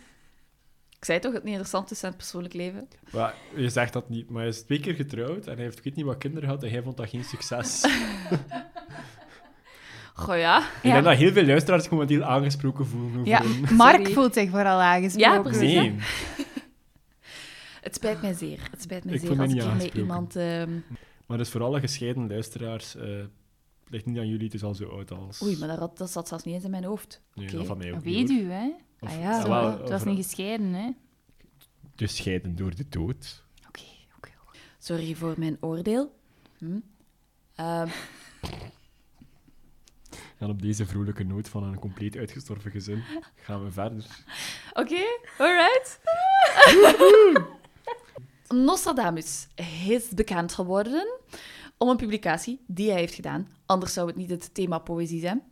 zei 1.00 1.18
toch, 1.18 1.32
het 1.32 1.42
niet 1.42 1.50
interessant 1.52 1.90
is 1.90 1.98
zijn 1.98 2.16
persoonlijk 2.16 2.54
leven. 2.54 2.88
Maar 3.12 3.34
je 3.56 3.68
zegt 3.68 3.92
dat 3.92 4.08
niet, 4.08 4.30
maar 4.30 4.40
hij 4.40 4.50
is 4.50 4.62
twee 4.62 4.80
keer 4.80 4.94
getrouwd 4.94 5.46
en 5.46 5.54
hij 5.54 5.62
heeft 5.64 5.78
ik 5.78 5.84
weet 5.84 5.94
niet 5.96 6.04
wat 6.04 6.18
kinderen 6.18 6.48
gehad 6.48 6.62
en 6.64 6.70
hij 6.70 6.82
vond 6.82 6.96
dat 6.96 7.08
geen 7.08 7.24
succes. 7.24 7.84
Goh 10.14 10.38
ja. 10.38 10.58
Ik 10.58 10.64
Ja. 10.82 10.92
denk 10.92 11.04
dat 11.04 11.16
heel 11.16 11.32
veel 11.32 11.44
luisteraars 11.46 11.88
momenteel 11.88 12.22
aangesproken 12.22 12.86
voelen 12.86 13.24
Ja. 13.24 13.42
Mark 13.76 13.96
Sorry. 13.96 14.12
voelt 14.12 14.34
zich 14.34 14.50
vooral 14.50 14.80
aangesproken. 14.80 15.32
Ja, 15.32 15.40
precies. 15.40 15.74
Nee, 15.74 15.96
Het 17.86 17.94
spijt 17.94 18.22
mij 18.22 18.32
zeer. 18.32 18.68
Het 18.70 18.82
spijt 18.82 19.04
mij 19.04 19.14
Ik 19.14 19.20
zeer 19.20 19.40
als 19.40 19.52
ik 19.52 19.62
hiermee 19.62 19.92
iemand... 19.92 20.36
ehm, 20.36 20.78
maar 21.26 21.38
dus 21.38 21.48
voor 21.48 21.62
alle 21.62 21.80
gescheiden 21.80 22.28
luisteraars, 22.28 22.96
eh 22.96 23.24
ligt 23.88 24.06
niet 24.06 24.18
aan 24.18 24.28
jullie, 24.28 24.44
het 24.44 24.54
is 24.54 24.62
al 24.62 24.74
zo 24.74 24.88
oud 24.88 25.10
als... 25.10 25.42
Oei, 25.42 25.58
maar 25.58 25.76
dat, 25.76 25.98
dat 25.98 26.10
zat 26.10 26.28
zelfs 26.28 26.44
niet 26.44 26.54
eens 26.54 26.64
in 26.64 26.70
mijn 26.70 26.84
hoofd. 26.84 27.22
Nee, 27.34 27.46
oké. 27.46 27.56
dat 27.56 27.66
van 27.66 27.78
mij 27.78 27.92
ook 27.92 28.00
Weet 28.04 28.30
u, 28.30 28.50
hè? 28.50 28.70
Of- 29.00 29.08
ah 29.08 29.20
ja, 29.20 29.38
ah, 29.42 29.44
wel, 29.44 29.78
het 29.78 29.88
was 29.88 30.04
niet 30.04 30.24
gescheiden, 30.24 30.72
hè? 30.72 30.90
Dus 31.94 32.16
scheiden 32.16 32.56
door 32.56 32.74
de 32.74 32.88
dood. 32.88 33.44
Oké, 33.68 33.80
oké. 34.16 34.30
Sorry 34.78 35.14
voor 35.14 35.34
mijn 35.36 35.56
oordeel. 35.60 36.18
Hm? 36.58 36.78
Ehm, 37.54 37.88
En 40.38 40.48
op 40.50 40.62
deze 40.62 40.86
vrolijke 40.86 41.24
noot 41.24 41.48
van 41.48 41.62
een 41.62 41.78
compleet 41.78 42.16
uitgestorven 42.16 42.70
gezin 42.70 43.02
gaan 43.34 43.64
we 43.64 43.70
verder. 43.70 44.06
Oké, 44.72 45.02
alright. 45.38 46.00
Nostradamus 48.48 49.48
is 49.86 50.08
bekend 50.08 50.52
geworden 50.52 51.06
om 51.78 51.88
een 51.88 51.96
publicatie 51.96 52.64
die 52.66 52.90
hij 52.90 52.98
heeft 52.98 53.14
gedaan. 53.14 53.48
Anders 53.66 53.92
zou 53.92 54.06
het 54.06 54.16
niet 54.16 54.30
het 54.30 54.54
thema 54.54 54.78
poëzie 54.78 55.20
zijn. 55.20 55.42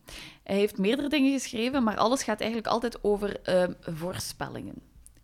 Hij 0.42 0.57
heeft 0.57 0.78
meerdere 0.78 1.09
dingen 1.09 1.33
geschreven, 1.33 1.83
maar 1.83 1.96
alles 1.96 2.22
gaat 2.22 2.40
eigenlijk 2.40 2.70
altijd 2.70 3.04
over 3.04 3.40
ehm, 3.42 3.72
voorspellingen. 3.80 4.74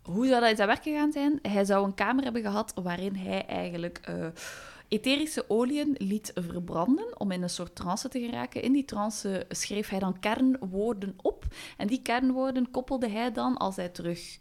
Hoe 0.01 0.27
zou 0.27 0.39
dat 0.39 0.49
in 0.49 0.55
zijn 0.55 0.67
werk 0.67 0.83
gegaan 0.83 1.11
zijn? 1.11 1.39
Hij 1.41 1.65
zou 1.65 1.85
een 1.85 1.93
kamer 1.93 2.23
hebben 2.23 2.41
gehad 2.41 2.73
waarin 2.83 3.15
hij 3.15 3.45
eigenlijk 3.45 3.99
eh, 4.03 4.25
etherische 4.87 5.45
oliën 5.47 5.95
liet 5.97 6.31
verbranden 6.35 7.19
om 7.19 7.31
in 7.31 7.41
een 7.41 7.49
soort 7.49 7.75
trance 7.75 8.09
te 8.09 8.19
geraken. 8.19 8.61
In 8.61 8.71
die 8.71 8.85
trance 8.85 9.45
schreef 9.49 9.89
hij 9.89 9.99
dan 9.99 10.19
kernwoorden 10.19 11.13
op. 11.21 11.45
En 11.77 11.87
die 11.87 12.01
kernwoorden 12.01 12.71
koppelde 12.71 13.09
hij 13.09 13.31
dan, 13.31 13.57
als 13.57 13.75
hij 13.75 13.89
terug 13.89 14.39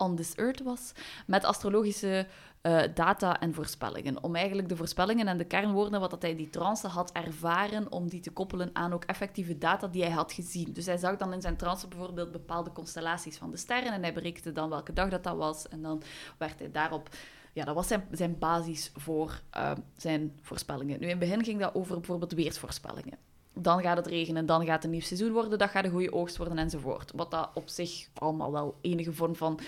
on 0.00 0.16
this 0.16 0.34
earth 0.34 0.62
was, 0.62 0.92
met 1.26 1.44
astrologische 1.44 2.26
eh, 2.60 2.82
data 2.94 3.40
en 3.40 3.54
voorspellingen. 3.54 4.22
Om 4.22 4.36
eigenlijk 4.36 4.68
de 4.68 4.76
voorspellingen 4.76 5.28
en 5.28 5.38
de 5.38 5.44
kernwoorden 5.44 6.00
wat 6.00 6.10
dat 6.10 6.22
hij 6.22 6.36
die 6.36 6.50
trance 6.50 6.86
had 6.86 7.12
ervaren, 7.12 7.92
om 7.92 8.08
die 8.08 8.20
te 8.20 8.30
koppelen 8.30 8.70
aan 8.72 8.92
ook 8.92 9.04
effectieve 9.04 9.58
data 9.58 9.86
die 9.86 10.02
hij 10.02 10.12
had 10.12 10.32
gezien. 10.32 10.72
Dus 10.72 10.86
hij 10.86 10.96
zag 10.96 11.16
dan 11.16 11.32
in 11.32 11.40
zijn 11.40 11.56
trance 11.56 11.88
bijvoorbeeld 11.88 12.32
bepaalde 12.32 12.72
constellaties 12.72 13.36
van 13.36 13.50
de 13.50 13.56
sterren 13.56 13.92
en 13.92 14.02
hij 14.02 14.12
berekende 14.12 14.52
dan 14.52 14.68
welke 14.68 14.92
dag 14.92 15.08
dat, 15.08 15.24
dat 15.24 15.36
was. 15.36 15.68
En 15.68 15.82
dan 15.82 16.02
werd 16.38 16.58
hij 16.58 16.70
daarop... 16.70 17.08
Ja, 17.52 17.64
dat 17.64 17.74
was 17.74 17.86
zijn, 17.86 18.08
zijn 18.10 18.38
basis 18.38 18.92
voor 18.96 19.40
eh, 19.50 19.72
zijn 19.96 20.38
voorspellingen. 20.42 21.00
Nu, 21.00 21.04
in 21.04 21.10
het 21.10 21.18
begin 21.18 21.44
ging 21.44 21.60
dat 21.60 21.74
over 21.74 21.94
bijvoorbeeld 21.94 22.32
weersvoorspellingen. 22.32 23.18
Dan 23.54 23.80
gaat 23.80 23.96
het 23.96 24.06
regenen, 24.06 24.46
dan 24.46 24.64
gaat 24.64 24.74
het 24.74 24.84
een 24.84 24.90
nieuw 24.90 25.00
seizoen 25.00 25.32
worden, 25.32 25.58
dat 25.58 25.70
gaat 25.70 25.84
een 25.84 25.90
goede 25.90 26.12
oogst 26.12 26.36
worden 26.36 26.58
enzovoort. 26.58 27.12
Wat 27.14 27.30
dat 27.30 27.50
op 27.54 27.68
zich 27.68 28.08
allemaal 28.14 28.52
wel 28.52 28.78
enige 28.80 29.12
vorm 29.12 29.36
van 29.36 29.60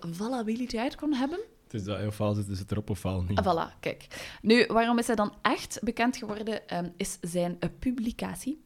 valabiliteit 0.00 0.94
kon 0.94 1.14
hebben. 1.14 1.38
Het 1.64 1.80
is 1.80 1.84
dat 1.84 2.06
ofwel 2.06 2.34
zit 2.34 2.58
het 2.58 2.70
erop 2.70 2.90
ofwel 2.90 3.22
niet. 3.22 3.38
Ah, 3.38 3.44
voilà, 3.44 3.80
kijk. 3.80 4.06
Nu, 4.42 4.66
waarom 4.66 4.98
is 4.98 5.06
hij 5.06 5.16
dan 5.16 5.32
echt 5.42 5.78
bekend 5.82 6.16
geworden, 6.16 6.68
ehm, 6.68 6.88
is 6.96 7.18
zijn 7.20 7.58
publicatie. 7.78 8.64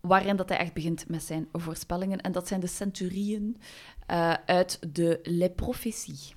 Waarin 0.00 0.36
dat 0.36 0.48
hij 0.48 0.58
echt 0.58 0.72
begint 0.72 1.08
met 1.08 1.22
zijn 1.22 1.48
voorspellingen. 1.52 2.20
En 2.20 2.32
dat 2.32 2.48
zijn 2.48 2.60
de 2.60 2.66
centurieën 2.66 3.56
eh, 4.06 4.34
uit 4.46 4.78
de 4.92 5.20
Le 5.22 5.50
Prophétie. 5.50 6.34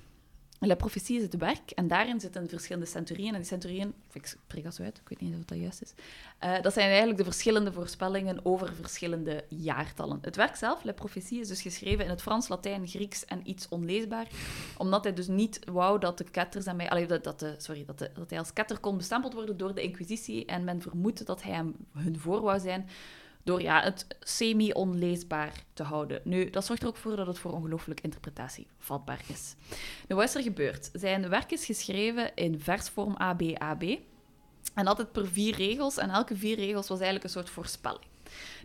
Le 0.64 0.76
Prophétie 0.76 1.16
is 1.16 1.22
het 1.22 1.36
werk 1.36 1.70
en 1.70 1.88
daarin 1.88 2.20
zitten 2.20 2.48
verschillende 2.48 2.86
centurieën. 2.86 3.32
En 3.32 3.40
die 3.40 3.48
centurieën, 3.48 3.94
ik 4.12 4.26
spreek 4.26 4.64
dat 4.64 4.74
zo 4.74 4.82
uit, 4.82 4.98
ik 4.98 5.08
weet 5.08 5.20
niet 5.20 5.38
of 5.38 5.44
dat 5.44 5.58
juist 5.58 5.82
is. 5.82 5.94
eh, 6.38 6.62
dat 6.62 6.72
zijn 6.72 6.88
eigenlijk 6.88 7.18
de 7.18 7.24
verschillende 7.24 7.72
voorspellingen 7.72 8.40
over 8.42 8.74
verschillende 8.74 9.44
jaartallen. 9.48 10.18
Het 10.22 10.36
werk 10.36 10.56
zelf, 10.56 10.84
Le 10.84 10.92
Prophétie, 10.92 11.40
is 11.40 11.48
dus 11.48 11.62
geschreven 11.62 12.04
in 12.04 12.10
het 12.10 12.22
Frans, 12.22 12.48
Latijn, 12.48 12.86
Grieks 12.86 13.24
en 13.24 13.48
iets 13.48 13.68
onleesbaar 13.68 14.26
omdat 14.76 15.04
hij 15.04 15.14
dus 15.14 15.28
niet 15.28 15.58
wou 15.64 15.98
dat 15.98 16.18
de 16.18 16.72
mij, 16.74 16.90
allee, 16.90 17.06
dat, 17.06 17.24
dat, 17.24 17.38
de, 17.40 17.54
sorry, 17.58 17.84
dat, 17.84 17.98
de, 17.98 18.10
dat 18.14 18.30
hij 18.30 18.38
als 18.38 18.52
ketter 18.52 18.78
kon 18.78 18.96
bestempeld 18.96 19.32
worden 19.32 19.56
door 19.56 19.74
de 19.74 19.82
Inquisitie. 19.82 20.44
En 20.44 20.64
men 20.64 20.80
vermoedde 20.80 21.24
dat 21.24 21.42
hij 21.42 21.52
hem 21.52 21.74
hun 21.92 22.18
voor 22.18 22.40
wou 22.40 22.60
zijn 22.60 22.88
door 23.44 23.62
ja, 23.62 23.82
het 23.82 24.06
semi-onleesbaar 24.20 25.52
te 25.72 25.82
houden. 25.82 26.20
Nu, 26.24 26.50
dat 26.50 26.64
zorgt 26.64 26.82
er 26.82 26.88
ook 26.88 26.96
voor 26.96 27.16
dat 27.16 27.26
het 27.26 27.38
voor 27.38 27.52
ongelooflijk 27.52 28.00
interpretatie 28.00 28.66
vatbaar 28.78 29.20
is. 29.26 29.54
Nu, 30.08 30.14
wat 30.14 30.24
is 30.24 30.34
er 30.34 30.42
gebeurd? 30.42 30.90
Zijn 30.92 31.28
werk 31.28 31.50
is 31.50 31.64
geschreven 31.64 32.34
in 32.34 32.60
versvorm 32.60 33.16
ABAB. 33.16 33.98
En 34.74 34.86
altijd 34.86 35.12
per 35.12 35.26
vier 35.26 35.56
regels. 35.56 35.96
En 35.96 36.10
elke 36.10 36.36
vier 36.36 36.56
regels 36.56 36.88
was 36.88 37.00
eigenlijk 37.00 37.24
een 37.24 37.40
soort 37.40 37.50
voorspelling. 37.50 38.10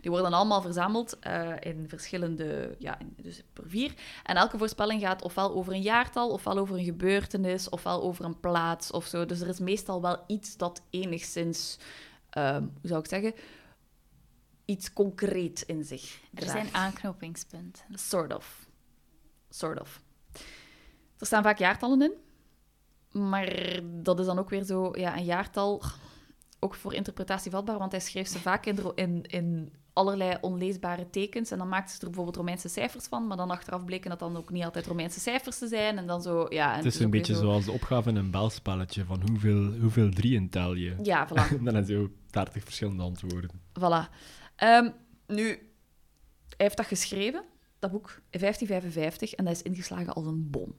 Die 0.00 0.10
worden 0.10 0.32
allemaal 0.32 0.62
verzameld 0.62 1.18
eh, 1.18 1.52
in 1.60 1.84
verschillende, 1.88 2.74
ja, 2.78 2.98
dus 3.16 3.42
per 3.52 3.64
vier. 3.66 3.94
En 4.24 4.36
elke 4.36 4.58
voorspelling 4.58 5.00
gaat 5.00 5.22
ofwel 5.22 5.54
over 5.54 5.72
een 5.72 5.82
jaartal, 5.82 6.30
ofwel 6.30 6.58
over 6.58 6.78
een 6.78 6.84
gebeurtenis, 6.84 7.68
ofwel 7.68 8.02
over 8.02 8.24
een 8.24 8.40
plaats 8.40 8.90
of 8.90 9.06
zo. 9.06 9.26
Dus 9.26 9.40
er 9.40 9.48
is 9.48 9.58
meestal 9.58 10.02
wel 10.02 10.24
iets 10.26 10.56
dat 10.56 10.82
enigszins, 10.90 11.78
ehm, 12.30 12.62
hoe 12.62 12.88
zou 12.88 13.00
ik 13.00 13.08
zeggen, 13.08 13.34
iets 14.68 14.92
concreet 14.92 15.62
in 15.66 15.84
zich 15.84 16.20
Er 16.34 16.40
draagt. 16.40 16.52
zijn 16.52 16.74
aanknopingspunten. 16.74 17.84
Sort 17.94 18.34
of. 18.34 18.66
Sort 19.50 19.80
of. 19.80 20.02
Er 21.18 21.26
staan 21.26 21.42
vaak 21.42 21.58
jaartallen 21.58 22.02
in. 22.02 22.12
Maar 23.28 23.80
dat 23.84 24.20
is 24.20 24.26
dan 24.26 24.38
ook 24.38 24.50
weer 24.50 24.64
zo... 24.64 24.90
Ja, 24.96 25.16
een 25.16 25.24
jaartal... 25.24 25.82
Ook 26.60 26.74
voor 26.74 26.94
interpretatie 26.94 27.50
vatbaar, 27.50 27.78
want 27.78 27.92
hij 27.92 28.00
schreef 28.00 28.28
ze 28.28 28.38
vaak 28.38 28.66
in, 28.66 28.78
in, 28.94 29.22
in 29.22 29.72
allerlei 29.92 30.36
onleesbare 30.40 31.10
tekens. 31.10 31.50
En 31.50 31.58
dan 31.58 31.68
maakte 31.68 31.92
ze 31.92 31.98
er 32.00 32.04
bijvoorbeeld 32.06 32.36
Romeinse 32.36 32.68
cijfers 32.68 33.06
van. 33.06 33.26
Maar 33.26 33.36
dan 33.36 33.50
achteraf 33.50 33.84
bleken 33.84 34.10
dat 34.10 34.18
dan 34.18 34.36
ook 34.36 34.50
niet 34.50 34.64
altijd 34.64 34.86
Romeinse 34.86 35.20
cijfers 35.20 35.58
te 35.58 35.68
zijn. 35.68 35.98
En 35.98 36.06
dan 36.06 36.22
zo... 36.22 36.46
Ja, 36.48 36.70
en 36.70 36.76
Het 36.76 36.84
is 36.84 36.98
een 36.98 37.10
beetje 37.10 37.34
zo- 37.34 37.40
zoals 37.40 37.64
de 37.64 37.72
opgave 37.72 38.08
in 38.08 38.16
een 38.16 38.30
belspelletje, 38.30 39.04
van 39.04 39.22
hoeveel, 39.28 39.72
hoeveel 39.80 40.10
drieën 40.10 40.48
tel 40.48 40.74
je? 40.74 40.94
Ja, 41.02 41.28
voilà. 41.28 41.56
Dan 41.64 41.74
heb 41.74 41.88
je 41.88 41.96
ook 41.96 42.10
30 42.30 42.64
verschillende 42.64 43.02
antwoorden. 43.02 43.50
Voilà. 43.78 44.12
Ehm, 44.58 44.90
nu, 45.26 45.44
hij 45.44 45.58
heeft 46.56 46.76
dat 46.76 46.86
geschreven, 46.86 47.42
dat 47.78 47.90
boek, 47.90 48.20
in 48.30 48.40
1555, 48.40 49.34
en 49.34 49.44
dat 49.44 49.54
is 49.54 49.62
ingeslagen 49.62 50.12
als 50.12 50.26
een 50.26 50.50
bom. 50.50 50.74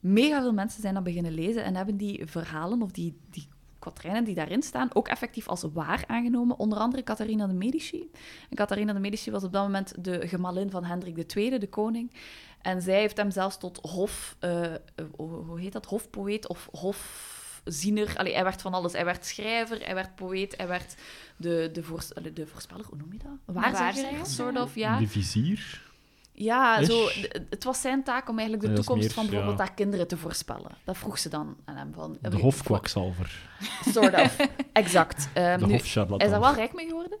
Mega 0.00 0.40
veel 0.40 0.52
mensen 0.52 0.80
zijn 0.80 0.94
dat 0.94 1.02
beginnen 1.02 1.32
lezen 1.32 1.64
en 1.64 1.76
hebben 1.76 1.96
die 1.96 2.26
verhalen, 2.26 2.82
of 2.82 2.90
die, 2.90 3.20
die 3.30 3.48
kwatrijnen 3.78 4.24
die 4.24 4.34
daarin 4.34 4.62
staan, 4.62 4.94
ook 4.94 5.08
effectief 5.08 5.48
als 5.48 5.62
waar 5.72 6.04
aangenomen. 6.06 6.58
Onder 6.58 6.78
andere 6.78 7.02
Catharina 7.02 7.46
de 7.46 7.52
Medici. 7.54 8.10
En 8.50 8.56
Catharina 8.56 8.92
de 8.92 8.98
Medici 8.98 9.30
was 9.30 9.44
op 9.44 9.52
dat 9.52 9.62
moment 9.62 10.04
de 10.04 10.28
gemalin 10.28 10.70
van 10.70 10.84
Hendrik 10.84 11.34
II, 11.34 11.58
de 11.58 11.68
koning. 11.68 12.12
En 12.62 12.82
zij 12.82 13.00
heeft 13.00 13.16
hem 13.16 13.30
zelfs 13.30 13.58
tot 13.58 13.78
hof... 13.82 14.36
eh, 14.38 14.74
eh, 14.74 14.78
hoe 15.16 15.60
heet 15.60 15.72
dat? 15.72 15.86
Hofpoëet 15.86 16.48
of 16.48 16.68
hofziener. 17.66 18.12
Allee, 18.16 18.34
hij 18.34 18.44
werd 18.44 18.62
van 18.62 18.74
alles. 18.74 18.92
Hij 18.92 19.04
werd 19.04 19.26
schrijver, 19.26 19.84
hij 19.84 19.94
werd 19.94 20.14
poëet, 20.14 20.56
hij 20.56 20.68
werd 20.68 20.94
de, 21.36 21.68
de, 21.72 21.82
voors, 21.82 22.14
allee, 22.14 22.32
de 22.32 22.46
voorspeller, 22.46 22.84
hoe 22.86 22.98
noem 22.98 23.12
je 23.12 23.18
dat? 23.18 23.54
Waarzegger, 23.62 24.26
soort 24.26 24.58
of, 24.60 24.74
ja. 24.74 24.98
De 24.98 25.08
vizier. 25.08 25.84
Ja, 26.32 26.78
Ish. 26.78 26.88
zo, 26.88 27.08
het 27.50 27.64
was 27.64 27.80
zijn 27.80 28.02
taak 28.04 28.28
om 28.28 28.38
eigenlijk 28.38 28.62
de 28.68 28.70
Ja, 28.70 28.76
toekomst 28.76 29.02
meer, 29.02 29.12
van 29.12 29.26
bijvoorbeeld 29.26 29.58
ja. 29.58 29.64
haar 29.64 29.74
kinderen 29.74 30.08
te 30.08 30.16
voorspellen. 30.16 30.70
Dat 30.84 30.96
vroeg 30.98 31.18
ze 31.18 31.28
dan 31.28 31.56
aan 31.64 31.76
hem. 31.76 31.92
Van, 31.94 32.18
De 32.20 32.36
hofkwakzalver. 32.36 33.48
Sort 33.92 34.14
of, 34.14 34.36
exact. 34.72 35.28
Ehm, 35.34 35.58
De 35.58 35.66
nu, 35.66 35.72
hofcharlatan. 35.72 36.18
hij 36.18 36.26
is 36.26 36.32
daar 36.32 36.42
wel 36.42 36.54
rijk 36.54 36.74
mee 36.74 36.86
geworden. 36.86 37.18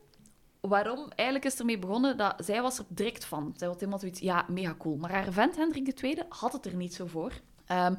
Waarom? 0.60 1.08
Eigenlijk 1.14 1.44
is 1.52 1.58
ermee 1.58 1.78
begonnen 1.78 2.16
dat 2.16 2.34
zij 2.44 2.62
was 2.62 2.78
er 2.78 2.84
direct 2.88 3.24
van. 3.24 3.54
Zij 3.56 3.66
had 3.68 3.76
helemaal 3.78 3.98
zoiets, 3.98 4.20
ja, 4.20 4.44
mega 4.48 4.74
cool. 4.78 4.96
Maar 4.96 5.10
haar 5.12 5.32
vent, 5.32 5.56
Hendrik 5.56 6.02
II, 6.02 6.22
had 6.28 6.52
het 6.52 6.66
er 6.66 6.74
niet 6.74 6.94
zo 6.94 7.06
voor. 7.06 7.32
Ehm, 7.66 7.94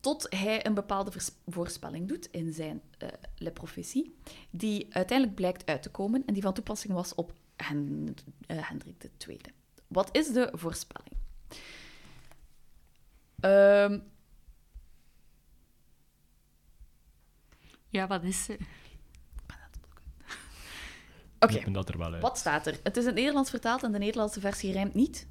tot 0.00 0.26
hij 0.30 0.66
een 0.66 0.74
bepaalde 0.74 1.10
voorspelling 1.46 2.08
doet 2.08 2.26
in 2.30 2.52
zijn 2.52 2.80
eh 2.98 3.08
Le 3.36 3.50
Prophétie, 3.50 4.16
die 4.50 4.86
uiteindelijk 4.94 5.36
blijkt 5.38 5.66
uit 5.66 5.82
te 5.82 5.90
komen 5.90 6.22
en 6.26 6.34
die 6.34 6.42
van 6.42 6.52
toepassing 6.54 6.92
was 6.92 7.14
op 7.14 7.32
Hen- 7.56 8.14
eh, 8.46 8.68
Hendrik 8.68 9.10
II. 9.28 9.40
Wat 9.86 10.08
is 10.16 10.28
de 10.32 10.48
voorspelling? 10.52 11.12
Ehm, 13.40 13.98
Ja, 17.90 18.06
wat 18.06 18.22
is 18.24 18.44
ze? 18.44 18.52
Oké, 21.40 21.54
Ik 21.54 21.64
ben 21.64 21.72
dat 21.72 21.88
wel 21.94 22.12
uit. 22.12 22.22
Wat 22.22 22.38
staat 22.38 22.66
er? 22.66 22.80
Het 22.82 22.96
is 22.96 23.02
in 23.02 23.08
het 23.08 23.18
Nederlands 23.18 23.50
vertaald 23.50 23.82
en 23.82 23.92
de 23.92 23.98
Nederlandse 23.98 24.40
versie 24.40 24.72
rijmt 24.72 24.94
niet. 24.94 25.26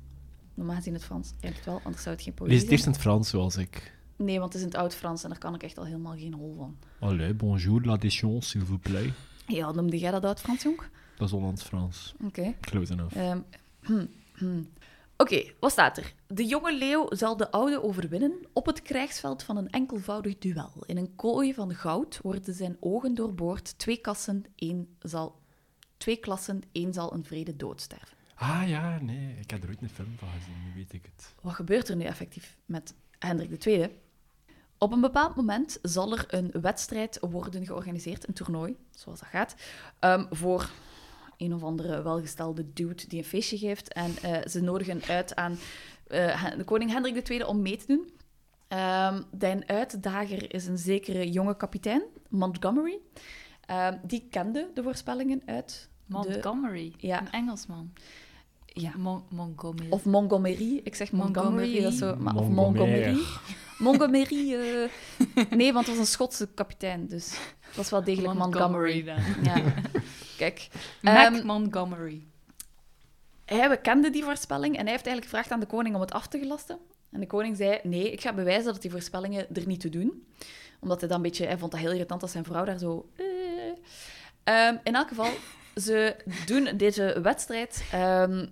Normaal 0.53 0.75
gezien 0.75 0.93
het 0.93 1.03
Frans 1.03 1.33
rijmt 1.39 1.55
het 1.55 1.65
wel, 1.65 1.81
anders 1.83 2.03
zou 2.03 2.15
het 2.15 2.23
geen 2.23 2.33
poëzie 2.33 2.53
Lees 2.53 2.61
het 2.63 2.71
eerst 2.71 2.83
zijn. 2.83 2.95
in 2.95 3.01
het 3.01 3.09
Frans, 3.11 3.29
zoals 3.29 3.55
ik. 3.57 3.95
Nee, 4.17 4.39
want 4.39 4.53
het 4.53 4.61
is 4.61 4.67
in 4.67 4.73
het 4.73 4.77
oud-Frans 4.77 5.23
en 5.23 5.29
daar 5.29 5.37
kan 5.37 5.55
ik 5.55 5.63
echt 5.63 5.77
al 5.77 5.85
helemaal 5.85 6.15
geen 6.15 6.33
hol 6.33 6.55
van. 6.55 6.77
Allee, 6.99 7.33
bonjour, 7.33 7.85
la 7.85 7.97
déchance, 7.97 8.49
s'il 8.49 8.65
vous 8.65 8.79
plaît. 8.81 9.13
Ja, 9.47 9.71
noemde 9.71 9.97
jij 9.97 10.11
dat 10.11 10.25
oud-Frans, 10.25 10.63
jong? 10.63 10.81
Dat 11.17 11.27
is 11.27 11.33
Hollands 11.33 11.63
Frans. 11.63 12.13
Oké. 12.23 12.55
Close 12.61 12.93
enough. 12.93 13.15
Ehm, 13.15 13.39
hmm, 13.81 14.07
hmm. 14.39 14.67
Oké, 15.17 15.43
wat 15.59 15.71
staat 15.71 15.97
er? 15.97 16.13
De 16.27 16.45
jonge 16.45 16.77
leeuw 16.77 17.07
zal 17.09 17.37
de 17.37 17.51
oude 17.51 17.83
overwinnen 17.83 18.45
op 18.53 18.65
het 18.65 18.81
krijgsveld 18.81 19.43
van 19.43 19.57
een 19.57 19.69
enkelvoudig 19.69 20.37
duel. 20.37 20.83
In 20.85 20.97
een 20.97 21.15
kooi 21.15 21.53
van 21.53 21.75
goud 21.75 22.19
worden 22.21 22.53
zijn 22.53 22.77
ogen 22.79 23.15
doorboord. 23.15 23.79
Twee, 23.79 23.97
kassen, 23.97 24.43
één 24.55 24.87
zal, 24.99 25.39
twee 25.97 26.17
klassen, 26.17 26.61
één 26.71 26.93
zal 26.93 27.13
een 27.13 27.23
vrede 27.23 27.55
dood 27.55 27.81
sterven. 27.81 28.17
Ah 28.35 28.63
ja, 28.67 28.99
nee, 29.01 29.35
ik 29.39 29.49
heb 29.51 29.63
er 29.63 29.69
ooit 29.69 29.81
een 29.81 29.89
film 29.89 30.15
van 30.17 30.27
gezien, 30.37 30.63
nu 30.65 30.73
weet 30.75 30.93
ik 30.93 31.05
het. 31.05 31.35
Wat 31.41 31.53
gebeurt 31.53 31.89
er 31.89 31.95
nu 31.95 32.03
effectief 32.03 32.57
met 32.65 32.93
Hendrik 33.19 33.65
II? 33.65 33.89
Op 34.77 34.91
een 34.91 35.01
bepaald 35.01 35.35
moment 35.35 35.79
zal 35.81 36.17
er 36.17 36.25
een 36.27 36.51
wedstrijd 36.61 37.17
worden 37.21 37.65
georganiseerd, 37.65 38.27
een 38.27 38.33
toernooi, 38.33 38.75
zoals 38.91 39.19
dat 39.19 39.29
gaat, 39.29 39.55
ehm, 39.99 40.25
voor 40.29 40.69
een 41.37 41.53
of 41.53 41.63
andere 41.63 42.01
welgestelde 42.01 42.73
dude 42.73 43.07
die 43.07 43.19
een 43.19 43.25
feestje 43.25 43.57
geeft. 43.57 43.93
En 43.93 44.17
eh, 44.21 44.47
ze 44.47 44.61
nodigen 44.61 45.01
uit 45.03 45.35
aan 45.35 45.57
eh, 46.07 46.51
koning 46.65 46.91
Hendrik 46.91 47.29
II 47.29 47.43
om 47.43 47.61
mee 47.61 47.77
te 47.77 47.85
doen. 47.87 48.09
De 49.31 49.63
uitdager 49.65 50.53
is 50.53 50.65
een 50.67 50.77
zekere 50.77 51.31
jonge 51.31 51.57
kapitein, 51.57 52.03
Montgomery. 52.29 52.99
Ehm, 53.65 53.97
die 54.03 54.27
kende 54.29 54.69
de 54.73 54.83
voorspellingen 54.83 55.41
uit 55.45 55.89
de... 56.05 56.13
Montgomery, 56.13 56.93
Ja. 56.97 57.19
een 57.19 57.31
Engelsman. 57.31 57.93
Ja. 58.81 58.91
Mon- 58.97 59.23
Montgomery. 59.29 59.87
Of 59.89 60.05
Montgomery. 60.05 60.81
Ik 60.83 60.95
zeg 60.95 61.11
Montgomery, 61.11 61.51
Montgomery. 61.53 61.81
dat 61.83 61.93
zo... 61.93 62.15
Maar, 62.15 62.35
of 62.35 62.47
Montgomery. 62.47 63.05
Montgomery. 63.05 63.23
Montgomery, 63.79 64.53
eh, 64.53 65.51
Nee, 65.57 65.73
want 65.73 65.85
het 65.87 65.95
was 65.95 66.05
een 66.05 66.11
Schotse 66.11 66.47
kapitein, 66.53 67.07
dus 67.07 67.29
dat 67.65 67.75
was 67.75 67.89
wel 67.89 68.03
degelijk 68.03 68.33
Montgomery. 68.33 69.03
dan. 69.03 69.15
Ja. 69.43 69.73
Kijk, 70.37 70.67
Mac 71.01 71.15
Ehm, 71.33 71.45
Montgomery. 71.45 72.23
hij 73.45 73.77
kende 73.81 74.09
die 74.09 74.23
voorspelling 74.23 74.75
en 74.77 74.81
hij 74.81 74.91
heeft 74.91 75.05
eigenlijk 75.05 75.23
gevraagd 75.25 75.51
aan 75.51 75.59
de 75.59 75.75
koning 75.75 75.95
om 75.95 76.01
het 76.01 76.11
af 76.11 76.27
te 76.27 76.39
gelasten. 76.39 76.77
En 77.11 77.19
de 77.19 77.27
koning 77.27 77.57
zei, 77.57 77.79
nee, 77.83 78.11
ik 78.11 78.21
ga 78.21 78.33
bewijzen 78.33 78.73
dat 78.73 78.81
die 78.81 78.91
voorspellingen 78.91 79.55
er 79.55 79.67
niet 79.67 79.79
toe 79.79 79.91
doen. 79.91 80.27
Omdat 80.79 80.99
hij 80.99 81.07
dan 81.09 81.17
een 81.17 81.23
beetje... 81.23 81.45
Hij 81.45 81.57
vond 81.57 81.71
dat 81.71 81.79
heel 81.81 81.91
irritant 81.91 82.21
als 82.21 82.31
zijn 82.31 82.43
vrouw 82.43 82.65
daar 82.65 82.77
zo... 82.77 83.09
eh. 83.15 83.25
Ehm, 84.43 84.75
in 84.83 84.95
elk 84.95 85.07
geval, 85.07 85.29
ze 85.75 86.15
doen 86.45 86.69
deze 86.77 87.19
wedstrijd... 87.21 87.83
ehm, 87.91 88.45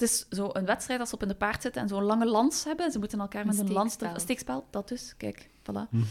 het 0.00 0.10
is 0.10 0.28
zo 0.28 0.50
een 0.52 0.64
wedstrijd 0.64 1.00
als 1.00 1.08
ze 1.08 1.14
op 1.14 1.22
een 1.22 1.36
paard 1.36 1.62
zitten 1.62 1.82
en 1.82 1.88
zo'n 1.88 2.02
lange 2.02 2.26
lans 2.26 2.64
hebben. 2.64 2.90
Ze 2.90 2.98
moeten 2.98 3.20
elkaar 3.20 3.40
Een 3.40 3.46
met 3.46 3.58
een 3.58 3.72
lans... 3.72 3.96
Een 4.00 4.20
steekspel, 4.20 4.66
dat 4.70 4.88
dus. 4.88 5.14
Kijk, 5.16 5.48
voilà. 5.62 5.90
Mhm. 5.90 6.04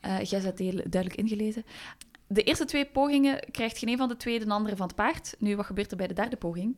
Eh, 0.00 0.22
jij 0.22 0.40
zet 0.40 0.58
heel 0.58 0.74
duidelijk 0.74 1.16
ingelezen. 1.16 1.64
De 2.26 2.42
eerste 2.42 2.64
twee 2.64 2.86
pogingen 2.86 3.50
krijgt 3.50 3.78
geen 3.78 3.88
een 3.88 3.96
van 3.96 4.08
de 4.08 4.16
twee 4.16 4.44
de 4.44 4.50
andere 4.50 4.76
van 4.76 4.86
het 4.86 4.96
paard. 4.96 5.34
Nu, 5.38 5.56
wat 5.56 5.66
gebeurt 5.66 5.90
er 5.90 5.96
bij 5.96 6.06
de 6.06 6.14
derde 6.14 6.36
poging? 6.36 6.76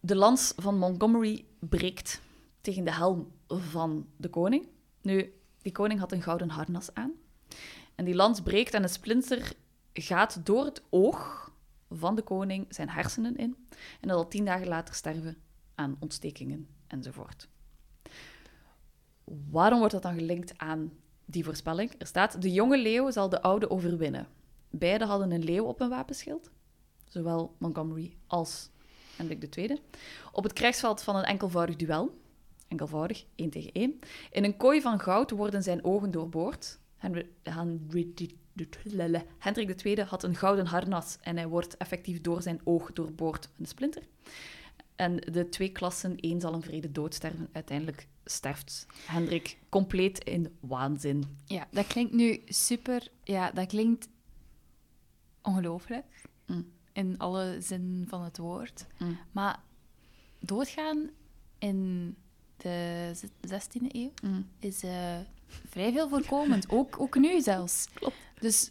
De 0.00 0.16
lans 0.16 0.52
van 0.56 0.78
Montgomery 0.78 1.44
breekt 1.58 2.20
tegen 2.60 2.84
de 2.84 2.92
helm 2.92 3.32
van 3.46 4.06
de 4.16 4.28
koning. 4.28 4.68
Nu, 5.00 5.32
die 5.62 5.72
koning 5.72 6.00
had 6.00 6.12
een 6.12 6.22
gouden 6.22 6.48
harnas 6.48 6.94
aan. 6.94 7.12
En 7.94 8.04
die 8.04 8.14
lans 8.14 8.40
breekt 8.40 8.74
en 8.74 8.82
een 8.82 8.88
splinter 8.88 9.52
gaat 9.92 10.46
door 10.46 10.64
het 10.64 10.82
oog 10.90 11.50
van 11.90 12.14
de 12.14 12.22
koning 12.22 12.66
zijn 12.68 12.88
hersenen 12.88 13.36
in. 13.36 13.56
En 14.00 14.08
dat 14.08 14.10
zal 14.10 14.28
tien 14.28 14.44
dagen 14.44 14.68
later 14.68 14.94
sterven 14.94 15.36
aan 15.74 15.96
ontstekingen 16.00 16.68
enzovoort. 16.86 17.48
Waarom 19.50 19.78
wordt 19.78 19.94
dat 19.94 20.02
dan 20.02 20.14
gelinkt 20.14 20.58
aan 20.58 20.92
die 21.24 21.44
voorspelling? 21.44 21.94
Er 21.98 22.06
staat, 22.06 22.42
de 22.42 22.52
jonge 22.52 22.78
leeuw 22.78 23.10
zal 23.10 23.28
de 23.28 23.42
oude 23.42 23.70
overwinnen. 23.70 24.26
Beiden 24.70 25.08
hadden 25.08 25.30
een 25.30 25.44
leeuw 25.44 25.64
op 25.64 25.78
hun 25.78 25.88
wapenschild. 25.88 26.50
Zowel 27.08 27.54
Montgomery 27.58 28.16
als 28.26 28.70
Hendrik 29.16 29.56
II. 29.56 29.80
Op 30.32 30.42
het 30.42 30.52
krijgsveld 30.52 31.02
van 31.02 31.16
een 31.16 31.24
enkelvoudig 31.24 31.76
duel. 31.76 32.20
Enkelvoudig, 32.68 33.24
één 33.34 33.50
tegen 33.50 33.72
één. 33.72 33.98
In 34.30 34.44
een 34.44 34.56
kooi 34.56 34.80
van 34.80 35.00
goud 35.00 35.30
worden 35.30 35.62
zijn 35.62 35.84
ogen 35.84 36.10
doorboord. 36.10 36.78
Hendrik 39.38 39.84
II 39.84 40.02
had 40.02 40.22
een 40.22 40.34
gouden 40.34 40.66
harnas 40.66 41.18
en 41.20 41.36
hij 41.36 41.48
wordt 41.48 41.76
effectief 41.76 42.20
door 42.20 42.42
zijn 42.42 42.60
oog 42.64 42.92
doorboord 42.92 43.48
een 43.58 43.66
splinter. 43.66 44.02
En 45.02 45.16
de 45.16 45.48
twee 45.48 45.68
klassen, 45.72 46.16
één 46.20 46.40
zal 46.40 46.54
een 46.54 46.62
vrede 46.62 46.92
dood 46.92 47.14
sterven. 47.14 47.48
Uiteindelijk 47.52 48.06
sterft 48.24 48.86
Hendrik 49.06 49.58
compleet 49.68 50.24
in 50.24 50.56
waanzin. 50.60 51.24
Ja, 51.44 51.66
dat 51.70 51.86
klinkt 51.86 52.12
nu 52.12 52.42
super... 52.46 53.08
Ja, 53.24 53.50
dat 53.50 53.66
klinkt 53.66 54.08
ongelooflijk. 55.42 56.04
Mm. 56.46 56.72
In 56.92 57.18
alle 57.18 57.56
zin 57.60 58.04
van 58.08 58.22
het 58.22 58.38
woord. 58.38 58.86
Mm. 58.98 59.18
Maar 59.32 59.60
doodgaan 60.38 61.10
in 61.58 62.14
de 62.56 63.10
z- 63.14 63.50
16e 63.52 63.86
eeuw 63.88 64.12
Mm. 64.22 64.48
is 64.58 64.82
eh, 64.82 65.18
vrij 65.46 65.92
veel 65.92 66.08
voorkomend. 66.08 66.70
Ook, 66.70 67.00
ook 67.00 67.16
nu 67.18 67.40
zelfs. 67.40 67.86
Klopt. 67.94 68.16
Dus 68.40 68.68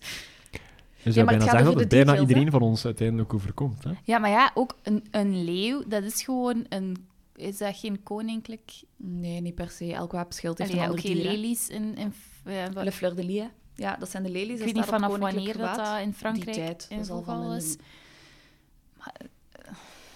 Je 1.03 1.09
Ja, 1.09 1.11
zou 1.13 1.25
maar 1.25 1.33
het 1.35 1.43
bijna 1.43 1.57
zeggen 1.59 1.79
dat 1.79 1.89
de 1.89 1.95
bijna 1.95 2.03
details, 2.05 2.17
hè? 2.17 2.21
iedereen 2.35 2.51
van 2.51 2.61
ons 2.69 2.85
uiteindelijk 2.85 3.33
overkomt. 3.33 3.83
Hè? 3.83 3.91
ja, 4.03 4.17
maar 4.17 4.29
ja, 4.29 4.51
ook 4.53 4.77
een, 4.83 5.07
een 5.11 5.43
leeuw, 5.43 5.83
dat 5.87 6.03
is 6.03 6.23
gewoon 6.23 6.65
een... 6.69 7.07
Is 7.35 7.57
dat 7.57 7.77
geen 7.77 8.03
koninklijk... 8.03 8.71
Nee, 8.97 9.41
niet 9.41 9.55
per 9.55 9.69
se. 9.69 9.93
Elk 9.93 10.11
wapenschild 10.11 10.57
heeft 10.57 10.71
Allee, 10.71 10.83
een 10.83 10.89
ja, 10.91 10.95
ander 10.95 11.11
ook 11.11 11.23
hè. 11.23 11.29
lelies 11.31 11.67
in... 11.69 11.95
in 11.97 12.13
ja, 12.45 12.71
wat- 12.71 12.83
Le 12.83 12.91
fleur 12.91 13.15
de 13.15 13.23
lis. 13.23 13.43
Ja, 13.75 13.95
dat 13.95 14.09
zijn 14.09 14.23
de 14.23 14.29
lelies. 14.29 14.59
ik 14.59 14.65
weet 14.65 14.73
niet 14.73 14.85
vanaf 14.85 15.17
wanneer 15.17 15.45
dat, 15.57 15.69
gewaad. 15.69 15.75
dat 15.77 15.99
in 16.05 16.13
Frankrijk 16.13 16.45
Die 16.55 16.63
tijd, 16.65 16.85
in 16.89 16.97
dat 16.97 17.09
al 17.09 17.23
van 17.23 17.53
is. 17.53 17.75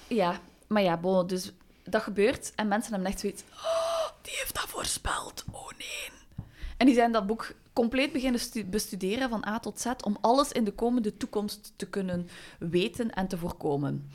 Ja, 0.08 0.40
maar 0.68 0.82
ja, 0.82 0.98
bon, 0.98 1.28
dus 1.28 1.52
dat 1.84 2.02
gebeurt 2.02 2.52
en 2.56 2.68
mensen 2.68 2.94
hebben 2.94 3.10
echt 3.12 3.20
zoiets... 3.20 3.44
Oh, 3.54 4.08
die 4.22 4.34
heeft 4.40 4.54
dat 4.56 4.64
voorspeld. 4.68 5.46
Oh 5.52 5.70
nee. 5.78 6.20
En 6.78 6.86
die 6.86 6.96
zijn 6.96 7.12
dat 7.12 7.28
boek 7.28 7.54
compleet 7.76 8.12
beginnen 8.12 8.40
stu- 8.40 8.66
bestuderen 8.66 9.30
van 9.30 9.46
A 9.48 9.60
tot 9.60 9.80
Z 9.80 9.86
om 10.04 10.18
alles 10.22 10.52
in 10.52 10.64
de 10.64 10.72
komende 10.72 11.18
toekomst 11.18 11.74
te 11.76 11.90
kunnen 11.90 12.28
weten 12.60 13.12
en 13.12 13.28
te 13.28 13.38
voorkomen. 13.38 14.10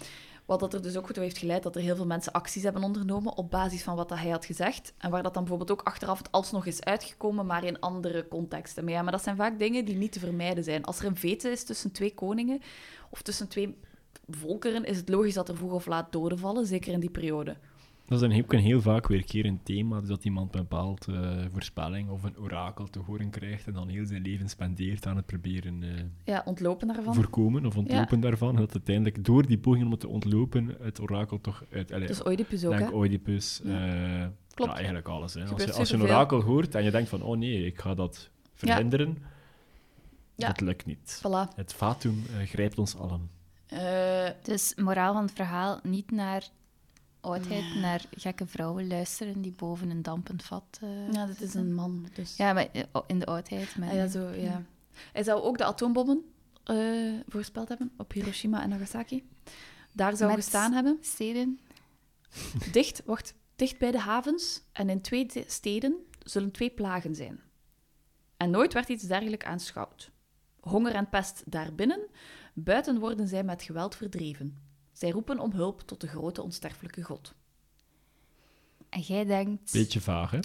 Wat 0.46 0.60
dat 0.60 0.74
er 0.74 0.82
dus 0.82 0.96
ook 0.96 1.12
toe 1.12 1.22
heeft 1.22 1.38
geleid 1.38 1.62
dat 1.62 1.76
er 1.76 1.82
heel 1.82 1.96
veel 1.96 2.06
mensen 2.06 2.32
acties 2.32 2.62
hebben 2.62 2.82
ondernomen 2.82 3.36
op 3.36 3.50
basis 3.50 3.82
van 3.82 3.96
wat 3.96 4.08
dat 4.08 4.18
hij 4.18 4.30
had 4.30 4.44
gezegd. 4.44 4.92
En 4.98 5.10
waar 5.10 5.22
dat 5.22 5.34
dan 5.34 5.42
bijvoorbeeld 5.42 5.78
ook 5.80 5.86
achteraf 5.86 6.18
het 6.18 6.32
alsnog 6.32 6.66
is 6.66 6.82
uitgekomen, 6.84 7.46
maar 7.46 7.64
in 7.64 7.80
andere 7.80 8.28
contexten. 8.28 8.84
Maar 8.84 9.02
maar 9.02 9.12
dat 9.12 9.22
zijn 9.22 9.36
vaak 9.36 9.58
dingen 9.58 9.84
die 9.84 9.96
niet 9.96 10.12
te 10.12 10.18
vermijden 10.18 10.64
zijn. 10.64 10.84
Als 10.84 10.98
er 10.98 11.06
een 11.06 11.16
vete 11.16 11.50
is 11.50 11.64
tussen 11.64 11.92
twee 11.92 12.14
koningen 12.14 12.60
of 13.10 13.22
tussen 13.22 13.48
twee 13.48 13.76
volkeren, 14.28 14.84
is 14.84 14.96
het 14.96 15.08
logisch 15.08 15.34
dat 15.34 15.48
er 15.48 15.56
vroeg 15.56 15.72
of 15.72 15.86
laat 15.86 16.12
doden 16.12 16.38
vallen, 16.38 16.66
zeker 16.66 16.92
in 16.92 17.00
die 17.00 17.10
periode. 17.10 17.56
Dat 18.10 18.22
is 18.22 18.28
dan 18.28 18.38
ook 18.42 18.52
een 18.52 18.58
heel 18.60 18.80
vaak 18.80 19.06
weer 19.06 19.24
keer 19.24 19.44
een 19.46 19.60
thema, 19.62 20.00
dus 20.00 20.08
dat 20.08 20.24
iemand 20.24 20.54
een 20.54 20.60
bepaald 20.60 21.06
eh, 21.08 21.44
voorspelling 21.52 22.08
of 22.08 22.22
een 22.22 22.38
orakel 22.38 22.86
te 22.86 22.98
horen 22.98 23.30
krijgt 23.30 23.66
en 23.66 23.72
dan 23.72 23.88
heel 23.88 24.06
zijn 24.06 24.22
leven 24.22 24.48
spendeert 24.48 25.06
aan 25.06 25.16
het 25.16 25.26
proberen 25.26 25.82
eh, 25.82 26.04
Ja, 26.24 26.42
ontlopen 26.44 26.86
daarvan. 26.88 27.14
voorkomen 27.14 27.66
of 27.66 27.76
ontlopen 27.76 28.20
daarvan. 28.20 28.54
En 28.54 28.60
dat 28.60 28.72
uiteindelijk 28.72 29.24
door 29.24 29.46
die 29.46 29.58
poging 29.58 29.84
om 29.84 29.90
het 29.90 30.00
te 30.00 30.08
ontlopen, 30.08 30.76
het 30.80 31.00
orakel 31.00 31.40
toch 31.40 31.64
uit... 31.72 31.92
Allee, 31.92 32.06
Dus 32.06 32.26
Oedipus 32.26 32.64
ook, 32.64 32.76
denk 32.76 32.90
hè? 32.90 32.96
Oedipus, 32.96 33.60
Ja. 33.64 34.20
eh, 34.22 34.26
Klopt. 34.54 34.70
ja, 34.70 34.76
eigenlijk 34.76 35.08
alles. 35.08 35.34
Hè. 35.34 35.44
Als, 35.44 35.64
je, 35.64 35.72
als 35.72 35.88
je 35.88 35.94
een 35.94 36.02
orakel 36.02 36.40
hoort 36.42 36.74
en 36.74 36.84
je 36.84 36.90
denkt 36.90 37.08
van, 37.08 37.22
oh 37.22 37.36
nee, 37.38 37.66
ik 37.66 37.80
ga 37.80 37.94
dat 37.94 38.30
verhinderen, 38.54 39.18
Ja. 40.34 40.46
dat 40.46 40.60
lukt 40.60 40.86
niet. 40.86 41.22
Voilà. 41.26 41.54
Het 41.54 41.72
fatum 41.74 42.22
grijpt 42.44 42.78
ons 42.78 42.96
allen. 42.96 43.30
Eh, 43.66 44.28
Dus 44.42 44.74
moraal 44.76 45.12
van 45.12 45.22
het 45.22 45.32
verhaal, 45.32 45.80
niet 45.82 46.10
naar 46.10 46.42
oudheid, 47.20 47.74
naar 47.74 48.04
gekke 48.10 48.46
vrouwen 48.46 48.86
luisteren 48.86 49.42
die 49.42 49.52
boven 49.52 49.90
een 49.90 50.02
dampend 50.02 50.42
vat... 50.42 50.78
eh, 50.82 51.12
ja, 51.12 51.26
dit 51.26 51.40
is 51.40 51.54
een 51.54 51.74
man, 51.74 52.08
dus... 52.14 52.36
Ja, 52.36 52.52
maar 52.52 52.68
eh, 52.72 52.82
in 53.06 53.18
de 53.18 53.26
oudheid. 53.26 53.76
Maar, 53.76 53.88
Ah, 53.88 53.94
ja, 53.94 54.06
zo, 54.06 54.28
ja. 54.28 54.62
Hij 55.12 55.22
zou 55.22 55.42
ook 55.42 55.58
de 55.58 55.64
atoombommen 55.64 56.22
eh, 56.64 56.76
voorspeld 57.28 57.68
hebben 57.68 57.92
op 57.96 58.12
Hiroshima 58.12 58.62
en 58.62 58.68
Nagasaki. 58.68 59.28
Daar 59.92 60.16
zou 60.16 60.30
Met- 60.30 60.40
gestaan 60.42 60.72
hebben. 60.72 60.98
Steden. 61.00 61.58
Dicht, 62.72 63.02
wacht, 63.04 63.34
dicht 63.56 63.78
bij 63.78 63.90
de 63.90 63.98
havens. 63.98 64.62
En 64.72 64.88
in 64.90 65.00
twee 65.00 65.26
de- 65.26 65.44
steden 65.46 65.96
zullen 66.24 66.50
twee 66.50 66.70
plagen 66.70 67.14
zijn. 67.14 67.40
En 68.36 68.50
nooit 68.50 68.72
werd 68.72 68.88
iets 68.88 69.04
dergelijks 69.04 69.44
aanschouwd. 69.46 70.10
Honger 70.60 70.94
en 70.94 71.08
pest 71.08 71.42
daarbinnen, 71.46 72.00
buiten 72.54 72.98
worden 72.98 73.28
zij 73.28 73.44
met 73.44 73.62
geweld 73.62 73.94
verdreven. 73.94 74.56
Zij 75.00 75.10
roepen 75.10 75.38
om 75.38 75.52
hulp 75.52 75.80
tot 75.80 76.00
de 76.00 76.06
grote 76.06 76.42
onsterfelijke 76.42 77.02
god. 77.02 77.34
En 78.88 79.00
jij 79.00 79.24
denkt... 79.24 79.72
Beetje 79.72 80.00
vaag, 80.00 80.30
hè? 80.30 80.38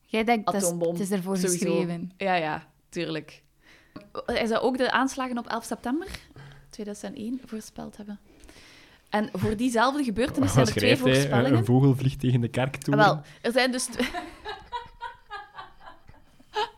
Jij 0.00 0.24
denkt, 0.24 0.46
dat 0.46 0.54
is, 0.54 0.68
het 0.68 1.00
is 1.00 1.10
ervoor 1.10 1.36
sowieso. 1.36 1.66
geschreven. 1.66 2.12
Ja, 2.16 2.34
ja, 2.34 2.66
tuurlijk. 2.88 3.42
Hij 4.26 4.46
zou 4.46 4.60
ook 4.60 4.78
de 4.78 4.90
aanslagen 4.90 5.38
op 5.38 5.46
11 5.46 5.64
september 5.64 6.08
2001 6.70 7.40
voorspeld 7.46 7.96
hebben. 7.96 8.18
En 9.08 9.30
voor 9.32 9.56
diezelfde 9.56 10.04
gebeurtenis 10.04 10.52
zijn 10.52 10.66
er 10.66 10.72
twee 10.72 10.90
hij? 10.90 10.98
Voorspellingen. 10.98 11.58
Een 11.58 11.64
vogel 11.64 11.96
vliegt 11.96 12.20
tegen 12.20 12.40
de 12.40 12.48
kerktoren. 12.48 13.00
Ah, 13.00 13.06
wel, 13.06 13.22
er 13.40 13.52
zijn 13.52 13.72
dus... 13.72 13.84
tw- 13.84 14.00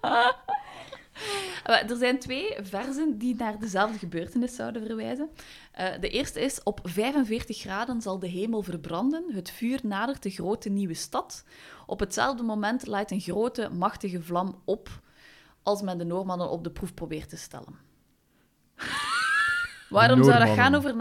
er 1.78 1.96
zijn 1.96 2.18
twee 2.18 2.56
versen 2.62 3.18
die 3.18 3.34
naar 3.34 3.58
dezelfde 3.58 3.98
gebeurtenis 3.98 4.54
zouden 4.54 4.86
verwijzen. 4.86 5.30
Eh, 5.72 6.00
de 6.00 6.08
eerste 6.08 6.40
is: 6.40 6.62
Op 6.62 6.80
45 6.82 7.58
graden 7.58 8.02
zal 8.02 8.18
de 8.18 8.26
hemel 8.26 8.62
verbranden. 8.62 9.24
Het 9.32 9.50
vuur 9.50 9.80
nadert 9.82 10.22
de 10.22 10.30
grote 10.30 10.68
nieuwe 10.68 10.94
stad. 10.94 11.44
Op 11.86 12.00
hetzelfde 12.00 12.42
moment 12.42 12.86
leidt 12.86 13.10
een 13.10 13.20
grote, 13.20 13.68
machtige 13.68 14.22
vlam 14.22 14.62
op. 14.64 15.00
Als 15.62 15.82
men 15.82 15.98
de 15.98 16.04
Noormannen 16.04 16.50
op 16.50 16.64
de 16.64 16.70
proef 16.70 16.94
probeert 16.94 17.28
te 17.28 17.36
stellen. 17.36 17.90
Waarom 19.92 20.24
zou 20.24 20.38
dat 20.38 20.48
gaan 20.54 20.74
over 20.74 20.94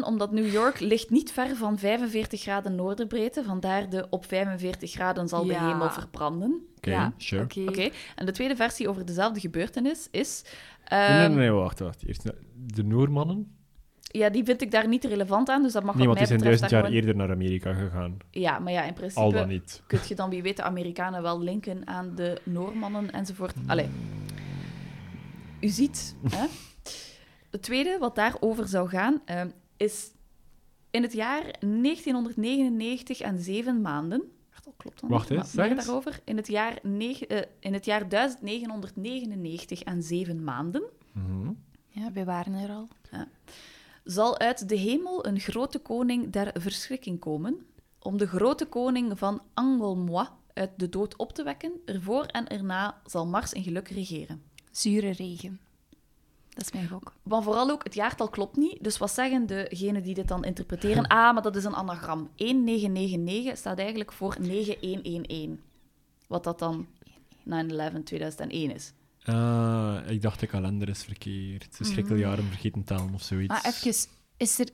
9-11? 0.00 0.04
Omdat 0.06 0.32
New 0.32 0.52
York 0.52 0.80
ligt 0.80 1.10
niet 1.10 1.32
ver 1.32 1.56
van 1.56 1.78
45 1.78 2.40
graden 2.40 2.74
noorderbreedte. 2.74 3.42
Vandaar 3.44 3.88
de 3.90 4.06
op 4.10 4.24
45 4.24 4.90
graden 4.92 5.28
zal 5.28 5.44
de 5.44 5.58
hemel 5.58 5.90
verbranden. 5.90 6.66
Oké, 6.76 6.90
ja, 6.90 7.12
sure. 7.16 7.42
oké. 7.42 7.60
Oké, 7.68 7.88
en 8.14 8.26
de 8.26 8.32
tweede 8.32 8.56
versie 8.56 8.88
over 8.88 9.04
dezelfde 9.06 9.40
gebeurtenis 9.40 10.08
is... 10.10 10.44
Nee, 10.90 11.00
nee, 11.08 11.18
ehm, 11.26 11.34
nee, 11.34 11.50
wacht, 11.50 11.78
wacht. 11.80 12.06
Eerst 12.06 12.22
de 12.54 12.82
Noormannen? 12.84 13.56
Ja, 14.00 14.28
die 14.30 14.44
vind 14.44 14.62
ik 14.62 14.70
daar 14.70 14.88
niet 14.88 15.04
relevant 15.04 15.48
aan, 15.48 15.62
dus 15.62 15.72
dat 15.72 15.82
mag 15.84 15.94
Nee, 15.94 16.06
want 16.06 16.18
die 16.18 16.26
zijn 16.26 16.40
duizend 16.40 16.70
jaar 16.70 16.80
gewoon- 16.84 16.96
eerder 16.96 17.16
naar 17.16 17.30
Amerika 17.30 17.72
gegaan. 17.72 18.16
Ja, 18.30 18.58
maar 18.58 18.72
ja, 18.72 18.84
in 18.84 18.94
principe 18.94 19.20
Al 19.20 19.32
dan 19.32 19.48
niet. 19.48 19.82
kun 19.86 19.98
je 20.08 20.14
dan 20.14 20.30
wie 20.30 20.42
weet 20.42 20.56
de 20.56 20.62
Amerikanen 20.62 21.22
wel 21.22 21.40
linken 21.40 21.86
aan 21.86 22.14
de 22.14 22.40
Noormannen 22.44 23.10
enzovoort. 23.10 23.54
Allee. 23.66 23.88
U 25.60 25.68
ziet, 25.68 26.16
hè? 26.30 26.44
Het 27.54 27.62
tweede 27.62 27.96
wat 27.98 28.14
daarover 28.14 28.68
zou 28.68 28.88
gaan, 28.88 29.22
ehm, 29.24 29.50
is 29.76 30.10
in 30.90 31.02
het 31.02 31.12
jaar 31.12 31.54
1999 31.60 33.20
en 33.20 33.38
zeven 33.38 33.80
maanden. 33.80 34.22
Wacht, 34.50 34.64
dat 34.64 34.74
klopt 34.76 35.00
dan 35.00 35.10
Wacht, 35.10 35.30
maar 35.30 35.44
zeg 35.46 35.70
eens. 35.70 35.84
daarover. 35.84 36.20
In 36.24 36.36
het, 36.36 36.46
jaar 36.46 36.78
negen- 36.82 37.28
eh, 37.28 37.42
in 37.60 37.72
het 37.72 37.84
jaar 37.84 38.08
1999 38.08 39.82
en 39.82 40.02
zeven 40.02 40.44
maanden 40.44 40.82
Mhm. 41.12 41.52
Ja, 41.88 42.12
we 42.12 42.24
waren 42.24 42.52
er 42.54 42.68
al. 42.70 42.88
zal 44.04 44.38
uit 44.38 44.68
de 44.68 44.76
hemel 44.76 45.26
een 45.26 45.40
grote 45.40 45.78
koning 45.78 46.30
der 46.32 46.50
verschrikking 46.60 47.18
komen, 47.20 47.66
om 47.98 48.16
de 48.18 48.26
grote 48.26 48.66
koning 48.66 49.18
van 49.18 49.42
Anglemois 49.54 50.28
uit 50.52 50.70
de 50.76 50.88
dood 50.88 51.16
op 51.16 51.32
te 51.32 51.42
wekken. 51.42 51.72
Ervoor 51.84 52.24
en 52.24 52.48
erna 52.48 53.00
zal 53.04 53.26
Mars 53.26 53.52
in 53.52 53.62
geluk 53.62 53.88
regeren. 53.88 54.42
Zure 54.70 55.10
regen. 55.10 55.60
Dat 56.54 56.64
is 56.64 56.72
mijn 56.72 56.88
gok. 56.88 57.12
Maar 57.22 57.42
vooral 57.42 57.70
ook, 57.70 57.84
het 57.84 57.94
jaartal 57.94 58.28
klopt 58.28 58.56
niet. 58.56 58.84
Dus 58.84 58.98
wat 58.98 59.10
zeggen 59.10 59.46
degenen 59.46 60.02
die 60.02 60.14
dit 60.14 60.28
dan 60.28 60.44
interpreteren? 60.44 61.06
Ah, 61.06 61.34
maar 61.34 61.42
dat 61.42 61.56
is 61.56 61.64
een 61.64 61.74
anagram. 61.74 62.30
1999 62.36 63.56
staat 63.56 63.78
eigenlijk 63.78 64.12
voor 64.12 64.36
9111. 64.40 65.58
Wat 66.26 66.44
dat 66.44 66.58
dan 66.58 66.86
9-11-2001 67.44 68.46
is. 68.48 68.92
Ah, 69.24 69.96
ik 70.06 70.22
dacht 70.22 70.40
de 70.40 70.46
kalender 70.46 70.88
is 70.88 71.02
verkeerd. 71.04 71.78
De 71.78 71.84
schrikkeljaren 71.84 72.44
vergeten 72.44 72.84
tellen 72.84 73.14
of 73.14 73.22
zoiets. 73.22 73.48
Maar 73.48 73.64
even, 73.64 73.94
is 74.36 74.58
er 74.58 74.68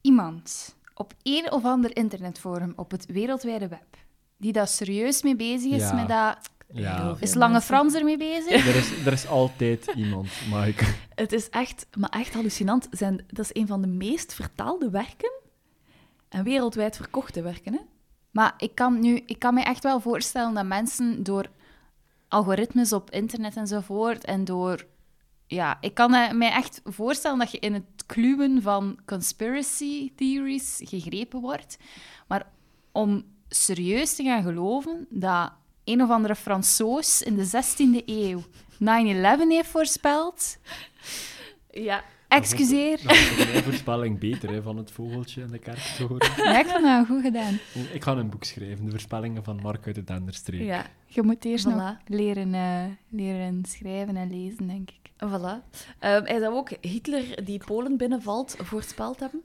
iemand 0.00 0.76
op 0.94 1.14
een 1.22 1.52
of 1.52 1.64
ander 1.64 1.96
internetforum 1.96 2.72
op 2.76 2.90
het 2.90 3.06
wereldwijde 3.06 3.68
web 3.68 3.96
die 4.36 4.52
daar 4.52 4.68
serieus 4.68 5.22
mee 5.22 5.36
bezig 5.36 5.72
is 5.72 5.80
Ja. 5.80 5.92
met 5.94 6.08
dat... 6.08 6.50
Ja. 6.72 7.16
Is 7.20 7.34
Lange 7.34 7.52
mensen. 7.52 7.74
Frans 7.74 7.94
ermee 7.94 8.16
bezig? 8.16 8.66
Er 8.68 8.76
is, 8.76 9.06
er 9.06 9.12
is 9.12 9.26
altijd 9.26 9.92
iemand, 9.96 10.28
Mike. 10.52 10.84
Het 11.14 11.32
is 11.32 11.50
echt, 11.50 11.86
maar 11.98 12.10
echt 12.10 12.34
hallucinant. 12.34 12.88
Zijn, 12.90 13.24
dat 13.26 13.44
is 13.44 13.60
een 13.60 13.66
van 13.66 13.80
de 13.80 13.86
meest 13.86 14.34
vertaalde 14.34 14.90
werken 14.90 15.32
en 16.28 16.44
wereldwijd 16.44 16.96
verkochte 16.96 17.42
werken. 17.42 17.72
Hè? 17.72 17.80
Maar 18.30 18.54
ik 18.58 18.74
kan, 18.74 19.00
nu, 19.00 19.22
ik 19.26 19.38
kan 19.38 19.54
me 19.54 19.62
echt 19.62 19.82
wel 19.82 20.00
voorstellen 20.00 20.54
dat 20.54 20.66
mensen 20.66 21.22
door 21.22 21.50
algoritmes 22.28 22.92
op 22.92 23.10
internet 23.10 23.56
enzovoort 23.56 24.24
en 24.24 24.44
door... 24.44 24.86
Ja, 25.46 25.78
ik 25.80 25.94
kan 25.94 26.10
mij 26.38 26.50
echt 26.50 26.80
voorstellen 26.84 27.38
dat 27.38 27.50
je 27.50 27.58
in 27.58 27.74
het 27.74 28.06
kluwen 28.06 28.62
van 28.62 28.98
conspiracy 29.06 30.12
theories 30.14 30.80
gegrepen 30.84 31.40
wordt. 31.40 31.76
Maar 32.26 32.46
om 32.92 33.24
serieus 33.48 34.14
te 34.14 34.22
gaan 34.22 34.42
geloven 34.42 35.06
dat 35.10 35.52
een 35.84 36.02
of 36.02 36.10
andere 36.10 36.34
Fransoos 36.34 37.22
in 37.22 37.36
de 37.36 37.46
16e 37.46 38.04
eeuw 38.06 38.42
9-11 38.42 38.44
heeft 39.48 39.68
voorspeld... 39.68 40.58
Ja, 41.70 42.04
Excuseer. 42.34 43.00
Dat 43.02 43.12
is 43.12 43.36
mijn 43.36 43.62
voorspelling 43.62 44.18
beter 44.18 44.50
hè, 44.50 44.62
van 44.62 44.76
het 44.76 44.90
vogeltje 44.90 45.40
in 45.42 45.50
de 45.50 45.58
kerk 45.58 45.78
te 45.78 46.04
horen. 46.04 46.30
Ja, 46.44 46.58
ik 46.58 46.66
vond 46.66 46.84
dat 46.84 47.06
goed 47.06 47.22
gedaan. 47.22 47.58
Ik 47.92 48.02
ga 48.02 48.12
een 48.12 48.30
boek 48.30 48.44
schrijven, 48.44 48.84
de 48.84 48.90
voorspellingen 48.90 49.44
van 49.44 49.60
Mark 49.62 49.86
uit 49.86 49.94
de 49.94 50.04
Denderstreek. 50.04 50.60
ja. 50.60 50.86
Je 51.06 51.22
moet 51.22 51.44
eerst 51.44 51.66
nog 51.66 51.96
leren, 52.06 52.54
eh, 52.54 52.84
leren 53.08 53.64
schrijven 53.68 54.16
en 54.16 54.30
lezen, 54.30 54.66
denk 54.66 54.90
ik. 54.90 55.10
Voilà. 55.16 55.70
Ehm, 55.98 56.24
hij 56.24 56.38
zou 56.38 56.54
ook 56.54 56.70
Hitler 56.80 57.44
die 57.44 57.62
Polen 57.64 57.96
binnenvalt 57.96 58.56
voorspeld 58.58 59.20
hebben. 59.20 59.42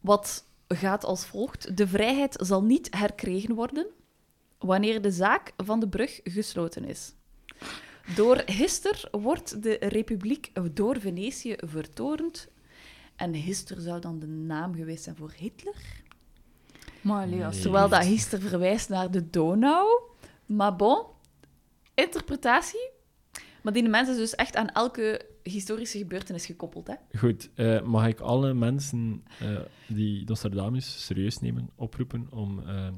Wat 0.00 0.44
gaat 0.68 1.04
als 1.04 1.26
volgt. 1.26 1.76
De 1.76 1.88
vrijheid 1.88 2.36
zal 2.40 2.62
niet 2.62 2.88
herkregen 2.90 3.54
worden 3.54 3.86
wanneer 4.60 5.02
de 5.02 5.10
zaak 5.10 5.52
van 5.56 5.80
de 5.80 5.88
brug 5.88 6.20
gesloten 6.24 6.84
is. 6.84 7.14
Door 8.14 8.42
Hister 8.46 9.08
wordt 9.10 9.62
de 9.62 9.76
republiek 9.80 10.50
door 10.72 11.00
Venetië 11.00 11.54
vertorend. 11.58 12.48
En 13.16 13.34
Hister 13.34 13.80
zou 13.80 14.00
dan 14.00 14.18
de 14.18 14.26
naam 14.26 14.74
geweest 14.74 15.04
zijn 15.04 15.16
voor 15.16 15.32
Hitler. 15.36 16.02
Maar 17.00 17.28
Nee. 17.28 17.48
Terwijl 17.48 17.88
dat 17.88 18.04
Hister 18.04 18.40
verwijst 18.40 18.88
naar 18.88 19.10
de 19.10 19.30
Donau. 19.30 20.02
Maar 20.46 20.76
bon, 20.76 21.04
interpretatie. 21.94 22.90
Maar 23.62 23.72
die 23.72 23.88
mens 23.88 24.08
is 24.08 24.16
dus 24.16 24.34
echt 24.34 24.56
aan 24.56 24.68
elke 24.68 25.26
historische 25.42 25.98
gebeurtenis 25.98 26.46
gekoppeld. 26.46 26.86
Hè? 26.86 26.94
Goed, 27.18 27.50
eh, 27.54 27.82
mag 27.82 28.06
ik 28.06 28.20
alle 28.20 28.54
mensen 28.54 29.24
eh, 29.40 29.58
die 29.88 30.24
Nostradamus 30.24 31.06
serieus 31.06 31.40
nemen 31.40 31.70
oproepen 31.74 32.26
om 32.30 32.62
eh, 32.66 32.88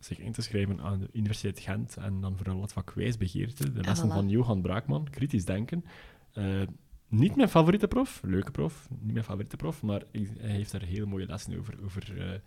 zich 0.00 0.18
in 0.18 0.32
te 0.32 0.42
schrijven 0.42 0.80
aan 0.80 0.98
de 0.98 1.08
Universiteit 1.12 1.60
Gent 1.60 1.96
en 1.96 2.20
dan 2.20 2.36
vooral 2.36 2.60
het 2.62 2.72
vak 2.72 2.90
wijsbegeerte, 2.90 3.72
de 3.72 3.82
lessen 3.82 4.08
voilà. 4.08 4.12
van 4.12 4.28
Johan 4.28 4.62
Braakman, 4.62 5.08
kritisch 5.10 5.44
denken. 5.44 5.84
Eh, 6.32 6.62
niet 7.08 7.36
mijn 7.36 7.48
favoriete 7.48 7.88
prof, 7.88 8.20
leuke 8.22 8.50
prof, 8.50 8.88
niet 8.98 9.12
mijn 9.12 9.24
favoriete 9.24 9.56
prof, 9.56 9.82
maar 9.82 10.02
hij 10.12 10.50
heeft 10.50 10.72
daar 10.72 10.82
heel 10.82 11.06
mooie 11.06 11.26
lessen 11.26 11.58
over. 11.58 11.74
over 11.84 12.30
eh, 12.30 12.38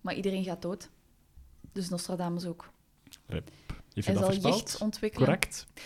Maar 0.00 0.14
iedereen 0.14 0.44
gaat 0.44 0.62
dood. 0.62 0.90
Dus 1.72 1.88
Nostradamus 1.88 2.46
ook. 2.46 2.70
heeft 3.26 4.06
hij 4.06 4.14
dat 4.14 4.34
zal 4.34 4.52
jicht 4.52 4.78
ontwikkelen. 4.80 5.26
Correct. 5.26 5.66
Hij 5.74 5.84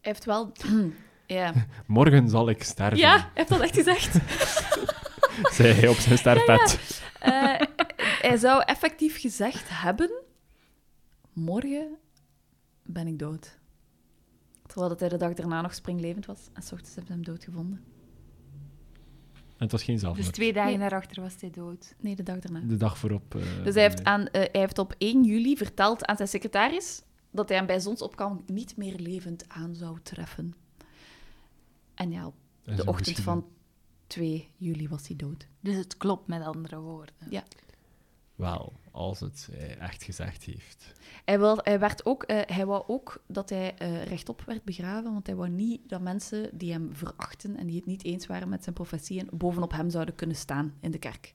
heeft 0.00 0.24
wel... 0.24 0.52
ja. 1.26 1.52
Morgen 1.86 2.28
zal 2.28 2.48
ik 2.48 2.62
sterven, 2.62 2.98
ja, 2.98 3.16
hij 3.16 3.30
heeft 3.34 3.48
dat 3.48 3.60
echt 3.60 3.74
gezegd. 3.74 4.18
hij 5.56 5.88
op 5.88 5.96
zijn 5.96 6.18
sterfbed. 6.18 7.02
Eh, 7.20 7.60
hij 8.28 8.36
zou 8.36 8.62
effectief 8.66 9.20
gezegd 9.20 9.68
hebben... 9.68 10.10
Morgen 11.32 11.96
ben 12.82 13.06
ik 13.06 13.18
dood. 13.18 13.58
Terwijl 14.66 14.88
dat 14.88 15.00
hij 15.00 15.08
de 15.08 15.16
dag 15.16 15.32
daarna 15.34 15.60
nog 15.60 15.74
springlevend 15.74 16.26
was. 16.26 16.48
En 16.52 16.62
s 16.62 16.72
ochtends 16.72 16.94
hebben 16.94 17.06
ze 17.06 17.12
hem 17.12 17.24
doodgevonden. 17.24 17.84
En 19.34 19.62
het 19.62 19.72
was 19.72 19.82
geen 19.82 19.94
Dus 19.94 20.02
zelfmoord. 20.04 20.32
twee 20.32 20.52
dagen 20.52 20.70
Nee. 20.70 20.78
daarachter 20.78 21.22
was 21.22 21.34
hij 21.40 21.50
dood. 21.50 21.94
Nee, 22.00 22.16
de 22.16 22.22
dag 22.22 22.38
daarna. 22.38 22.60
De 22.66 22.76
dag 22.76 22.98
voorop. 22.98 23.34
eh, 23.34 23.64
Dus 23.64 23.74
hij 23.74 23.82
heeft, 23.82 24.04
aan, 24.04 24.26
eh, 24.26 24.32
hij 24.32 24.48
heeft 24.60 24.78
op 24.78 24.94
1 24.98 25.24
juli 25.24 25.56
verteld 25.56 26.04
aan 26.06 26.16
zijn 26.16 26.28
secretaris 26.28 27.02
dat 27.30 27.48
hij 27.48 27.58
hem 27.58 27.66
bij 27.66 27.80
zonsopgang 27.80 28.42
niet 28.48 28.76
meer 28.76 28.94
levend 28.98 29.48
aan 29.48 29.74
zou 29.74 29.98
treffen. 30.02 30.54
En 31.94 32.10
ja, 32.10 32.26
op 32.26 32.34
de 32.64 32.84
ochtend 32.84 33.20
van 33.20 33.46
2 34.06 34.50
juli 34.56 34.88
was 34.88 35.06
hij 35.06 35.16
dood. 35.16 35.48
Dus 35.60 35.74
het 35.76 35.96
klopt 35.96 36.26
met 36.26 36.42
andere 36.42 36.78
woorden. 36.78 37.14
Wel, 38.36 38.72
als 38.90 39.20
het 39.20 39.48
eh, 39.52 39.80
echt 39.80 40.02
gezegd 40.02 40.44
heeft. 40.44 40.92
Hij, 41.24 41.38
wil, 41.38 41.58
hij, 41.62 41.78
werd 41.78 42.06
ook, 42.06 42.22
eh, 42.22 42.40
hij 42.46 42.66
wou 42.66 42.84
ook 42.86 43.22
dat 43.26 43.50
hij 43.50 43.74
eh, 43.74 44.04
rechtop 44.04 44.42
werd 44.46 44.64
begraven, 44.64 45.12
want 45.12 45.26
hij 45.26 45.36
wou 45.36 45.48
niet 45.48 45.88
dat 45.88 46.00
mensen 46.00 46.58
die 46.58 46.72
hem 46.72 46.90
verachten 46.92 47.56
en 47.56 47.66
die 47.66 47.76
het 47.76 47.86
niet 47.86 48.04
eens 48.04 48.26
waren 48.26 48.48
met 48.48 48.62
zijn 48.62 48.74
profetieën, 48.74 49.28
bovenop 49.32 49.72
hem 49.72 49.90
zouden 49.90 50.14
kunnen 50.14 50.36
staan 50.36 50.74
in 50.80 50.90
de 50.90 50.98
kerk. 50.98 51.32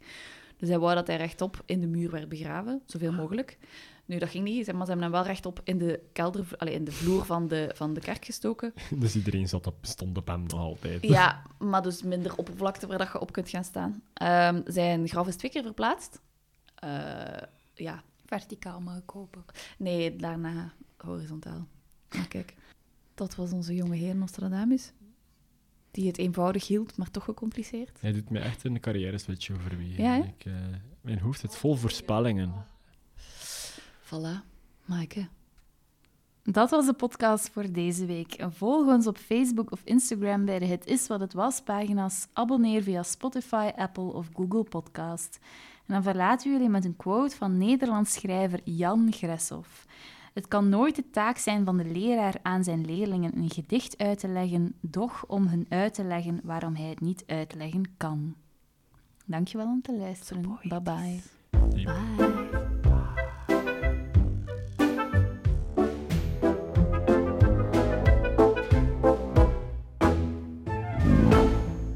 Dus 0.57 0.69
hij 0.69 0.79
wou 0.79 0.95
dat 0.95 1.07
hij 1.07 1.17
rechtop 1.17 1.61
in 1.65 1.79
de 1.79 1.87
muur 1.87 2.11
werd 2.11 2.29
begraven, 2.29 2.81
zoveel 2.85 3.11
mogelijk. 3.11 3.57
Nu, 4.05 4.17
dat 4.17 4.29
ging 4.29 4.43
niet, 4.43 4.65
maar 4.65 4.85
ze 4.85 4.91
hebben 4.91 5.01
hem 5.01 5.11
wel 5.11 5.23
rechtop 5.23 5.61
in 5.63 5.77
de 5.77 5.99
kelder, 6.13 6.47
allee, 6.57 6.73
in 6.73 6.83
de 6.83 6.91
vloer 6.91 7.25
van 7.25 7.47
de, 7.47 7.71
van 7.75 7.93
de 7.93 7.99
kerk 7.99 8.25
gestoken. 8.25 8.73
Dus 8.99 9.15
iedereen 9.15 9.47
zat 9.47 9.67
op, 9.67 9.75
stond 9.81 10.17
op 10.17 10.27
hem 10.27 10.41
nog 10.41 10.59
altijd. 10.59 11.03
Ja, 11.03 11.41
maar 11.59 11.81
dus 11.81 12.03
minder 12.03 12.35
oppervlakte 12.35 12.87
waar 12.87 12.97
dat 12.97 13.11
je 13.11 13.19
op 13.19 13.31
kunt 13.31 13.49
gaan 13.49 13.63
staan. 13.63 14.03
Ehm, 14.13 14.61
zijn 14.65 15.07
graf 15.07 15.27
is 15.27 15.35
twee 15.35 15.51
keer 15.51 15.63
verplaatst. 15.63 16.21
Eh, 16.81 17.47
ja, 17.73 18.03
Verticaal 18.25 18.79
mag 18.81 18.97
ik 18.97 19.09
hopen. 19.09 19.45
nee, 19.77 20.15
daarna 20.15 20.73
horizontaal. 20.97 21.67
Maar 22.15 22.27
kijk, 22.27 22.55
dat 23.15 23.35
was 23.35 23.51
onze 23.51 23.75
jonge 23.75 23.95
heer 23.95 24.15
Nostradamus. 24.15 24.91
Die 25.91 26.07
het 26.07 26.17
eenvoudig 26.17 26.67
hield, 26.67 26.97
maar 26.97 27.11
toch 27.11 27.23
gecompliceerd. 27.23 28.01
Hij 28.01 28.11
doet 28.11 28.29
me 28.29 28.39
echt 28.39 28.63
een 28.63 28.79
carrière-switch 28.79 29.51
overwegen. 29.51 30.03
Ja, 30.03 30.13
hè? 30.13 30.23
ik, 30.23 30.45
eh, 30.45 30.53
mijn 31.01 31.19
hoofd 31.19 31.39
zit 31.39 31.55
vol 31.55 31.75
voorspellingen. 31.75 32.53
Voilà, 34.05 34.45
Maaike. 34.85 35.27
Dat 36.43 36.69
was 36.69 36.85
de 36.85 36.93
podcast 36.93 37.49
voor 37.49 37.71
deze 37.71 38.05
week. 38.05 38.45
Volg 38.49 38.87
ons 38.87 39.07
op 39.07 39.17
Facebook 39.17 39.71
of 39.71 39.81
Instagram 39.83 40.45
bij 40.45 40.59
de 40.59 40.65
Het 40.65 40.85
Is 40.85 41.07
Wat 41.07 41.19
Het 41.19 41.33
Was 41.33 41.61
pagina's. 41.61 42.27
Abonneer 42.33 42.83
via 42.83 43.03
Spotify, 43.03 43.71
Apple 43.75 44.13
of 44.13 44.29
Google 44.33 44.63
Podcast. 44.63 45.39
En 45.87 45.93
dan 45.93 46.03
verlaten 46.03 46.47
we 46.47 46.53
jullie 46.53 46.69
met 46.69 46.85
een 46.85 46.95
quote 46.95 47.35
van 47.35 47.57
Nederlands 47.57 48.13
schrijver 48.13 48.59
Jan 48.63 49.11
Greshoff. 49.11 49.85
Het 50.33 50.47
kan 50.47 50.69
nooit 50.69 50.95
de 50.95 51.09
taak 51.09 51.37
zijn 51.37 51.65
van 51.65 51.77
de 51.77 51.85
leraar 51.85 52.35
aan 52.41 52.63
zijn 52.63 52.85
leerlingen 52.85 53.37
een 53.37 53.49
gedicht 53.49 53.97
uit 53.97 54.19
te 54.19 54.27
leggen, 54.27 54.75
doch 54.81 55.25
om 55.27 55.47
hun 55.47 55.65
uit 55.69 55.93
te 55.93 56.03
leggen 56.03 56.39
waarom 56.43 56.75
hij 56.75 56.89
het 56.89 57.01
niet 57.01 57.23
uitleggen 57.27 57.83
kan. 57.97 58.35
Dankjewel 59.25 59.67
om 59.67 59.81
te 59.81 59.97
luisteren. 59.97 60.59
Bye 60.63 60.81
bye. 60.81 61.21
Bye. 61.73 62.30